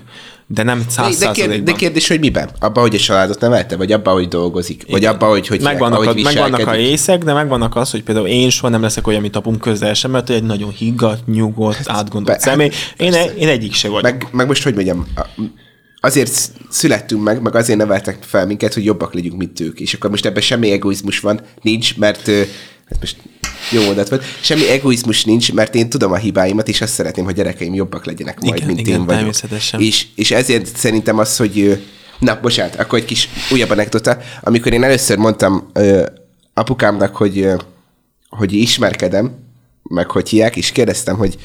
de 0.46 0.62
nem 0.62 0.84
száz 0.88 1.18
de, 1.18 1.30
kérd, 1.30 1.62
de 1.62 1.72
kérdés, 1.72 2.08
hogy 2.08 2.18
miben? 2.18 2.50
Abba, 2.60 2.80
hogy 2.80 2.94
a 2.94 2.98
családot 2.98 3.40
nevelte, 3.40 3.76
vagy 3.76 3.92
abba, 3.92 4.12
hogy 4.12 4.28
dolgozik, 4.28 4.82
Igen. 4.82 4.90
vagy 4.90 5.04
abba, 5.04 5.26
hogy 5.26 5.46
hogy 5.46 5.62
megvannak, 5.62 6.02
ahogy 6.02 6.20
a, 6.20 6.22
megvannak 6.22 6.66
a 6.66 6.76
észek, 6.76 7.24
de 7.24 7.32
megvannak 7.32 7.76
az, 7.76 7.90
hogy 7.90 8.02
például 8.02 8.26
én 8.26 8.50
soha 8.50 8.68
nem 8.68 8.82
leszek 8.82 9.06
olyan, 9.06 9.20
mint 9.20 9.36
apum 9.36 9.58
közel 9.58 9.94
sem, 9.94 10.10
mert 10.10 10.30
egy 10.30 10.42
nagyon 10.42 10.70
higgadt, 10.70 11.26
nyugodt, 11.26 11.82
átgondolt 11.84 12.38
Be, 12.38 12.42
személy. 12.42 12.70
Én, 12.96 13.12
én 13.38 13.48
egyik 13.48 13.72
se 13.72 13.88
vagyok. 13.88 14.02
Meg, 14.02 14.28
meg 14.32 14.46
most 14.46 14.62
hogy 14.62 14.74
mondjam, 14.74 15.06
azért 16.00 16.50
születtünk 16.68 17.22
meg, 17.22 17.42
meg 17.42 17.54
azért 17.54 17.78
neveltek 17.78 18.18
fel 18.20 18.46
minket, 18.46 18.74
hogy 18.74 18.84
jobbak 18.84 19.14
legyünk, 19.14 19.36
mint 19.36 19.60
ők. 19.60 19.80
És 19.80 19.94
akkor 19.94 20.10
most 20.10 20.26
ebben 20.26 20.42
semmi 20.42 20.70
egoizmus 20.70 21.20
van, 21.20 21.40
nincs, 21.62 21.96
mert 21.96 22.28
ez 22.28 22.96
most 23.00 23.16
jó 23.70 23.84
mondat 23.84 24.08
volt. 24.08 24.24
Semmi 24.40 24.68
egoizmus 24.68 25.24
nincs, 25.24 25.52
mert 25.52 25.74
én 25.74 25.88
tudom 25.88 26.12
a 26.12 26.16
hibáimat, 26.16 26.68
és 26.68 26.80
azt 26.80 26.92
szeretném, 26.92 27.24
hogy 27.24 27.34
gyerekeim 27.34 27.74
jobbak 27.74 28.04
legyenek 28.04 28.40
majd, 28.40 28.56
igen, 28.56 28.66
mint 28.66 28.80
igen, 28.80 29.00
én 29.00 29.06
vagyok. 29.06 29.34
És, 29.76 30.06
és 30.14 30.30
ezért 30.30 30.76
szerintem 30.76 31.18
az, 31.18 31.36
hogy 31.36 31.78
Na, 32.20 32.38
bocsánat, 32.40 32.74
akkor 32.74 32.98
egy 32.98 33.04
kis 33.04 33.28
újabb 33.50 33.70
anekdota. 33.70 34.18
Amikor 34.40 34.72
én 34.72 34.84
először 34.84 35.16
mondtam 35.16 35.70
ö, 35.72 36.06
apukámnak, 36.54 37.16
hogy, 37.16 37.38
ö, 37.38 37.56
hogy 38.28 38.52
ismerkedem, 38.52 39.34
meg 39.82 40.10
hogy 40.10 40.28
hiák, 40.28 40.56
és 40.56 40.72
kérdeztem, 40.72 41.16
hogy 41.16 41.38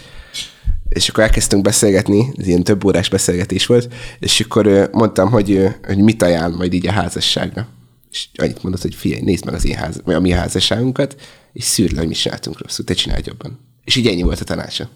és 0.89 1.10
akkor 1.10 1.23
elkezdtünk 1.23 1.63
beszélgetni, 1.63 2.34
ez 2.38 2.47
ilyen 2.47 2.63
több 2.63 2.86
órás 2.86 3.10
beszélgetés 3.10 3.65
volt, 3.65 3.93
és 4.19 4.39
akkor 4.39 4.65
ö, 4.65 4.86
mondtam, 4.91 5.30
hogy, 5.30 5.51
ö, 5.51 5.67
hogy 5.84 5.97
mit 5.97 6.21
ajánl 6.21 6.56
majd 6.56 6.73
így 6.73 6.88
a 6.88 6.91
házasságra 6.91 7.67
és 8.15 8.28
annyit 8.36 8.63
mondott, 8.63 8.82
hogy 8.82 8.95
figyelj, 8.95 9.21
nézd 9.21 9.45
meg 9.45 9.54
az 9.54 9.65
én 9.65 9.75
ház, 9.75 10.01
a 10.06 10.19
mi 10.19 10.32
házasságunkat, 10.32 11.15
és 11.54 11.63
szűrd 11.63 11.91
le, 11.91 11.99
hogy 11.99 12.08
mi 12.08 12.13
csináltunk 12.13 12.62
rosszul, 12.62 12.86
te 12.86 12.93
csinálj 12.93 13.21
jobban. 13.25 13.60
És 13.84 13.95
így 13.95 14.08
ennyi 14.08 14.21
volt 14.21 14.39
a 14.39 14.43
tanácsa. 14.43 14.89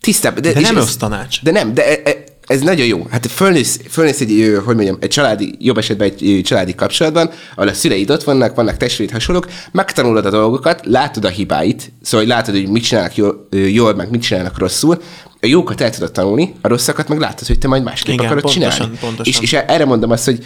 Tisztább. 0.00 0.40
De, 0.40 0.52
de 0.52 0.60
nem 0.60 0.74
rossz 0.74 0.94
tanács. 0.94 1.42
De 1.42 1.50
nem, 1.50 1.74
de 1.74 2.02
e, 2.02 2.10
e, 2.10 2.24
ez 2.46 2.60
nagyon 2.60 2.86
jó. 2.86 3.06
Hát 3.10 3.26
fölnősz, 3.26 3.80
fölnősz 3.88 4.20
egy, 4.20 4.60
hogy 4.64 4.74
mondjam, 4.74 4.96
egy 5.00 5.08
családi, 5.08 5.54
jobb 5.58 5.78
esetben 5.78 6.10
egy 6.10 6.40
családi 6.44 6.74
kapcsolatban, 6.74 7.30
ahol 7.54 7.68
a 7.68 7.72
szüleid 7.72 8.10
ott 8.10 8.22
vannak, 8.22 8.54
vannak 8.54 8.76
testvérid 8.76 9.12
hasonlók, 9.12 9.48
megtanulod 9.72 10.26
a 10.26 10.30
dolgokat, 10.30 10.86
látod 10.86 11.24
a 11.24 11.28
hibáit, 11.28 11.92
szóval 12.02 12.26
látod, 12.26 12.54
hogy 12.54 12.68
mit 12.68 12.82
csinálnak 12.82 13.16
jól, 13.16 13.48
jól 13.50 13.94
meg 13.94 14.10
mit 14.10 14.22
csinálnak 14.22 14.58
rosszul, 14.58 15.02
a 15.40 15.46
jókat 15.46 15.80
el 15.80 15.90
tudod 15.90 16.12
tanulni, 16.12 16.54
a 16.60 16.68
rosszakat 16.68 17.08
meg 17.08 17.18
látod, 17.18 17.46
hogy 17.46 17.58
te 17.58 17.68
majd 17.68 17.82
másképp 17.82 18.14
Igen, 18.14 18.26
akarod 18.26 18.42
pontosan, 18.42 18.70
csinálni. 18.70 18.98
Pontosan. 18.98 19.32
És, 19.32 19.40
és 19.40 19.52
erre 19.52 19.84
mondom 19.84 20.10
azt, 20.10 20.24
hogy 20.24 20.44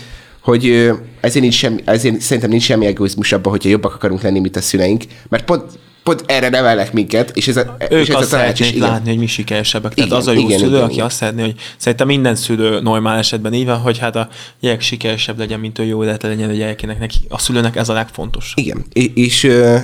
hogy 0.51 0.91
ezért, 1.21 1.43
nincs 1.43 1.55
semmi, 1.55 1.83
ezért 1.85 2.21
szerintem 2.21 2.51
nincs 2.51 2.63
semmi 2.63 2.87
egoizmus 2.87 3.33
abban, 3.33 3.53
hogyha 3.53 3.69
jobbak 3.69 3.95
akarunk 3.95 4.23
lenni, 4.23 4.41
mint 4.41 4.57
a 4.57 4.61
szüleink, 4.61 5.05
mert 5.29 5.45
pont, 5.45 5.79
pont 6.03 6.25
erre 6.27 6.49
nevelnek 6.49 6.93
minket, 6.93 7.37
és 7.37 7.49
ez 7.49 7.57
a, 7.57 7.77
ők 7.91 8.01
és 8.01 8.09
ez 8.09 8.15
azt 8.15 8.33
a 8.33 8.37
tanács 8.37 8.61
is, 8.61 8.75
látni, 8.75 9.09
hogy 9.09 9.19
mi 9.19 9.27
sikeresebbek. 9.27 9.95
Tehát 9.95 10.11
igen, 10.11 10.21
az 10.21 10.27
a 10.27 10.33
jó 10.33 10.41
igen, 10.41 10.59
szülő, 10.59 10.71
igen, 10.71 10.83
aki 10.83 10.93
igen. 10.93 11.05
azt 11.05 11.17
szeretné, 11.17 11.43
hogy 11.43 11.55
szerintem 11.77 12.07
minden 12.07 12.35
szülő 12.35 12.81
normál 12.81 13.19
esetben 13.19 13.53
így 13.53 13.65
van, 13.65 13.79
hogy 13.79 13.99
hát 13.99 14.17
a 14.17 14.29
gyerek 14.61 14.81
sikeresebb 14.81 15.39
legyen, 15.39 15.61
mint 15.61 15.79
ő 15.79 15.85
jó 15.85 16.05
élete 16.05 16.29
legyen 16.29 16.51
a 16.51 16.53
gyerekének. 16.53 16.99
Neki, 16.99 17.19
a 17.29 17.39
szülőnek 17.39 17.77
ez 17.77 17.89
a 17.89 17.93
legfontosabb. 17.93 18.59
Igen, 18.59 18.85
és, 18.93 19.11
és 19.15 19.45
ö, 19.45 19.77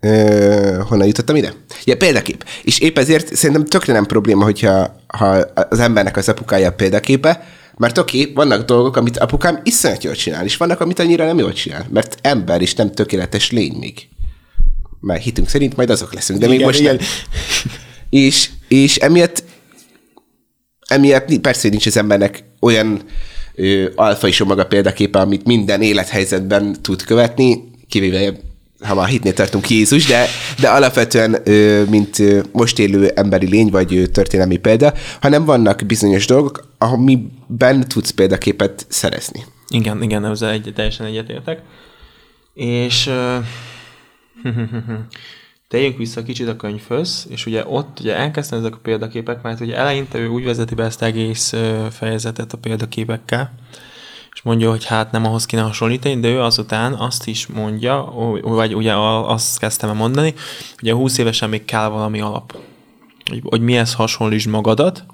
ö, 0.00 0.80
honnan 0.88 1.06
jutottam 1.06 1.36
ide? 1.36 1.52
Ja, 1.84 1.96
példakép. 1.96 2.44
És 2.62 2.78
épp 2.78 2.98
ezért 2.98 3.34
szerintem 3.34 3.64
tökre 3.64 3.92
nem 3.92 4.06
probléma, 4.06 4.44
hogyha 4.44 4.96
ha 5.06 5.26
az 5.70 5.78
embernek 5.78 6.16
az 6.16 6.28
apukája 6.28 6.68
a 6.68 6.72
példaképe, 6.72 7.44
Mert 7.80 7.98
oké, 7.98 8.20
okay, 8.20 8.32
vannak 8.34 8.64
dolgok, 8.64 8.96
amit 8.96 9.18
apukám 9.18 9.60
iszonyat 9.62 10.04
jól 10.04 10.14
csinál, 10.14 10.44
és 10.44 10.56
vannak, 10.56 10.80
amit 10.80 10.98
annyira 10.98 11.24
nem 11.24 11.38
jól 11.38 11.52
csinál. 11.52 11.86
Mert 11.90 12.18
ember 12.22 12.62
is 12.62 12.74
nem 12.74 12.92
tökéletes 12.92 13.50
lény 13.50 13.72
még. 13.72 14.08
Mert 15.00 15.22
hitünk 15.22 15.48
szerint 15.48 15.76
majd 15.76 15.90
azok 15.90 16.14
leszünk, 16.14 16.38
de 16.38 16.44
igen, 16.44 16.56
még 16.56 16.66
most 16.66 16.78
igen. 16.78 16.94
nem. 16.94 17.04
És, 18.26 18.50
és 18.68 18.96
emiatt, 18.96 19.44
emiatt 20.86 21.38
persze, 21.38 21.68
nincs 21.68 21.86
az 21.86 21.96
embernek 21.96 22.44
olyan 22.60 23.02
ö, 23.54 23.88
alfa 23.94 24.28
is 24.28 24.42
maga 24.42 24.66
példaképe, 24.66 25.18
amit 25.18 25.46
minden 25.46 25.82
élethelyzetben 25.82 26.82
tud 26.82 27.02
követni, 27.02 27.70
kivéve 27.88 28.32
ha 28.80 28.94
már 28.94 29.08
hitnél 29.08 29.32
tartunk 29.32 29.70
Jézus, 29.70 30.06
de, 30.06 30.26
de 30.60 30.68
alapvetően, 30.68 31.36
mint 31.88 32.16
most 32.52 32.78
élő 32.78 33.08
emberi 33.08 33.48
lény, 33.48 33.70
vagy 33.70 34.10
történelmi 34.12 34.56
példa, 34.56 34.92
hanem 35.20 35.44
vannak 35.44 35.86
bizonyos 35.86 36.26
dolgok, 36.26 36.68
amiben 36.78 37.88
tudsz 37.88 38.10
példaképet 38.10 38.86
szerezni. 38.88 39.44
Igen, 39.68 40.02
igen, 40.02 40.24
ezzel 40.24 40.50
egy, 40.50 40.72
teljesen 40.74 41.06
egyetértek. 41.06 41.62
És 42.54 43.10
tegyünk 45.68 45.96
vissza 45.96 46.22
kicsit 46.22 46.48
a 46.48 46.56
könyvhöz, 46.56 47.26
és 47.28 47.46
ugye 47.46 47.64
ott 47.66 48.00
ugye 48.00 48.16
elkezdtem 48.16 48.58
ezek 48.58 48.74
a 48.74 48.80
példaképek, 48.82 49.42
mert 49.42 49.60
ugye 49.60 49.76
eleinte 49.76 50.18
ő 50.18 50.28
úgy 50.28 50.44
vezeti 50.44 50.74
be 50.74 50.84
ezt 50.84 51.02
egész 51.02 51.54
fejezetet 51.90 52.52
a 52.52 52.58
példaképekkel, 52.58 53.52
és 54.34 54.42
mondja, 54.42 54.70
hogy 54.70 54.84
hát 54.84 55.12
nem 55.12 55.24
ahhoz 55.24 55.46
kéne 55.46 55.62
hasonlítani, 55.62 56.20
de 56.20 56.28
ő 56.28 56.40
azután 56.40 56.92
azt 56.92 57.26
is 57.26 57.46
mondja, 57.46 58.12
vagy 58.42 58.74
ugye 58.74 58.94
azt 58.96 59.58
kezdtem 59.58 59.96
mondani, 59.96 60.34
hogy 60.78 60.88
a 60.88 60.94
20 60.94 61.18
évesen 61.18 61.48
még 61.48 61.64
kell 61.64 61.88
valami 61.88 62.20
alap. 62.20 62.56
Hogy, 63.24 63.42
hogy 63.44 63.60
mihez 63.60 63.94
hasonlítsd 63.94 64.48
magadat, 64.48 65.04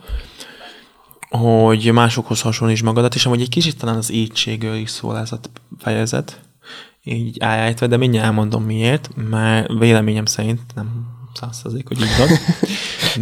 hogy 1.29 1.93
másokhoz 1.93 2.41
hasonlítsd 2.41 2.85
magadat, 2.85 3.15
és 3.15 3.27
amúgy 3.27 3.41
egy 3.41 3.49
kicsit 3.49 3.79
talán 3.79 3.97
az 3.97 4.11
étségről 4.11 4.75
is 4.75 4.91
szól 4.91 5.19
ez 5.19 5.33
a 5.33 5.39
fejezet, 5.79 6.41
így 7.05 7.41
állítva, 7.41 7.87
de 7.87 7.97
mindjárt 7.97 8.27
elmondom 8.27 8.65
miért, 8.65 9.11
mert 9.15 9.73
véleményem 9.79 10.25
szerint 10.25 10.61
nem 10.75 11.16
százszerzék, 11.41 11.89
hogy 11.89 11.99
van. 11.99 12.29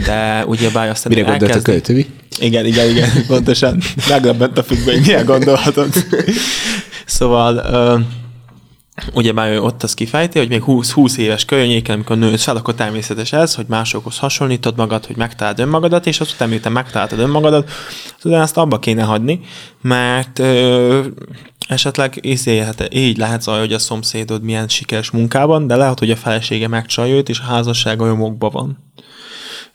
De 0.07 0.45
ugye 0.47 0.71
bár 0.71 0.89
aztán 0.89 1.13
Mire 1.15 1.29
gondolt 1.29 1.55
a 1.55 1.63
költői? 1.63 2.07
Igen, 2.39 2.67
igen, 2.67 2.89
igen, 2.89 3.11
pontosan. 3.27 3.79
Meglepett 4.09 4.59
a 4.59 4.63
függve, 4.63 4.93
hogy 4.93 5.01
milyen 5.01 5.25
gondolhatod. 5.25 5.89
szóval 7.07 7.55
uh, 9.15 9.35
bár 9.35 9.51
ő 9.51 9.61
ott 9.61 9.83
az 9.83 9.95
kifejti, 9.95 10.39
hogy 10.39 10.49
még 10.49 10.63
20, 10.63 10.91
20 10.91 11.17
éves 11.17 11.45
környéken, 11.45 11.95
amikor 11.95 12.19
nősz 12.19 12.43
fel, 12.43 12.57
akkor 12.57 12.75
természetes 12.75 13.33
ez, 13.33 13.55
hogy 13.55 13.67
másokhoz 13.69 14.19
hasonlítod 14.19 14.77
magad, 14.77 15.07
hogy 15.07 15.17
megtaláld 15.17 15.59
önmagadat, 15.59 16.07
és 16.07 16.21
azután, 16.21 16.49
miután 16.49 16.73
megtaláltad 16.73 17.19
önmagadat, 17.19 17.71
azután 18.19 18.41
ezt 18.41 18.57
abba 18.57 18.79
kéne 18.79 19.03
hagyni, 19.03 19.41
mert 19.81 20.39
uh, 20.39 21.05
esetleg 21.69 22.19
izélhet, 22.21 22.95
így 22.95 23.17
lehet 23.17 23.45
hogy 23.45 23.73
a 23.73 23.79
szomszédod 23.79 24.43
milyen 24.43 24.69
sikeres 24.69 25.11
munkában, 25.11 25.67
de 25.67 25.77
lehet, 25.77 25.99
hogy 25.99 26.11
a 26.11 26.17
felesége 26.17 26.69
megcsalja 26.69 27.15
őt, 27.15 27.29
és 27.29 27.39
a 27.39 27.45
házassága 27.45 28.07
nyomokban 28.07 28.51
van. 28.53 28.93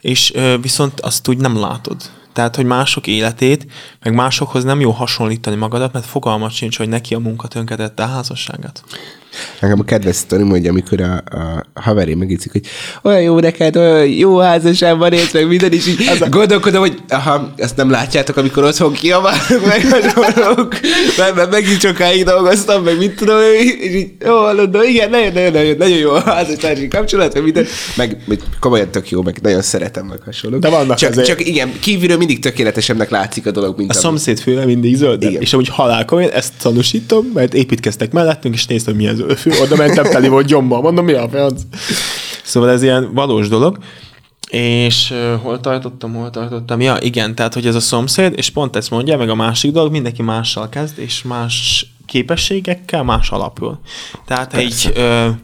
És 0.00 0.32
viszont 0.60 1.00
azt 1.00 1.28
úgy 1.28 1.38
nem 1.38 1.60
látod. 1.60 1.96
Tehát, 2.32 2.56
hogy 2.56 2.64
mások 2.64 3.06
életét, 3.06 3.66
meg 4.02 4.14
másokhoz 4.14 4.64
nem 4.64 4.80
jó 4.80 4.90
hasonlítani 4.90 5.56
magadat, 5.56 5.92
mert 5.92 6.06
fogalmat 6.06 6.50
sincs, 6.50 6.78
hogy 6.78 6.88
neki 6.88 7.14
a 7.14 7.18
munka 7.18 7.48
tönkretette 7.48 8.02
a 8.02 8.06
házasságát. 8.06 8.84
Nekem 9.60 9.78
a 9.80 9.84
kedves 9.84 10.16
sztori 10.16 10.42
mondja, 10.42 10.70
amikor 10.70 11.00
a, 11.00 11.12
a 11.14 11.66
haveré 11.80 12.14
megítszik, 12.14 12.52
hogy 12.52 12.66
olyan 13.02 13.20
jó 13.20 13.38
neked, 13.38 13.76
olyan 13.76 14.06
jó 14.06 14.38
házasságban 14.38 15.12
élsz, 15.12 15.32
meg 15.32 15.48
minden, 15.48 15.72
is 15.72 15.86
így 15.86 16.08
az 16.08 16.28
gondolkodom, 16.28 16.80
hogy 16.80 16.98
aha, 17.08 17.52
ezt 17.56 17.76
nem 17.76 17.90
látjátok, 17.90 18.36
amikor 18.36 18.64
otthon 18.64 18.92
kiabálok, 18.92 19.66
meg 19.66 19.86
hasonlók, 19.88 20.80
mert, 21.18 21.34
mert 21.34 21.50
megint 21.50 21.80
sokáig 21.80 22.24
dolgoztam, 22.24 22.82
meg 22.82 22.98
mit 22.98 23.14
tudom, 23.14 23.38
és 23.58 23.94
így, 23.94 24.12
jó, 24.24 24.36
hallod, 24.36 24.70
de 24.70 24.84
igen, 24.84 25.10
nagyon, 25.10 25.32
nagyon, 25.32 25.52
nagyon, 25.52 25.76
nagyon 25.76 25.98
jó 25.98 26.10
a 26.10 26.20
házassági 26.20 26.88
kapcsolat, 26.88 27.34
meg 27.34 27.42
minden, 27.42 27.66
meg, 27.96 28.16
komolyan 28.60 28.90
tök 28.90 29.10
jó, 29.10 29.22
meg 29.22 29.38
nagyon 29.42 29.62
szeretem, 29.62 30.06
meg 30.06 30.18
hasonlók. 30.24 30.60
De 30.60 30.68
vannak 30.68 30.96
csak, 30.96 31.10
azért. 31.10 31.26
csak 31.26 31.46
igen, 31.46 31.72
kívülről 31.80 32.16
mindig 32.16 32.38
tökéletesebbnek 32.38 33.10
látszik 33.10 33.46
a 33.46 33.50
dolog, 33.50 33.78
mint 33.78 33.90
a 33.90 33.94
szomszéd 33.94 34.40
főle 34.40 34.64
mindig 34.64 34.96
zöld, 34.96 35.22
és 35.22 35.52
amúgy 35.52 35.68
halálkomolyan 35.68 36.30
ezt 36.30 36.52
tanúsítom, 36.62 37.30
mert 37.34 37.54
építkeztek 37.54 38.12
mellettünk, 38.12 38.54
és 38.54 38.66
néztem, 38.66 38.94
mi 38.94 39.08
az 39.08 39.19
fő, 39.19 39.19
oda 39.62 39.76
mentem, 39.76 40.04
teli 40.04 40.28
volt 40.28 40.46
gyomba. 40.46 40.80
Mondom, 40.80 41.04
mi 41.04 41.12
a 41.12 41.28
franc? 41.28 41.60
Szóval 42.42 42.70
ez 42.70 42.82
ilyen 42.82 43.14
valós 43.14 43.48
dolog. 43.48 43.78
És 44.50 45.10
uh, 45.10 45.40
hol 45.42 45.60
tartottam, 45.60 46.14
hol 46.14 46.30
tartottam? 46.30 46.80
Ja, 46.80 46.96
igen, 47.00 47.34
tehát, 47.34 47.54
hogy 47.54 47.66
ez 47.66 47.74
a 47.74 47.80
szomszéd, 47.80 48.32
és 48.36 48.50
pont 48.50 48.76
ezt 48.76 48.90
mondja, 48.90 49.16
meg 49.16 49.28
a 49.28 49.34
másik 49.34 49.72
dolog, 49.72 49.92
mindenki 49.92 50.22
mással 50.22 50.68
kezd, 50.68 50.98
és 50.98 51.22
más 51.22 51.86
képességekkel, 52.06 53.02
más 53.02 53.30
alapul. 53.30 53.80
Tehát 54.26 54.50
Persze. 54.50 54.88
egy, 54.88 54.98
uh, 54.98 55.34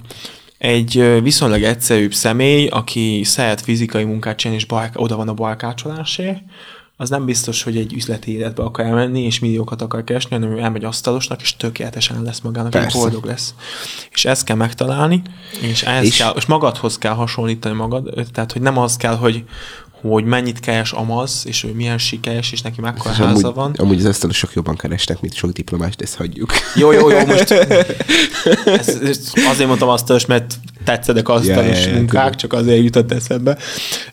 egy 0.58 1.22
viszonylag 1.22 1.62
egyszerűbb 1.62 2.14
személy, 2.14 2.66
aki 2.66 3.20
szeret 3.24 3.60
fizikai 3.60 4.04
munkát 4.04 4.36
csinálni, 4.36 4.62
és 4.62 4.68
bark, 4.68 4.92
oda 4.94 5.16
van 5.16 5.28
a 5.28 5.34
barkácsolásért, 5.34 6.38
az 6.96 7.08
nem 7.08 7.24
biztos, 7.24 7.62
hogy 7.62 7.76
egy 7.76 7.92
üzleti 7.92 8.32
életbe 8.32 8.62
akar 8.62 8.84
elmenni, 8.84 9.22
és 9.22 9.38
milliókat 9.38 9.82
akar 9.82 10.04
keresni, 10.04 10.30
hanem 10.30 10.56
ő 10.56 10.60
elmegy 10.60 10.84
asztalosnak, 10.84 11.40
és 11.40 11.56
tökéletesen 11.56 12.22
lesz 12.22 12.40
magának, 12.40 12.74
és 12.74 12.92
boldog 12.92 13.24
lesz. 13.24 13.54
És 14.10 14.24
ezt 14.24 14.44
kell 14.44 14.56
megtalálni, 14.56 15.22
és, 15.60 15.82
ehhez 15.82 16.04
és... 16.04 16.16
Kell, 16.16 16.32
és 16.36 16.46
magadhoz 16.46 16.98
kell 16.98 17.14
hasonlítani 17.14 17.74
magad, 17.74 18.28
tehát, 18.32 18.52
hogy 18.52 18.62
nem 18.62 18.78
az 18.78 18.96
kell, 18.96 19.16
hogy, 19.16 19.44
hogy 20.00 20.24
mennyit 20.24 20.60
keres 20.60 20.92
Amaz, 20.92 21.42
és 21.46 21.64
ő 21.64 21.72
milyen 21.72 21.98
sikeres, 21.98 22.52
és 22.52 22.62
neki 22.62 22.80
mekkora 22.80 23.14
háza 23.14 23.28
amúgy, 23.28 23.54
van. 23.54 23.72
Amúgy 23.78 23.98
az 23.98 24.04
asztalosok 24.04 24.52
jobban 24.52 24.76
keresnek, 24.76 25.20
mint 25.20 25.34
sok 25.34 25.50
diplomás, 25.50 25.96
de 25.96 26.04
ezt 26.04 26.14
hagyjuk. 26.14 26.52
Jó, 26.74 26.92
jó, 26.92 27.10
jó, 27.10 27.26
most 27.26 27.50
ez, 28.80 28.88
ez 28.88 29.32
azért 29.48 29.66
mondtam 29.68 29.88
asztalos, 29.88 30.26
mert 30.26 30.54
tetszedek 30.84 31.28
asztalos 31.28 31.86
ja, 31.86 31.92
munkák, 31.92 32.22
tudom. 32.22 32.36
csak 32.36 32.52
azért 32.52 32.82
jutott 32.82 33.12
eszembe. 33.12 33.58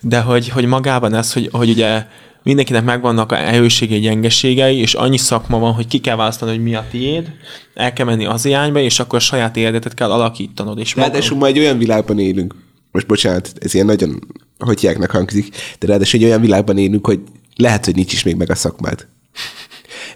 De 0.02 0.20
hogy, 0.20 0.50
hogy 0.50 0.66
magában 0.66 1.14
ez, 1.14 1.34
hogy, 1.34 1.50
hogy 1.52 1.70
ugye 1.70 2.06
mindenkinek 2.44 2.84
megvannak 2.84 3.32
a 3.32 3.38
erősségei, 3.38 4.00
gyengeségei, 4.00 4.78
és 4.78 4.94
annyi 4.94 5.18
szakma 5.18 5.60
van, 5.60 5.74
hogy 5.74 5.88
ki 5.88 6.00
kell 6.00 6.16
választani, 6.16 6.52
hogy 6.52 6.64
mi 6.64 6.76
a 6.76 6.86
tiéd, 6.92 7.32
el 7.74 7.94
kell 7.94 8.06
menni 8.06 8.26
az 8.26 8.46
irányba, 8.46 8.80
és 8.80 9.00
akkor 9.00 9.20
a 9.20 9.22
saját 9.22 9.58
életet 9.58 9.94
kell 9.94 10.12
alakítanod. 10.12 10.80
És 10.80 10.96
ráadásul 10.96 11.38
ma 11.38 11.46
egy 11.46 11.60
olyan 11.60 11.78
világban 11.78 12.20
élünk, 12.20 12.56
most 12.92 13.08
bocsánat, 13.08 13.54
ez 13.60 13.74
ilyen 13.74 13.86
nagyon 13.86 14.20
hotyáknak 14.60 15.12
hangzik, 15.12 15.56
de 15.80 15.88
ráadásul 15.88 16.20
egy 16.20 16.26
olyan 16.26 16.42
világban 16.42 16.78
élünk, 16.78 17.06
hogy 17.06 17.20
lehet, 17.56 17.86
hogy 17.86 17.96
nincs 17.96 18.14
is 18.14 18.24
még 18.24 18.36
meg 18.36 18.50
a 18.50 18.56
szakmád. 18.56 19.08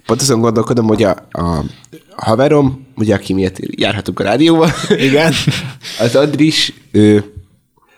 Pont 0.05 0.21
azon 0.21 0.41
gondolkodom, 0.41 0.85
hogy 0.85 1.03
a, 1.03 1.27
a 1.31 1.63
haverom, 2.15 2.87
ugye 2.95 3.15
aki 3.15 3.33
miatt 3.33 3.57
járhatunk 3.59 4.19
a 4.19 4.23
rádióba, 4.23 4.69
Igen. 5.07 5.33
az 5.99 6.15
Andris, 6.15 6.73
ő 6.91 7.33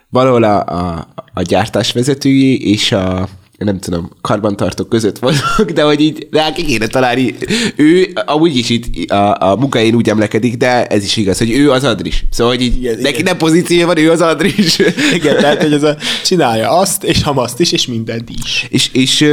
valahol 0.09 0.43
a, 0.43 0.65
a, 0.65 1.07
a 1.34 1.41
gyártásvezetői 1.41 2.71
és 2.71 2.91
a 2.91 3.30
nem 3.66 3.80
tudom, 3.80 4.10
karbantartók 4.22 4.89
között 4.89 5.20
vagyok, 5.20 5.72
de 5.74 5.84
hogy 5.84 5.99
így 6.01 6.28
rá 6.32 6.51
ki 6.51 6.66
kéne 6.66 6.88
találni. 6.88 7.36
Ő 7.76 8.12
amúgy 8.26 8.55
is 8.55 8.70
itt 8.70 9.12
a, 9.12 9.51
a 9.51 9.55
munkájén 9.55 9.95
úgy 9.95 10.10
emlekedik, 10.10 10.57
de 10.57 10.86
ez 10.86 11.03
is 11.03 11.18
igaz, 11.18 11.38
hogy 11.38 11.51
ő 11.51 11.72
az 11.72 11.84
Adris. 11.84 12.26
Szóval, 12.32 12.53
hogy 12.53 12.64
így 12.64 12.78
igen, 12.78 12.97
neki 12.97 13.10
igen. 13.10 13.24
nem 13.24 13.38
pozíció 13.38 13.86
van, 13.86 13.97
ő 13.97 14.12
az 14.12 14.22
Adris. 14.22 14.80
Igen, 15.14 15.38
tehát, 15.38 15.62
hogy 15.62 15.74
ez 15.74 15.84
a, 15.84 15.97
csinálja 16.24 16.70
azt, 16.70 17.03
és 17.03 17.22
azt 17.24 17.60
is, 17.60 17.72
és 17.72 17.88
mindent 17.88 18.30
is. 18.30 18.68
És, 18.70 18.89
és, 18.93 19.26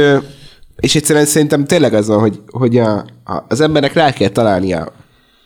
és 0.79 0.95
egyszerűen 0.95 1.25
szerintem 1.25 1.65
tényleg 1.65 1.93
az 1.93 2.07
van, 2.07 2.19
hogy, 2.19 2.39
hogy 2.47 2.77
a, 2.77 2.95
a, 3.23 3.45
az 3.47 3.61
embernek 3.61 3.93
rá 3.93 4.13
kell 4.13 4.29
találnia 4.29 4.93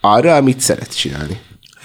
arra, 0.00 0.34
amit 0.34 0.60
szeret 0.60 0.96
csinálni. 0.96 1.40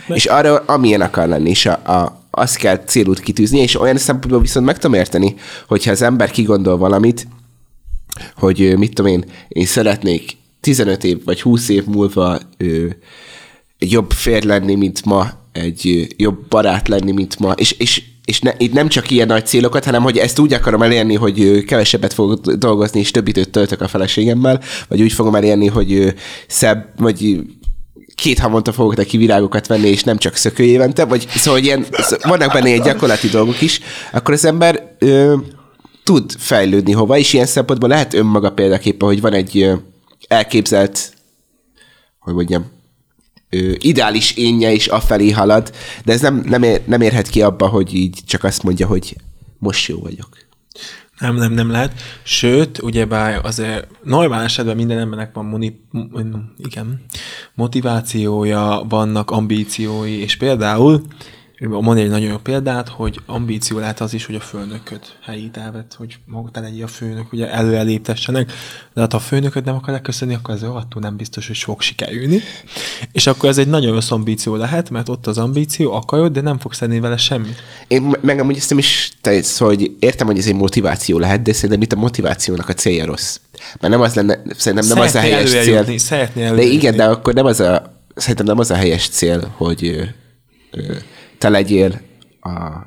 És 0.08 0.26
arra, 0.26 0.64
amilyen 0.66 1.02
akar 1.02 1.28
lenni, 1.28 1.50
és 1.50 1.66
a, 1.66 1.72
a, 1.72 2.27
azt 2.38 2.58
kell 2.58 2.84
célút 2.86 3.20
kitűzni, 3.20 3.60
és 3.60 3.80
olyan 3.80 3.98
szempontból 3.98 4.42
viszont 4.42 4.66
meg 4.66 4.78
tudom 4.78 5.00
érteni, 5.00 5.36
hogyha 5.68 5.92
az 5.92 6.02
ember 6.02 6.32
kigondol 6.32 6.78
valamit, 6.78 7.28
hogy 8.36 8.78
mit 8.78 8.94
tudom 8.94 9.12
én, 9.12 9.26
én 9.48 9.66
szeretnék 9.66 10.38
15 10.62 11.04
év 11.04 11.24
vagy 11.26 11.42
20 11.42 11.70
év 11.70 11.86
múlva 11.86 12.40
ö, 12.58 12.86
jobb 13.80 14.12
fér 14.12 14.44
lenni, 14.44 14.76
mint 14.76 15.06
ma, 15.06 15.30
egy 15.52 16.08
jobb 16.18 16.48
barát 16.50 16.88
lenni, 16.88 17.12
mint 17.12 17.40
ma, 17.40 17.52
és, 17.52 17.72
és, 17.72 18.04
és 18.26 18.40
ne, 18.40 18.52
itt 18.58 18.74
nem 18.74 18.88
csak 18.88 19.12
ilyen 19.12 19.28
nagy 19.28 19.46
célokat, 19.46 19.86
hanem 19.86 20.04
hogy 20.04 20.18
ezt 20.18 20.40
úgy 20.40 20.54
akarom 20.54 20.82
elérni, 20.82 21.16
hogy 21.16 21.64
kevesebbet 21.66 22.14
fogok 22.14 22.52
dolgozni, 22.52 23.00
és 23.00 23.12
több 23.12 23.28
időt 23.28 23.50
töltök 23.50 23.82
a 23.82 23.88
feleségemmel, 23.88 24.62
vagy 24.88 25.02
úgy 25.02 25.14
fogom 25.14 25.36
elérni, 25.36 25.68
hogy 25.68 26.14
szebb, 26.48 26.94
vagy 26.98 27.40
két 28.18 28.40
havonta 28.40 28.74
fogok 28.74 28.96
neki 28.96 29.18
virágokat 29.18 29.68
venni, 29.68 29.88
és 29.88 30.04
nem 30.04 30.18
csak 30.18 30.36
szökő 30.36 30.64
évente, 30.64 31.06
vagy 31.06 31.28
szóval 31.36 31.60
ilyen, 31.60 31.86
vannak 32.22 32.54
benne 32.54 32.70
egy 32.70 32.82
gyakorlati 32.82 33.28
dolgok 33.28 33.62
is, 33.62 33.80
akkor 34.12 34.34
az 34.34 34.46
ember 34.46 34.96
ö, 35.00 35.36
tud 36.04 36.32
fejlődni 36.38 36.92
hova, 36.92 37.18
és 37.18 37.34
ilyen 37.34 37.46
szempontból 37.46 37.90
lehet 37.90 38.14
önmaga 38.14 38.52
példaképpen, 38.52 39.08
hogy 39.08 39.22
van 39.22 39.34
egy 39.34 39.58
ö, 39.58 39.74
elképzelt, 40.28 41.14
hogy 42.20 42.34
mondjam, 42.34 42.66
ö, 43.50 43.72
ideális 43.78 44.32
énje 44.32 44.72
is 44.72 44.88
afelé 44.88 45.30
halad, 45.30 45.72
de 46.06 46.14
ez 46.14 46.22
nem, 46.22 46.44
nem, 46.46 46.64
ér, 46.64 46.82
nem 46.86 47.02
érhet 47.02 47.28
ki 47.28 47.42
abba, 47.42 47.68
hogy 47.68 47.94
így 47.94 48.20
csak 48.26 48.44
azt 48.44 48.64
mondja, 48.64 48.88
hogy 48.88 49.16
most 49.58 49.88
jó 49.88 50.00
vagyok. 50.00 50.38
Nem, 51.20 51.36
nem, 51.36 51.52
nem 51.52 51.72
lehet. 51.72 52.02
Sőt, 52.24 52.82
ugyebár 52.82 53.46
azért 53.46 53.88
normál 54.04 54.44
esetben 54.44 54.76
minden 54.76 55.00
embernek 55.00 55.34
van 55.34 55.46
moni, 55.46 55.80
igen, 56.58 57.02
motivációja, 57.54 58.86
vannak 58.90 59.32
ambíciói, 59.32 60.20
és 60.20 60.38
például 60.38 61.02
Mondj 61.60 62.02
egy 62.02 62.10
nagyon 62.10 62.30
jó 62.30 62.38
példát, 62.38 62.90
hogy 62.90 63.20
ambíció 63.26 63.80
lehet 63.80 64.00
az 64.00 64.14
is, 64.14 64.26
hogy 64.26 64.36
a 64.36 64.40
főnököd 64.40 65.02
helyét 65.24 65.58
elvett, 65.58 65.94
hogy 65.98 66.18
maga 66.26 66.50
te 66.50 66.60
legyél 66.60 66.84
a 66.84 66.88
főnök, 66.88 67.34
ugye 67.34 67.52
előeléptessenek, 67.52 68.52
de 68.94 69.02
hát 69.02 69.12
ha 69.12 69.18
a 69.18 69.22
főnököd 69.22 69.66
nem 69.66 69.76
akar 69.76 69.94
leköszönni, 69.94 70.34
akkor 70.34 70.54
ez 70.54 70.64
attól 70.64 71.02
nem 71.02 71.16
biztos, 71.16 71.48
hogy 71.48 71.58
fog 71.58 71.82
sikerülni. 71.82 72.40
És 73.12 73.28
akkor 73.28 73.50
ez 73.50 73.58
egy 73.58 73.68
nagyon 73.68 73.94
rossz 73.94 74.12
ambíció 74.12 74.56
lehet, 74.56 74.90
mert 74.90 75.10
ott 75.10 75.28
az 75.28 75.38
ambíció, 75.38 75.94
akarod, 75.94 76.32
de 76.32 76.42
nem 76.42 76.60
fogsz 76.60 76.78
tenni 76.78 77.00
vele 77.00 77.18
semmit. 77.18 77.62
Én 77.88 78.16
meg 78.22 78.40
amúgy 78.40 78.58
ezt 78.58 78.70
nem 78.70 78.78
is 78.78 79.12
tetsz, 79.22 79.58
hogy 79.58 79.96
értem, 80.00 80.28
hogy 80.28 80.38
ez 80.38 80.48
egy 80.48 80.56
motiváció 80.56 81.20
lehet, 81.20 81.42
de 81.42 81.54
szerintem 81.54 81.82
itt 81.82 81.94
a 81.94 81.96
motivációnak 81.96 82.70
a 82.70 82.74
célja 82.74 83.06
rossz. 83.06 83.40
Mert 83.80 83.94
nem 83.94 84.02
az 84.02 84.14
lenne, 84.14 84.42
szerintem 84.58 84.98
nem 84.98 85.08
szeretné 85.08 85.08
az 85.08 85.16
a 85.16 85.20
helyes 85.20 85.50
cél. 85.50 85.98
Szeretné 85.98 86.50
de 86.50 86.62
igen, 86.62 86.96
de 86.96 87.06
akkor 87.06 87.34
nem 87.34 87.46
az 87.46 87.60
a, 87.60 88.02
szerintem 88.16 88.46
nem 88.46 88.60
az 88.60 88.72
a 88.72 88.76
helyes 88.76 89.08
cél, 89.10 89.54
hogy 89.58 89.86
ö, 89.86 90.04
ö, 90.72 90.96
te 91.38 91.50
legyél 91.50 92.02
a 92.42 92.86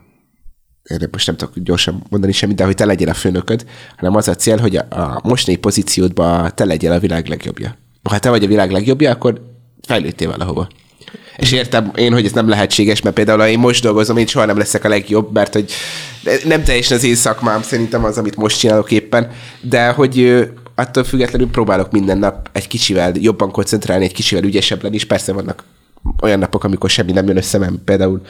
én 0.90 1.08
most 1.10 1.26
nem 1.26 1.36
tudok 1.36 1.54
gyorsan 1.58 2.02
mondani 2.08 2.32
semmit, 2.32 2.56
de 2.56 2.64
hogy 2.64 2.74
te 2.74 2.84
legyél 2.84 3.08
a 3.08 3.14
főnököd, 3.14 3.66
hanem 3.96 4.16
az 4.16 4.28
a 4.28 4.34
cél, 4.34 4.58
hogy 4.58 4.76
a, 4.76 4.86
a 4.90 5.20
mostani 5.22 5.56
pozíciódban 5.56 6.52
te 6.54 6.64
legyél 6.64 6.92
a 6.92 6.98
világ 6.98 7.26
legjobbja. 7.26 7.76
Ha 8.02 8.18
te 8.18 8.30
vagy 8.30 8.44
a 8.44 8.46
világ 8.46 8.70
legjobbja, 8.70 9.10
akkor 9.10 9.40
fejlődtél 9.86 10.30
valahova. 10.30 10.68
És 11.36 11.52
értem 11.52 11.92
én, 11.94 12.12
hogy 12.12 12.24
ez 12.24 12.32
nem 12.32 12.48
lehetséges, 12.48 13.02
mert 13.02 13.14
például 13.14 13.38
ha 13.38 13.48
én 13.48 13.58
most 13.58 13.82
dolgozom, 13.82 14.16
én 14.16 14.26
soha 14.26 14.44
nem 14.44 14.58
leszek 14.58 14.84
a 14.84 14.88
legjobb, 14.88 15.32
mert 15.32 15.52
hogy 15.52 15.72
nem 16.44 16.62
teljesen 16.62 16.96
az 16.96 17.04
én 17.04 17.14
szakmám 17.14 17.62
szerintem 17.62 18.04
az, 18.04 18.18
amit 18.18 18.36
most 18.36 18.58
csinálok 18.58 18.90
éppen, 18.90 19.30
de 19.60 19.88
hogy 19.88 20.44
attól 20.74 21.04
függetlenül 21.04 21.50
próbálok 21.50 21.90
minden 21.90 22.18
nap 22.18 22.48
egy 22.52 22.68
kicsivel 22.68 23.12
jobban 23.14 23.50
koncentrálni, 23.50 24.04
egy 24.04 24.12
kicsivel 24.12 24.44
ügyesebb 24.44 24.82
lenni, 24.82 24.94
és 24.94 25.04
persze 25.04 25.32
vannak 25.32 25.64
olyan 26.22 26.38
napok, 26.38 26.64
amikor 26.64 26.90
semmi 26.90 27.12
nem 27.12 27.26
jön 27.26 27.36
össze, 27.36 27.58
mert 27.58 27.72
például 27.84 28.20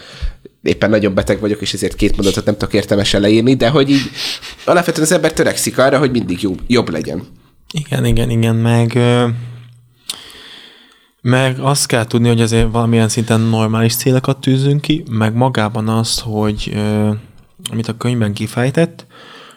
éppen 0.63 0.91
nagyon 0.91 1.15
beteg 1.15 1.41
vagyok, 1.41 1.61
és 1.61 1.73
ezért 1.73 1.97
két 1.97 2.17
mondatot 2.17 2.45
nem 2.45 2.57
tudok 2.57 2.75
értelmesen 2.75 3.21
leírni, 3.21 3.55
de 3.55 3.69
hogy 3.69 3.91
így 3.91 4.11
alapvetően 4.65 5.07
az 5.07 5.13
ember 5.13 5.33
törekszik 5.33 5.79
arra, 5.79 5.99
hogy 5.99 6.11
mindig 6.11 6.43
jobb, 6.43 6.61
jobb 6.67 6.89
legyen. 6.89 7.23
Igen, 7.73 8.05
igen, 8.05 8.31
igen, 8.31 8.55
meg 8.55 8.99
meg 11.23 11.59
azt 11.59 11.87
kell 11.87 12.07
tudni, 12.07 12.29
hogy 12.29 12.41
azért 12.41 12.73
valamilyen 12.73 13.09
szinten 13.09 13.41
normális 13.41 13.97
célokat 13.97 14.41
tűzünk 14.41 14.81
ki, 14.81 15.05
meg 15.11 15.35
magában 15.35 15.89
azt, 15.89 16.21
hogy 16.21 16.77
amit 17.71 17.89
a 17.89 17.97
könyvben 17.97 18.33
kifejtett, 18.33 19.07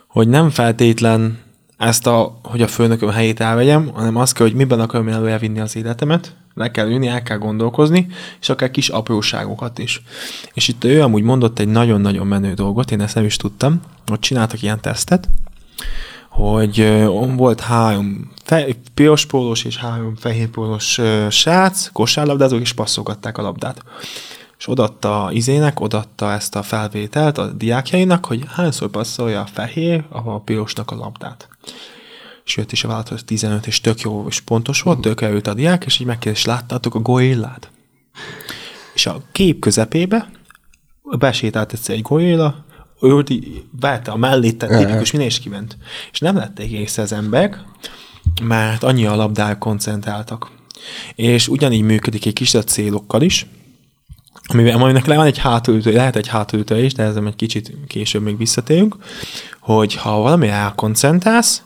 hogy 0.07 0.28
nem 0.28 0.49
feltétlen 0.49 1.39
ezt 1.78 2.07
a, 2.07 2.39
hogy 2.43 2.61
a 2.61 2.68
főnököm 2.68 3.09
helyét 3.09 3.39
elvegyem, 3.39 3.89
hanem 3.93 4.16
azt 4.16 4.34
kell, 4.34 4.45
hogy 4.45 4.55
miben 4.55 4.80
akarom 4.80 5.07
elővinni 5.07 5.59
az 5.59 5.76
életemet, 5.76 6.36
le 6.56 6.72
kell 6.72 6.89
ülni, 6.89 7.08
el 7.08 7.24
kell 7.24 7.38
gondolkozni, 7.38 8.08
és 8.41 8.49
akár 8.49 8.72
kis 8.72 8.89
apróságokat 8.89 9.80
is. 9.80 10.01
És 10.54 10.68
itt 10.68 10.84
ő 10.84 11.01
amúgy 11.01 11.24
mondott 11.24 11.60
egy 11.60 11.68
nagyon-nagyon 11.68 12.28
menő 12.28 12.54
dolgot, 12.54 12.91
én 12.91 13.01
ezt 13.01 13.16
nem 13.16 13.26
is 13.26 13.36
tudtam, 13.36 13.82
hogy 14.06 14.20
csináltak 14.20 14.62
ilyen 14.62 14.82
tesztet, 14.82 15.30
hogy 16.30 17.06
volt 17.36 17.60
három 17.60 18.32
fe- 18.43 18.78
piros 18.93 19.26
pólós 19.26 19.64
és 19.64 19.78
három 19.78 20.16
fehér 20.16 20.47
pólós 20.47 20.99
srác, 21.30 21.91
kosárlabdázók, 21.91 22.62
és 22.62 22.74
passzolgatták 22.74 23.38
a 23.38 23.41
labdát. 23.41 23.84
És 24.58 24.70
odatta 24.70 25.30
izének, 25.32 25.80
odatta 25.80 26.32
ezt 26.32 26.56
a 26.56 26.64
felvételt 26.64 27.38
a 27.38 27.51
diákjainak, 27.51 28.26
hogy 28.26 28.43
hányszor 28.47 28.89
passzolja 28.89 29.41
a 29.41 29.45
fehér 29.54 30.04
a 30.10 30.39
pirosnak 30.39 30.91
a 30.91 30.95
labdát 30.95 31.47
és 32.45 32.57
jött 32.57 32.71
is 32.71 32.83
a 32.83 32.87
vállalat 32.87 33.25
15, 33.25 33.67
és 33.67 33.81
tök 33.81 34.01
jó, 34.01 34.25
és 34.27 34.39
pontos 34.39 34.81
volt, 34.81 35.01
tök 35.01 35.21
előtt 35.21 35.47
a 35.47 35.53
diák, 35.53 35.85
és 35.85 35.99
így 35.99 36.07
megkérdés, 36.07 36.45
láttátok 36.45 36.95
a 36.95 36.99
goéllát? 36.99 37.71
És 38.93 39.05
a 39.05 39.21
kép 39.31 39.59
közepébe 39.59 40.29
besétált 41.17 41.73
egyszer 41.73 41.95
egy 41.95 42.01
goéla, 42.01 42.65
ő 43.01 43.23
vette 43.79 44.11
a 44.11 44.17
mellét, 44.17 44.57
tehát 44.57 44.85
tipikus, 44.85 45.11
minden 45.11 45.29
is 45.29 45.39
kiment. 45.39 45.77
És 46.11 46.19
nem 46.19 46.35
lették 46.35 46.71
észre 46.71 47.01
az 47.01 47.11
emberek, 47.11 47.63
mert 48.41 48.83
annyi 48.83 49.05
a 49.05 49.15
labdára 49.15 49.57
koncentráltak. 49.57 50.51
És 51.15 51.47
ugyanígy 51.47 51.81
működik 51.81 52.25
egy 52.25 52.33
kis 52.33 52.51
célokkal 52.65 53.21
is, 53.21 53.47
amivel 54.47 54.81
aminek 54.81 55.05
le 55.05 55.15
van 55.15 55.25
egy 55.25 55.37
hátulütő, 55.37 55.91
lehet 55.91 56.15
egy 56.15 56.27
hátulütő 56.27 56.83
is, 56.83 56.93
de 56.93 57.03
ezzel 57.03 57.27
egy 57.27 57.35
kicsit 57.35 57.73
később 57.87 58.21
még 58.21 58.37
visszatérünk, 58.37 58.95
hogy 59.59 59.95
ha 59.95 60.17
valami 60.17 60.47
elkoncentrálsz, 60.47 61.61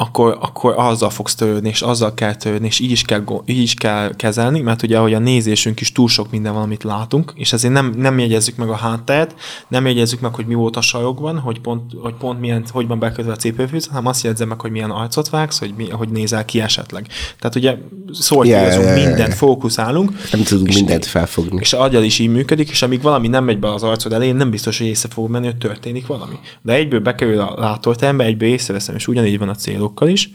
akkor, 0.00 0.36
akkor 0.40 0.74
azzal 0.76 1.10
fogsz 1.10 1.34
törődni, 1.34 1.68
és 1.68 1.82
azzal 1.82 2.14
kell 2.14 2.34
törődni, 2.34 2.66
és 2.66 2.80
így 2.80 2.90
is 2.90 3.02
kell, 3.02 3.24
így 3.46 3.62
is 3.62 3.74
kell 3.74 4.14
kezelni, 4.16 4.60
mert 4.60 4.82
ugye, 4.82 4.98
ahogy 4.98 5.14
a 5.14 5.18
nézésünk 5.18 5.80
is 5.80 5.92
túl 5.92 6.08
sok 6.08 6.30
minden 6.30 6.52
valamit 6.52 6.82
látunk, 6.82 7.32
és 7.34 7.52
ezért 7.52 7.72
nem, 7.72 7.92
nem 7.96 8.18
jegyezzük 8.18 8.56
meg 8.56 8.68
a 8.68 8.74
hátteret, 8.74 9.34
nem 9.68 9.86
jegyezzük 9.86 10.20
meg, 10.20 10.34
hogy 10.34 10.46
mi 10.46 10.54
volt 10.54 10.76
a 10.76 10.80
sarokban, 10.80 11.38
hogy 11.38 11.60
pont, 11.60 11.82
hogy 12.02 12.14
pont 12.14 12.40
milyen, 12.40 12.64
hogy 12.70 12.86
van 12.86 12.98
bekötve 12.98 13.32
a 13.32 13.36
cipőfűz, 13.36 13.86
hanem 13.86 14.06
azt 14.06 14.24
jegyzem 14.24 14.48
meg, 14.48 14.60
hogy 14.60 14.70
milyen 14.70 14.90
arcot 14.90 15.28
vágsz, 15.28 15.58
hogy, 15.58 15.74
mi, 15.76 15.90
hogy 15.90 16.08
nézel 16.08 16.44
ki 16.44 16.60
esetleg. 16.60 17.06
Tehát 17.38 17.56
ugye 17.56 17.76
szortírozunk 18.12 18.72
yeah, 18.72 18.82
yeah, 18.82 18.96
yeah. 18.96 19.08
mindent, 19.08 19.34
fókuszálunk. 19.34 20.12
Nem 20.32 20.42
tudunk 20.42 20.74
mindent 20.74 21.06
felfogni. 21.06 21.58
És 21.60 21.72
agyal 21.72 22.02
is 22.02 22.18
így 22.18 22.30
működik, 22.30 22.70
és 22.70 22.82
amíg 22.82 23.02
valami 23.02 23.28
nem 23.28 23.44
megy 23.44 23.58
be 23.58 23.72
az 23.72 23.82
arcod 23.82 24.12
elé, 24.12 24.30
nem 24.30 24.50
biztos, 24.50 24.78
hogy 24.78 24.86
észre 24.86 25.08
fog 25.12 25.30
menni, 25.30 25.46
hogy 25.46 25.58
történik 25.58 26.06
valami. 26.06 26.38
De 26.62 26.72
egyből 26.72 27.00
bekerül 27.00 27.40
a 27.40 27.54
látóterembe, 27.56 28.24
egyből 28.24 28.48
észreveszem, 28.48 28.94
és 28.94 29.08
ugyanígy 29.08 29.38
van 29.38 29.48
a 29.48 29.54
célok 29.54 29.87
célokkal 29.88 30.08
is, 30.08 30.30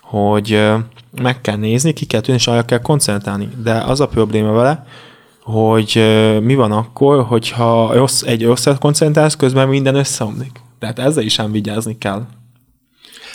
hogy 0.00 0.60
meg 1.22 1.40
kell 1.40 1.56
nézni, 1.56 1.92
ki 1.92 2.04
kell 2.04 2.20
tűnni, 2.20 2.38
és 2.38 2.46
arra 2.46 2.64
kell 2.64 2.80
koncentrálni. 2.80 3.48
De 3.62 3.72
az 3.72 4.00
a 4.00 4.08
probléma 4.08 4.52
vele, 4.52 4.86
hogy 5.42 6.02
mi 6.42 6.54
van 6.54 6.72
akkor, 6.72 7.24
hogyha 7.24 7.92
rossz, 7.92 8.22
egy 8.22 8.44
rosszat 8.44 8.78
koncentrálsz, 8.78 9.36
közben 9.36 9.68
minden 9.68 9.94
összeomlik. 9.94 10.60
Tehát 10.78 10.98
ezzel 10.98 11.24
is 11.24 11.38
ám 11.38 11.52
vigyázni 11.52 11.98
kell. 11.98 12.26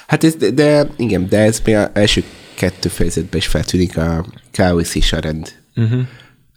Hát 0.07 0.23
ez, 0.23 0.35
de 0.35 0.87
igen, 0.97 1.27
de 1.29 1.37
ez 1.37 1.61
még 1.65 1.75
az 1.75 1.89
első 1.93 2.23
kettő 2.55 2.89
fejezetben 2.89 3.37
is 3.37 3.47
feltűnik 3.47 3.97
a 3.97 4.25
káosz 4.51 4.95
és 4.95 5.13
a 5.13 5.19
rend 5.19 5.53
uh-huh. 5.75 6.01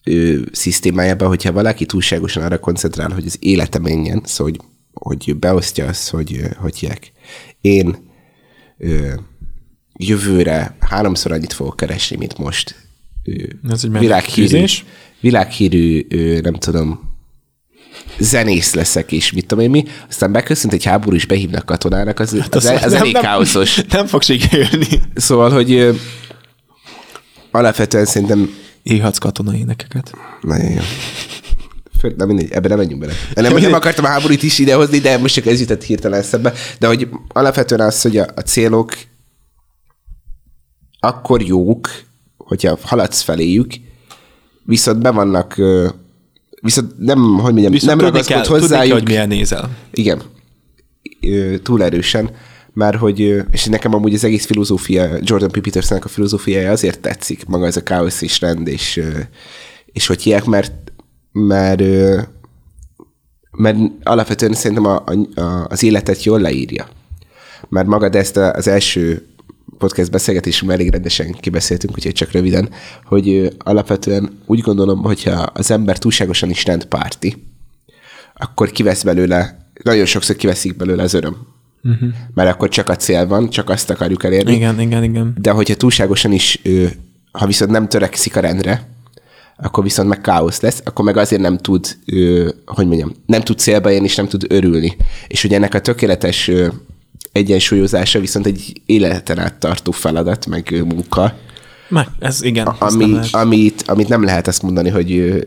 ő, 0.04 0.48
szisztémájában, 0.52 1.28
hogyha 1.28 1.52
valaki 1.52 1.86
túlságosan 1.86 2.42
arra 2.42 2.58
koncentrál, 2.58 3.10
hogy 3.10 3.26
az 3.26 3.36
élete 3.40 3.78
menjen, 3.78 4.22
szóval 4.24 4.52
hogy, 4.52 5.24
hogy 5.24 5.36
beosztja 5.36 5.86
azt, 5.86 6.10
hogy 6.10 6.40
hogy 6.58 6.78
hívják. 6.78 7.12
Én 7.60 8.05
jövőre 9.98 10.76
háromszor 10.80 11.32
annyit 11.32 11.52
fogok 11.52 11.76
keresni, 11.76 12.16
mint 12.16 12.38
most. 12.38 12.74
Ez 13.70 13.84
egy 13.84 13.98
világhírű, 13.98 14.64
világhírű 15.20 16.06
ö, 16.08 16.40
nem 16.40 16.54
tudom, 16.54 17.14
zenész 18.18 18.74
leszek, 18.74 19.12
és 19.12 19.32
mit 19.32 19.46
tudom 19.46 19.64
én 19.64 19.70
mi, 19.70 19.84
aztán 20.08 20.32
beköszönt 20.32 20.72
egy 20.72 20.84
háború, 20.84 21.16
és 21.16 21.26
behívnak 21.26 21.66
katonának, 21.66 22.18
az, 22.20 22.38
hát 22.38 22.54
az, 22.54 22.64
az, 22.64 22.82
az 22.82 22.92
nem, 22.92 23.00
elég 23.00 23.12
nem, 23.12 23.22
káoszos. 23.22 23.82
Nem 23.90 24.06
fog 24.06 24.22
sikerülni. 24.22 25.02
Szóval, 25.14 25.50
hogy 25.50 25.72
ö, 25.72 25.92
alapvetően 27.50 28.04
szerintem... 28.04 28.54
Írhatsz 28.82 29.18
katonai 29.18 29.58
énekeket. 29.58 30.12
Nagyon 30.40 30.70
jó. 30.70 30.80
Na 32.16 32.26
mindegy, 32.26 32.50
ebben 32.50 32.68
nem 32.68 32.78
menjünk 32.78 33.00
bele. 33.00 33.12
Nem, 33.34 33.56
nem 33.56 33.72
akartam 33.72 34.04
a 34.04 34.08
háborút 34.08 34.42
is 34.42 34.58
idehozni, 34.58 34.98
de 34.98 35.18
most 35.18 35.34
csak 35.34 35.46
ez 35.46 35.60
jutott 35.60 35.82
hirtelen 35.82 36.20
eszembe. 36.20 36.52
De 36.78 36.86
hogy 36.86 37.08
alapvetően 37.28 37.80
az, 37.80 38.02
hogy 38.02 38.16
a, 38.18 38.26
a 38.34 38.40
célok 38.40 38.92
akkor 41.00 41.42
jók, 41.42 41.88
hogyha 42.36 42.78
haladsz 42.82 43.20
feléjük, 43.20 43.74
viszont 44.64 45.02
be 45.02 45.10
vannak, 45.10 45.60
viszont 46.60 46.98
nem, 46.98 47.18
hogy 47.18 47.52
mondjam, 47.52 47.72
viszont 47.72 48.00
nem 48.00 48.10
ragaszkod 48.10 48.46
hozzájuk. 48.46 48.70
Tudni 48.70 48.92
hogy 48.92 49.04
milyen 49.08 49.28
nézel. 49.28 49.70
Igen, 49.92 50.22
túl 51.62 51.82
erősen, 51.82 52.30
mert 52.72 52.96
hogy, 52.96 53.44
és 53.50 53.64
nekem 53.64 53.94
amúgy 53.94 54.14
az 54.14 54.24
egész 54.24 54.46
filozófia, 54.46 55.18
Jordan 55.20 55.50
P. 55.50 55.60
Petersonnek 55.60 56.04
a 56.04 56.08
filozófiája 56.08 56.70
azért 56.70 57.00
tetszik, 57.00 57.46
maga 57.46 57.66
ez 57.66 57.76
a 57.76 57.82
káosz 57.82 58.22
és 58.22 58.40
rend, 58.40 58.68
és, 58.68 59.00
és 59.92 60.06
hogy 60.06 60.22
hiák, 60.22 60.44
mert 60.44 60.85
mert, 61.36 61.82
mert 63.50 63.78
alapvetően 64.02 64.52
szerintem 64.52 64.86
a, 64.86 65.04
a, 65.34 65.66
az 65.68 65.82
életet 65.82 66.24
jól 66.24 66.40
leírja. 66.40 66.88
Mert 67.68 67.86
magad 67.86 68.14
ezt 68.14 68.36
az 68.36 68.68
első 68.68 69.26
podcast 69.78 70.10
beszélgetésünkben 70.10 70.78
elég 70.78 70.92
rendesen 70.92 71.32
kibeszéltünk, 71.32 71.94
úgyhogy 71.96 72.12
csak 72.12 72.30
röviden, 72.30 72.68
hogy 73.04 73.56
alapvetően 73.58 74.38
úgy 74.46 74.60
gondolom, 74.60 75.02
hogyha 75.02 75.32
az 75.32 75.70
ember 75.70 75.98
túlságosan 75.98 76.50
is 76.50 76.64
rendpárti, 76.64 77.46
akkor 78.34 78.70
kivesz 78.70 79.02
belőle, 79.02 79.66
nagyon 79.82 80.04
sokszor 80.04 80.36
kiveszik 80.36 80.76
belőle 80.76 81.02
az 81.02 81.14
öröm. 81.14 81.36
Uh-huh. 81.82 82.08
Mert 82.34 82.50
akkor 82.50 82.68
csak 82.68 82.88
a 82.88 82.96
cél 82.96 83.26
van, 83.26 83.50
csak 83.50 83.70
azt 83.70 83.90
akarjuk 83.90 84.24
elérni. 84.24 84.52
Igen, 84.52 84.80
igen, 84.80 85.02
igen. 85.02 85.34
De 85.38 85.50
hogyha 85.50 85.74
túlságosan 85.74 86.32
is, 86.32 86.62
ha 87.32 87.46
viszont 87.46 87.70
nem 87.70 87.88
törekszik 87.88 88.36
a 88.36 88.40
rendre, 88.40 88.95
akkor 89.56 89.82
viszont 89.82 90.08
meg 90.08 90.20
káosz 90.20 90.60
lesz, 90.60 90.80
akkor 90.84 91.04
meg 91.04 91.16
azért 91.16 91.42
nem 91.42 91.58
tud, 91.58 91.96
ö, 92.06 92.48
hogy 92.66 92.86
mondjam, 92.86 93.12
nem 93.26 93.40
tud 93.40 93.58
célba 93.58 93.90
érni, 93.90 94.06
és 94.06 94.14
nem 94.14 94.28
tud 94.28 94.44
örülni. 94.48 94.96
És 95.26 95.44
ugye 95.44 95.56
ennek 95.56 95.74
a 95.74 95.80
tökéletes 95.80 96.48
ö, 96.48 96.66
egyensúlyozása 97.32 98.20
viszont 98.20 98.46
egy 98.46 98.72
életen 98.86 99.38
át 99.38 99.54
tartó 99.54 99.90
feladat, 99.90 100.46
meg 100.46 100.68
ö, 100.70 100.82
munka. 100.82 101.34
Meg, 101.88 102.06
ez 102.18 102.42
igen. 102.42 102.68
ezt 102.68 102.80
nem 102.80 102.88
Ami, 102.88 103.12
lehet. 103.12 103.34
amit, 103.34 103.82
amit 103.86 104.08
nem 104.08 104.24
lehet 104.24 104.46
azt 104.46 104.62
mondani, 104.62 104.88
hogy 104.88 105.12
ö, 105.12 105.38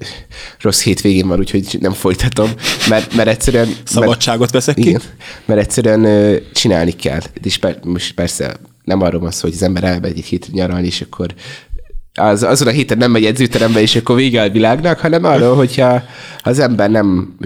rossz 0.60 0.84
hétvégén 0.84 1.28
van, 1.28 1.40
úgyhogy 1.40 1.78
nem 1.80 1.94
folytatom, 1.94 2.52
mert, 2.90 3.16
mert 3.16 3.30
egyszerűen... 3.30 3.68
Mert, 3.68 3.88
Szabadságot 3.88 4.52
veszek 4.52 4.76
ki. 4.76 4.88
igen, 4.88 5.02
mert 5.46 5.60
egyszerűen 5.60 6.04
ö, 6.04 6.38
csinálni 6.54 6.92
kell. 6.92 7.22
És 7.44 7.58
per, 7.58 7.80
most 7.84 8.14
persze 8.14 8.60
nem 8.84 9.02
arról 9.02 9.20
van 9.22 9.32
szó, 9.32 9.42
hogy 9.42 9.54
az 9.54 9.64
ember 9.64 9.84
elmegy 9.84 10.18
egy 10.18 10.26
hétre 10.26 10.52
nyaralni, 10.54 10.88
és 10.88 11.02
akkor 11.02 11.34
az, 12.14 12.44
azon 12.44 12.68
a 12.68 12.72
héten 12.72 12.98
nem 12.98 13.12
megy 13.12 13.26
edzőterembe, 13.26 13.82
és 13.82 13.96
akkor 13.96 14.16
vége 14.16 14.42
a 14.42 14.50
világnak, 14.50 15.00
hanem 15.00 15.24
arról, 15.24 15.56
hogyha 15.56 15.90
ha 16.42 16.50
az 16.50 16.60
ember 16.60 16.90
nem 16.90 17.38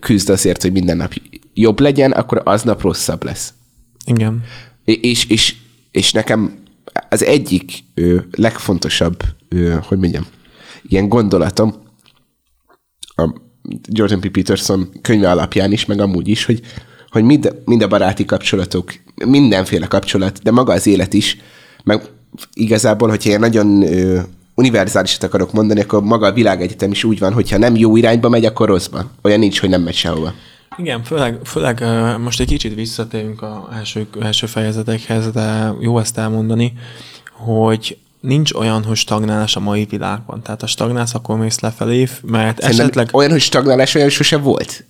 küzd 0.00 0.28
azért, 0.28 0.62
hogy 0.62 0.72
minden 0.72 0.96
nap 0.96 1.12
jobb 1.54 1.80
legyen, 1.80 2.12
akkor 2.12 2.42
aznap 2.44 2.82
rosszabb 2.82 3.24
lesz. 3.24 3.52
Igen. 4.04 4.42
És, 4.84 5.24
és, 5.24 5.54
és 5.90 6.12
nekem 6.12 6.54
az 7.08 7.24
egyik 7.24 7.72
ö, 7.94 8.16
legfontosabb, 8.30 9.22
ö, 9.48 9.76
hogy 9.82 9.98
mondjam, 9.98 10.26
ilyen 10.82 11.08
gondolatom 11.08 11.74
a 13.16 13.30
Jordan 13.88 14.20
P. 14.20 14.30
Peterson 14.30 14.88
könyve 15.02 15.30
alapján 15.30 15.72
is, 15.72 15.86
meg 15.86 16.00
amúgy 16.00 16.28
is, 16.28 16.44
hogy, 16.44 16.60
hogy 17.08 17.24
mind, 17.24 17.62
mind 17.64 17.82
a 17.82 17.88
baráti 17.88 18.24
kapcsolatok, 18.24 18.92
mindenféle 19.26 19.86
kapcsolat, 19.86 20.42
de 20.42 20.50
maga 20.50 20.72
az 20.72 20.86
élet 20.86 21.14
is, 21.14 21.36
meg 21.84 22.02
igazából, 22.52 23.08
hogyha 23.08 23.28
ilyen 23.28 23.40
nagyon 23.40 23.82
ö, 23.82 24.20
univerzálisat 24.54 25.22
akarok 25.22 25.52
mondani, 25.52 25.80
akkor 25.80 26.02
maga 26.02 26.26
a 26.26 26.32
világegyetem 26.32 26.90
is 26.90 27.04
úgy 27.04 27.18
van, 27.18 27.32
hogyha 27.32 27.58
nem 27.58 27.76
jó 27.76 27.96
irányba 27.96 28.28
megy, 28.28 28.44
akkor 28.44 28.68
rosszban. 28.68 29.10
Olyan 29.22 29.38
nincs, 29.38 29.60
hogy 29.60 29.68
nem 29.68 29.82
megy 29.82 29.94
sehova. 29.94 30.32
Igen, 30.76 31.02
főleg, 31.02 31.38
főleg 31.44 31.84
most 32.18 32.40
egy 32.40 32.46
kicsit 32.46 32.74
visszatérünk 32.74 33.42
a 33.42 33.68
első, 33.72 34.06
első 34.20 34.46
fejezetekhez, 34.46 35.30
de 35.30 35.74
jó 35.80 35.98
ezt 35.98 36.18
elmondani, 36.18 36.72
hogy 37.32 37.98
nincs 38.20 38.52
olyan, 38.52 38.84
hogy 38.84 38.96
stagnálás 38.96 39.56
a 39.56 39.60
mai 39.60 39.84
világban. 39.90 40.42
Tehát 40.42 40.60
ha 40.60 40.66
stagnálsz, 40.66 41.14
akkor 41.14 41.38
mész 41.38 41.60
lefelé, 41.60 42.08
mert 42.22 42.60
Szerintem 42.60 42.86
esetleg... 42.86 43.08
olyan, 43.12 43.30
hogy 43.30 43.40
stagnálás 43.40 43.94
olyan 43.94 44.08
sose 44.08 44.38
volt. 44.38 44.84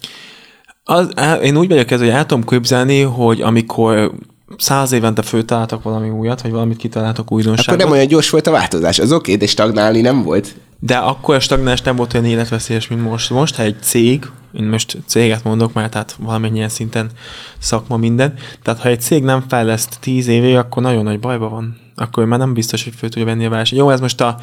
Az, 0.84 1.08
én 1.42 1.56
úgy 1.56 1.68
vagyok 1.68 1.90
ez, 1.90 1.98
hogy 1.98 2.08
el 2.08 2.26
tudom 2.26 2.44
képzelni, 2.44 3.00
hogy 3.00 3.40
amikor 3.40 4.12
száz 4.58 4.92
évente 4.92 5.22
föltaláltak 5.22 5.82
valami 5.82 6.08
újat, 6.08 6.42
vagy 6.42 6.50
valamit 6.50 6.76
kitaláltak 6.76 7.24
Akkor 7.24 7.36
újdonságot, 7.36 7.80
nem 7.80 7.90
olyan 7.90 8.06
gyors 8.06 8.30
volt 8.30 8.46
a 8.46 8.50
változás. 8.50 8.98
Az 8.98 9.12
oké, 9.12 9.36
de 9.36 9.46
stagnálni 9.46 10.00
nem 10.00 10.22
volt. 10.22 10.54
de 10.78 10.96
akkor 10.96 11.34
a 11.34 11.40
stagnálás 11.40 11.80
nem 11.80 11.96
volt 11.96 12.14
olyan 12.14 12.26
életveszélyes, 12.26 12.88
mint 12.88 13.02
most. 13.02 13.30
Most, 13.30 13.54
ha 13.54 13.62
egy 13.62 13.76
cég, 13.82 14.30
én 14.52 14.64
most 14.64 14.98
céget 15.06 15.44
mondok, 15.44 15.72
mert 15.72 15.90
tehát 15.90 16.16
valamennyien 16.18 16.68
szinten 16.68 17.10
szakma 17.58 17.96
minden, 17.96 18.34
tehát 18.62 18.80
ha 18.80 18.88
egy 18.88 19.00
cég 19.00 19.22
nem 19.22 19.44
fejleszt 19.48 19.96
tíz 20.00 20.26
évig, 20.26 20.56
akkor 20.56 20.82
nagyon 20.82 21.04
nagy 21.04 21.20
bajba 21.20 21.48
van. 21.48 21.80
Akkor 21.96 22.24
már 22.24 22.38
nem 22.38 22.54
biztos, 22.54 22.84
hogy 22.84 22.94
föl 22.96 23.08
tudja 23.08 23.24
venni 23.24 23.44
a 23.44 23.50
verseny. 23.50 23.78
Jó, 23.78 23.90
ez 23.90 24.00
most 24.00 24.20
a 24.20 24.36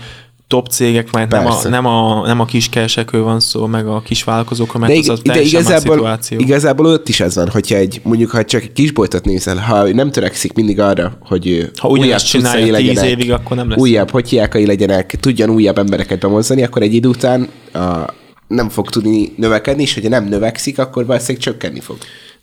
top 0.50 0.68
cégek, 0.68 1.12
mert 1.12 1.32
nem 1.32 1.46
a, 1.46 1.68
nem, 1.68 1.86
a, 1.86 2.26
nem 2.26 2.40
a 2.40 2.46
kiskeresekről 2.46 3.24
van 3.24 3.40
szó, 3.40 3.66
meg 3.66 3.88
a 3.88 4.02
kis 4.02 4.24
vállalkozókról, 4.24 4.82
mert 4.82 4.94
De, 4.94 5.12
az 5.12 5.20
a 5.20 5.32
de 5.32 5.42
igazából, 5.42 5.96
szituáció. 5.96 6.40
igazából 6.40 6.86
ott 6.86 7.10
is 7.10 7.20
az 7.20 7.36
van, 7.36 7.50
hogyha 7.50 7.76
egy, 7.76 8.02
mondjuk, 8.04 8.30
ha 8.30 8.46
csak 8.46 8.62
egy 8.62 8.72
kisboltot 8.72 9.26
nézel, 9.26 9.58
ha 9.58 9.84
nem 9.84 10.12
törekszik 10.12 10.54
mindig 10.54 10.80
arra, 10.80 11.18
hogy 11.22 11.72
Ha 11.78 11.90
cuccai 11.90 12.16
csinálja 12.18 12.76
tíz 12.76 13.02
évig, 13.02 13.32
akkor 13.32 13.58
nem 13.58 13.70
lesz. 13.70 13.80
Újabb 13.80 14.10
hotyákai 14.10 14.66
legyenek, 14.66 15.16
tudjon 15.20 15.50
újabb 15.50 15.78
embereket 15.78 16.20
bemozdani, 16.20 16.64
akkor 16.64 16.82
egy 16.82 16.94
idő 16.94 17.08
után 17.08 17.50
a, 17.74 18.14
nem 18.48 18.70
fog 18.70 18.90
tudni 18.90 19.34
növekedni, 19.38 19.82
és 19.82 19.94
hogyha 19.94 20.10
nem 20.10 20.26
növekszik, 20.26 20.80
akkor 20.80 21.06
valószínűleg 21.06 21.42
csökkenni 21.42 21.80
fog. 21.80 21.98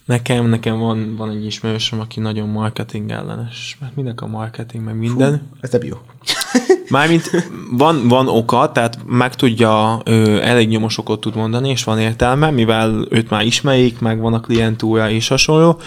Nekem, 0.04 0.48
nekem 0.48 0.78
van, 0.78 1.14
van 1.16 1.30
egy 1.30 1.46
ismerősöm, 1.46 2.00
aki 2.00 2.20
nagyon 2.20 2.48
marketing 2.48 3.10
ellenes, 3.10 3.76
mert 3.80 3.96
mindenki 3.96 4.24
a 4.24 4.26
marketing, 4.26 4.84
meg 4.84 4.96
minden. 4.98 5.50
Ez 5.60 5.70
nem 5.70 5.82
jó. 5.82 5.96
Mármint 6.88 7.30
van, 7.70 8.08
van 8.08 8.28
oka, 8.28 8.72
tehát 8.72 8.98
meg 9.06 9.34
tudja, 9.34 10.00
ö, 10.04 10.40
elég 10.40 10.68
nyomos 10.68 10.98
okot 10.98 11.20
tud 11.20 11.36
mondani, 11.36 11.68
és 11.68 11.84
van 11.84 11.98
értelme, 11.98 12.50
mivel 12.50 13.06
őt 13.10 13.30
már 13.30 13.44
ismerik, 13.44 13.98
meg 13.98 14.20
van 14.20 14.34
a 14.34 14.40
klientúra 14.40 15.10
és 15.10 15.28
hasonló, 15.28 15.80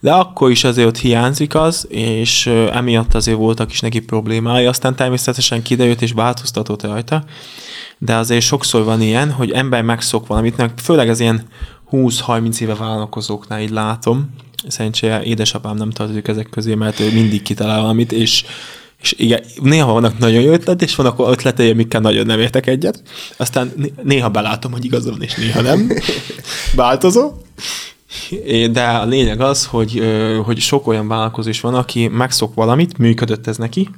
de 0.00 0.12
akkor 0.12 0.50
is 0.50 0.64
azért 0.64 0.88
ott 0.88 0.98
hiányzik 0.98 1.54
az, 1.54 1.86
és 1.88 2.46
ö, 2.46 2.70
emiatt 2.72 3.14
azért 3.14 3.36
voltak 3.36 3.70
is 3.70 3.80
neki 3.80 4.00
problémái, 4.00 4.66
aztán 4.66 4.96
természetesen 4.96 5.62
kiderült 5.62 6.02
és 6.02 6.12
változtatott 6.12 6.82
rajta, 6.82 7.24
de 7.98 8.14
azért 8.14 8.44
sokszor 8.44 8.84
van 8.84 9.02
ilyen, 9.02 9.32
hogy 9.32 9.50
ember 9.50 9.82
megszok 9.82 10.26
valamit, 10.26 10.56
meg 10.56 10.72
főleg 10.76 11.08
az 11.08 11.20
ilyen 11.20 11.42
20-30 11.90 12.60
éve 12.60 12.74
vállalkozóknál 12.74 13.60
így 13.60 13.70
látom, 13.70 14.30
szerencsére 14.68 15.22
édesapám 15.22 15.76
nem 15.76 15.90
tartozik 15.90 16.28
ezek 16.28 16.50
közé, 16.50 16.74
mert 16.74 17.00
ő 17.00 17.12
mindig 17.12 17.42
kitalál 17.42 17.80
valamit, 17.80 18.12
és 18.12 18.44
és 19.00 19.14
igen, 19.18 19.42
néha 19.62 19.92
vannak 19.92 20.18
nagyon 20.18 20.42
jó 20.42 20.52
ötlet, 20.52 20.82
és 20.82 20.94
vannak 20.94 21.18
olyan 21.18 21.32
ötletei, 21.32 21.70
amikkel 21.70 22.00
nagyon 22.00 22.26
nem 22.26 22.40
értek 22.40 22.66
egyet. 22.66 23.02
Aztán 23.36 23.72
né- 23.76 24.02
néha 24.02 24.28
belátom, 24.28 24.72
hogy 24.72 24.84
igaza 24.84 25.10
van, 25.10 25.22
és 25.22 25.34
néha 25.34 25.60
nem. 25.60 25.90
Változó. 26.74 27.32
De 28.70 28.82
a 28.82 29.04
lényeg 29.04 29.40
az, 29.40 29.66
hogy, 29.66 30.02
hogy 30.44 30.58
sok 30.58 30.86
olyan 30.86 31.08
vállalkozó 31.08 31.48
is 31.48 31.60
van, 31.60 31.74
aki 31.74 32.08
megszok 32.08 32.54
valamit, 32.54 32.98
működött 32.98 33.46
ez 33.46 33.56
neki, 33.56 33.88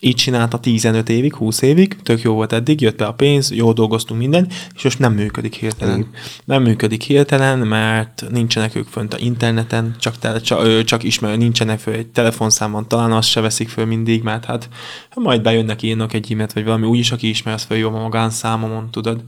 így 0.00 0.14
csinálta 0.14 0.58
15 0.58 1.08
évig, 1.08 1.34
20 1.34 1.62
évig, 1.62 1.96
tök 2.02 2.22
jó 2.22 2.34
volt 2.34 2.52
eddig, 2.52 2.80
jött 2.80 2.96
be 2.96 3.06
a 3.06 3.12
pénz, 3.12 3.52
jól 3.52 3.72
dolgoztunk 3.72 4.20
minden, 4.20 4.48
és 4.74 4.82
most 4.82 4.98
nem 4.98 5.12
működik 5.12 5.54
hirtelen. 5.54 6.10
Nem 6.44 6.62
működik 6.62 7.02
hirtelen, 7.02 7.58
mert 7.58 8.24
nincsenek 8.30 8.74
ők 8.74 8.86
fönt 8.88 9.14
a 9.14 9.18
interneten, 9.18 9.96
csak, 9.98 10.18
tele, 10.18 10.40
csak, 10.40 10.84
csak 10.84 11.02
ismer, 11.02 11.36
nincsenek 11.36 11.78
föl 11.78 11.94
egy 11.94 12.06
telefonszámon, 12.06 12.88
talán 12.88 13.12
azt 13.12 13.28
se 13.28 13.40
veszik 13.40 13.68
föl 13.68 13.84
mindig, 13.84 14.22
mert 14.22 14.44
hát 14.44 14.68
majd 15.14 15.42
bejönnek, 15.42 15.82
írnak 15.82 16.12
egy 16.12 16.36
e 16.38 16.46
vagy 16.54 16.64
valami, 16.64 16.86
úgyis 16.86 17.12
aki 17.12 17.28
ismer, 17.28 17.54
az 17.54 17.62
föl 17.62 17.86
a 17.86 17.90
magánszámomon, 17.90 18.90
tudod. 18.90 19.20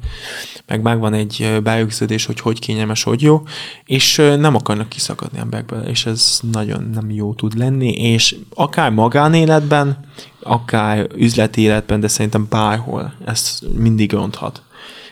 Meg 0.66 0.82
megvan 0.82 1.14
egy 1.14 1.42
ö, 1.42 1.60
beüksződés, 1.60 2.26
hogy 2.26 2.40
hogy 2.40 2.58
kényelmes, 2.58 3.02
hogy 3.02 3.22
jó, 3.22 3.42
és 3.84 4.16
nem 4.16 4.54
akarnak 4.54 4.88
kiszakadni 4.88 5.38
emberekből, 5.38 5.82
és 5.82 6.06
ez 6.06 6.40
nagyon 6.52 6.90
nem 6.94 7.10
jó 7.10 7.34
tud 7.34 7.58
lenni, 7.58 7.92
és 7.92 8.36
akár 8.54 8.90
magánéletben, 8.90 10.10
akár 10.42 11.06
üzleti 11.16 11.60
életben, 11.60 12.00
de 12.00 12.08
szerintem 12.08 12.46
bárhol 12.50 13.14
ez 13.24 13.58
mindig 13.76 14.12
ronthat. 14.12 14.62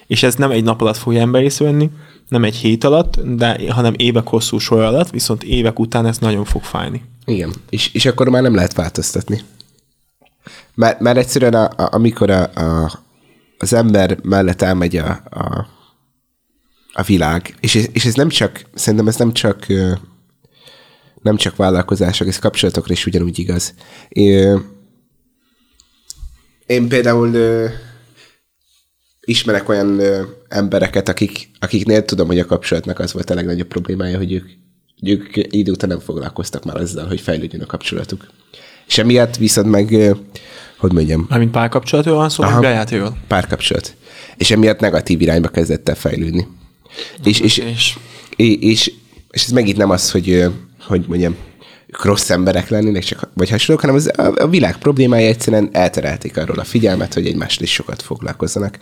És 0.07 0.23
ez 0.23 0.35
nem 0.35 0.51
egy 0.51 0.65
nap 0.65 0.81
alatt 0.81 0.97
fogja 0.97 1.21
ember 1.21 1.43
észrevenni, 1.43 1.91
nem 2.29 2.45
egy 2.45 2.55
hét 2.55 2.85
alatt, 2.85 3.21
de 3.21 3.73
hanem 3.73 3.95
évek 3.97 4.29
hosszú 4.29 4.59
sor 4.59 4.81
alatt, 4.81 5.11
viszont 5.11 5.43
évek 5.43 5.79
után 5.79 6.07
ez 6.07 6.19
nagyon 6.19 6.45
fog 6.45 6.63
fájni. 6.63 7.03
Igen, 7.25 7.53
és, 7.71 7.95
és 7.95 8.07
akkor 8.07 8.29
már 8.29 8.43
nem 8.43 8.55
lehet 8.55 8.75
változtatni. 8.75 9.41
Mert, 10.75 11.01
mert 11.01 11.17
egyszerűen 11.17 11.55
a, 11.55 11.65
a, 11.65 11.89
amikor 11.91 12.31
a, 12.31 12.43
a, 12.43 12.93
az 13.59 13.73
ember 13.73 14.19
mellett 14.23 14.63
elmegy 14.63 14.97
a, 14.97 15.23
a, 15.31 15.67
a 16.93 17.03
világ, 17.03 17.55
és, 17.61 17.89
és 17.93 18.05
ez 18.05 18.15
nem 18.15 18.29
csak, 18.29 18.63
szerintem 18.75 19.09
ez 19.09 19.17
nem 19.17 19.33
csak 19.33 19.67
nem 21.23 21.37
csak 21.37 21.57
vállalkozások, 21.57 22.29
ez 22.29 22.39
kapcsolatokra 22.39 22.93
is 22.93 23.07
ugyanúgy 23.07 23.39
igaz. 23.39 23.75
Én 26.71 26.89
például 26.89 27.35
ö, 27.35 27.67
ismerek 29.21 29.69
olyan 29.69 29.99
ö, 29.99 30.23
embereket, 30.49 31.09
akik, 31.09 31.51
akiknél 31.59 32.05
tudom, 32.05 32.27
hogy 32.27 32.39
a 32.39 32.45
kapcsolatnak 32.45 32.99
az 32.99 33.13
volt 33.13 33.31
a 33.31 33.35
legnagyobb 33.35 33.67
problémája, 33.69 34.17
hogy 34.17 34.33
ők, 34.33 34.49
ők 35.03 35.37
idő 35.37 35.71
után 35.73 35.89
nem 35.89 35.99
foglalkoztak 35.99 36.65
már 36.65 36.77
azzal, 36.77 37.07
hogy 37.07 37.21
fejlődjön 37.21 37.63
a 37.63 37.67
kapcsolatuk. 37.67 38.31
És 38.87 38.99
emiatt 38.99 39.37
viszont 39.37 39.71
meg, 39.71 39.93
ö, 39.93 40.11
hogy 40.77 40.93
mondjam, 40.93 41.27
Mármint 41.29 41.51
párkapcsolatról 41.51 42.17
van 42.17 42.29
szó, 42.29 42.43
vagy 42.43 42.61
bejátékról. 42.61 43.17
párkapcsolat. 43.27 43.95
És 44.37 44.51
emiatt 44.51 44.81
negatív 44.81 45.21
irányba 45.21 45.49
kezdett 45.49 45.89
el 45.89 45.95
fejlődni. 45.95 46.47
És, 47.25 47.41
és, 47.41 47.59
És 47.59 47.97
és, 48.37 48.57
és, 48.61 48.93
és 49.31 49.45
ez 49.45 49.51
megint 49.51 49.77
nem 49.77 49.91
az, 49.91 50.11
hogy, 50.11 50.45
hogy 50.87 51.05
mondjam, 51.09 51.37
rossz 52.03 52.31
emberek 52.31 52.69
lennének, 52.69 53.03
csak, 53.03 53.31
vagy 53.35 53.51
hasonlók, 53.51 53.85
hanem 53.85 53.97
az, 53.97 54.11
a, 54.17 54.33
a 54.37 54.49
világ 54.49 54.79
problémája 54.79 55.29
egyszerűen 55.29 55.69
elterelték 55.73 56.37
arról 56.37 56.59
a 56.59 56.65
figyelmet, 56.65 57.15
hogy 57.15 57.27
egymással 57.27 57.63
is 57.63 57.73
sokat 57.73 58.03
foglalkozzanak. 58.03 58.79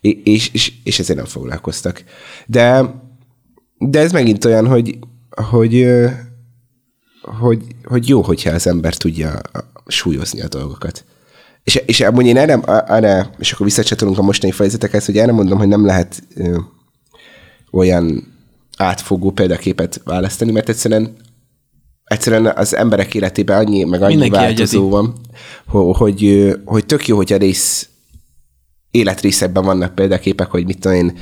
És, 0.00 0.50
és, 0.52 0.72
és, 0.84 0.98
ezért 0.98 1.18
nem 1.18 1.28
foglalkoztak. 1.28 2.04
De, 2.46 2.94
de 3.78 4.00
ez 4.00 4.12
megint 4.12 4.44
olyan, 4.44 4.66
hogy, 4.66 4.98
hogy, 5.30 5.86
hogy, 7.22 7.62
hogy 7.84 8.08
jó, 8.08 8.22
hogyha 8.22 8.50
az 8.50 8.66
ember 8.66 8.94
tudja 8.94 9.40
súlyozni 9.86 10.40
a 10.40 10.48
dolgokat. 10.48 11.04
És, 11.64 11.74
és 11.86 12.00
amúgy 12.00 12.26
én 12.26 12.36
erre, 12.36 12.60
erre, 12.86 13.30
és 13.38 13.52
akkor 13.52 13.66
visszacsatolunk 13.66 14.18
a 14.18 14.22
mostani 14.22 14.52
fejezetekhez, 14.52 15.06
hogy 15.06 15.18
erre 15.18 15.32
mondom, 15.32 15.58
hogy 15.58 15.68
nem 15.68 15.86
lehet 15.86 16.22
ö, 16.34 16.58
olyan 17.70 18.36
átfogó 18.76 19.30
példaképet 19.30 20.00
választani, 20.04 20.52
mert 20.52 20.68
egyszerűen 20.68 21.16
egyszerűen 22.08 22.46
az 22.46 22.76
emberek 22.76 23.14
életében 23.14 23.58
annyi, 23.58 23.84
meg 23.84 24.02
annyi 24.02 24.16
Mindenki 24.16 24.36
változó 24.36 24.78
egyedi. 24.78 24.90
van, 24.90 25.14
ho- 25.66 25.96
hogy, 25.96 26.52
hogy 26.64 26.86
tök 26.86 27.06
jó, 27.06 27.16
hogy 27.16 27.32
a 27.32 27.36
rész 27.36 27.88
életrészekben 28.90 29.64
vannak 29.64 29.94
példaképek, 29.94 30.50
hogy 30.50 30.64
mit 30.64 30.78
tudom 30.78 30.96
én, 30.96 31.18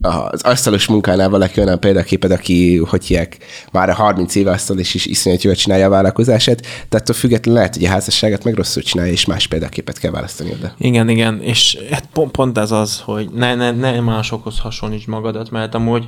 az 0.00 0.42
asztalos 0.42 0.86
munkánál 0.86 1.28
valaki 1.28 1.60
olyan 1.60 1.80
példaképed, 1.80 2.30
aki, 2.30 2.76
hogy 2.76 3.04
hívják, 3.06 3.38
már 3.72 3.88
a 3.88 3.94
30 3.94 4.34
éve 4.34 4.50
asztal 4.50 4.78
és 4.78 4.94
is 4.94 5.06
iszonyat 5.06 5.42
jól 5.42 5.54
csinálja 5.54 5.86
a 5.86 5.90
vállalkozását, 5.90 6.60
tehát 6.60 6.92
attól 6.92 7.14
függetlenül 7.14 7.60
lehet, 7.60 7.74
hogy 7.74 7.84
a 7.84 7.88
házasságát 7.88 8.44
meg 8.44 8.54
rosszul 8.54 8.82
csinálja, 8.82 9.12
és 9.12 9.24
más 9.24 9.46
példaképet 9.46 9.98
kell 9.98 10.10
választani 10.10 10.50
oda. 10.52 10.74
Igen, 10.78 11.08
igen, 11.08 11.40
és 11.40 11.78
hát 11.90 12.08
pont, 12.12 12.30
pont 12.30 12.58
ez 12.58 12.70
az, 12.70 13.00
hogy 13.00 13.28
ne, 13.34 13.54
ne, 13.54 13.70
ne 13.70 14.00
másokhoz 14.00 14.58
hasonlíts 14.58 15.06
magadat, 15.06 15.50
mert 15.50 15.74
amúgy 15.74 16.04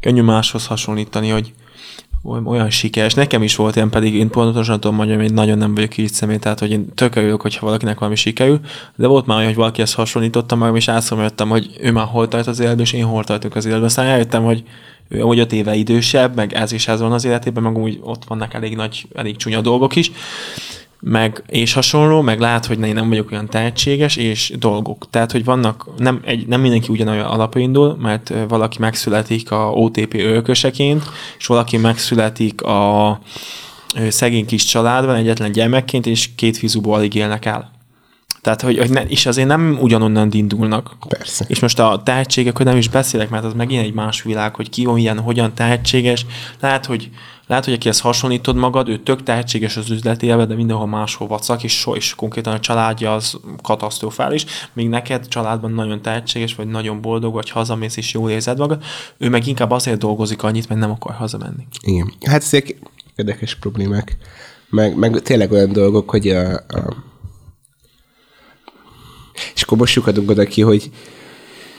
könnyű 0.00 0.22
máshoz 0.22 0.66
hasonlítani, 0.66 1.28
hogy 1.28 1.52
olyan 2.44 2.70
sikeres. 2.70 3.14
Nekem 3.14 3.42
is 3.42 3.56
volt 3.56 3.76
ilyen, 3.76 3.90
pedig 3.90 4.14
én 4.14 4.30
pontosan 4.30 4.80
tudom 4.80 4.96
mondani, 4.96 5.22
hogy 5.22 5.32
nagyon 5.32 5.58
nem 5.58 5.74
vagyok 5.74 5.96
így 5.96 6.12
személy, 6.12 6.36
tehát 6.36 6.58
hogy 6.58 6.70
én 6.70 6.94
tökéletül 6.94 7.38
hogyha 7.40 7.66
valakinek 7.66 7.98
valami 7.98 8.16
sikerül, 8.16 8.60
de 8.96 9.06
volt 9.06 9.26
már 9.26 9.36
olyan, 9.36 9.48
hogy 9.48 9.58
valaki 9.58 9.82
ezt 9.82 9.94
hasonlította 9.94 10.56
magam, 10.56 10.76
és 10.76 10.88
átszomjöttem, 10.88 11.48
hogy 11.48 11.70
ő 11.80 11.92
már 11.92 12.06
hol 12.06 12.28
tart 12.28 12.46
az 12.46 12.60
életben, 12.60 12.84
és 12.84 12.92
én 12.92 13.04
hol 13.04 13.24
tartok 13.24 13.54
az 13.54 13.64
életben. 13.64 13.86
Aztán 13.86 14.06
eljöttem, 14.06 14.44
hogy 14.44 14.62
ő 15.08 15.22
amúgy 15.22 15.38
öt 15.38 15.52
éve 15.52 15.74
idősebb, 15.74 16.34
meg 16.34 16.52
ez 16.52 16.72
is 16.72 16.88
ez 16.88 17.00
van 17.00 17.12
az 17.12 17.24
életében, 17.24 17.62
meg 17.62 17.78
úgy 17.78 17.98
ott 18.02 18.24
vannak 18.24 18.54
elég 18.54 18.76
nagy, 18.76 19.06
elég 19.14 19.36
csúnya 19.36 19.60
dolgok 19.60 19.96
is, 19.96 20.10
meg 21.08 21.42
és 21.46 21.72
hasonló, 21.72 22.20
meg 22.20 22.40
lát, 22.40 22.66
hogy 22.66 22.80
én 22.80 22.94
nem 22.94 23.08
vagyok 23.08 23.30
olyan 23.30 23.48
tehetséges, 23.48 24.16
és 24.16 24.52
dolgok. 24.58 25.06
Tehát, 25.10 25.32
hogy 25.32 25.44
vannak, 25.44 25.86
nem, 25.98 26.20
egy, 26.24 26.46
nem 26.46 26.60
mindenki 26.60 26.88
ugyanolyan 26.92 27.26
alapon 27.26 27.62
indul, 27.62 27.96
mert 28.00 28.32
valaki 28.48 28.76
megszületik 28.80 29.50
a 29.50 29.70
OTP 29.70 30.14
örököseként, 30.14 31.02
és 31.38 31.46
valaki 31.46 31.76
megszületik 31.76 32.62
a 32.62 33.20
szegény 34.08 34.46
kis 34.46 34.64
családban, 34.64 35.14
egyetlen 35.14 35.52
gyermekként, 35.52 36.06
és 36.06 36.34
két 36.34 36.56
fizuból 36.56 36.94
alig 36.94 37.14
élnek 37.14 37.44
el. 37.44 37.70
Tehát, 38.40 38.60
hogy, 38.62 38.78
hogy 38.78 38.90
ne, 38.90 39.02
és 39.02 39.26
azért 39.26 39.48
nem 39.48 39.78
ugyanonnan 39.80 40.28
indulnak. 40.32 40.96
Persze. 41.08 41.44
És 41.48 41.60
most 41.60 41.78
a 41.78 42.00
tehetségek, 42.04 42.56
hogy 42.56 42.66
nem 42.66 42.76
is 42.76 42.88
beszélek, 42.88 43.30
mert 43.30 43.44
az 43.44 43.52
megint 43.52 43.84
egy 43.84 43.92
más 43.92 44.22
világ, 44.22 44.54
hogy 44.54 44.70
ki 44.70 44.86
olyan, 44.86 45.18
hogyan 45.18 45.54
tehetséges. 45.54 46.26
Lehet, 46.60 46.86
hogy 46.86 47.10
lehet, 47.46 47.64
hogy 47.64 47.74
akihez 47.74 48.00
hasonlítod 48.00 48.56
magad, 48.56 48.88
ő 48.88 48.98
tök 48.98 49.22
tehetséges 49.22 49.76
az 49.76 49.90
üzletélve, 49.90 50.46
de 50.46 50.54
mindenhol 50.54 50.86
máshol 50.86 51.28
vacak, 51.28 51.62
és, 51.62 51.78
so, 51.78 51.94
és 51.94 52.14
konkrétan 52.14 52.52
a 52.52 52.60
családja 52.60 53.14
az 53.14 53.38
katasztrofális, 53.62 54.46
míg 54.72 54.88
neked 54.88 55.28
családban 55.28 55.72
nagyon 55.72 56.02
tehetséges, 56.02 56.54
vagy 56.54 56.66
nagyon 56.66 57.00
boldog, 57.00 57.34
vagy 57.34 57.50
hazamész, 57.50 57.96
és 57.96 58.12
jól 58.12 58.30
érzed 58.30 58.58
magad, 58.58 58.82
ő 59.18 59.28
meg 59.28 59.46
inkább 59.46 59.70
azért 59.70 59.98
dolgozik 59.98 60.42
annyit, 60.42 60.68
mert 60.68 60.80
nem 60.80 60.90
akar 60.90 61.14
hazamenni. 61.14 61.66
Igen. 61.80 62.12
Hát 62.24 62.42
ezek 62.42 62.78
érdekes 63.16 63.54
problémák. 63.54 64.16
Meg, 64.70 64.96
meg 64.96 65.22
tényleg 65.22 65.52
olyan 65.52 65.72
dolgok, 65.72 66.10
hogy 66.10 66.28
a, 66.28 66.54
a 66.54 67.04
és 69.54 69.62
akkor 69.62 69.78
most 69.78 69.94
lyukadunk 69.94 70.30
oda 70.30 70.44
ki, 70.44 70.62
hogy 70.62 70.90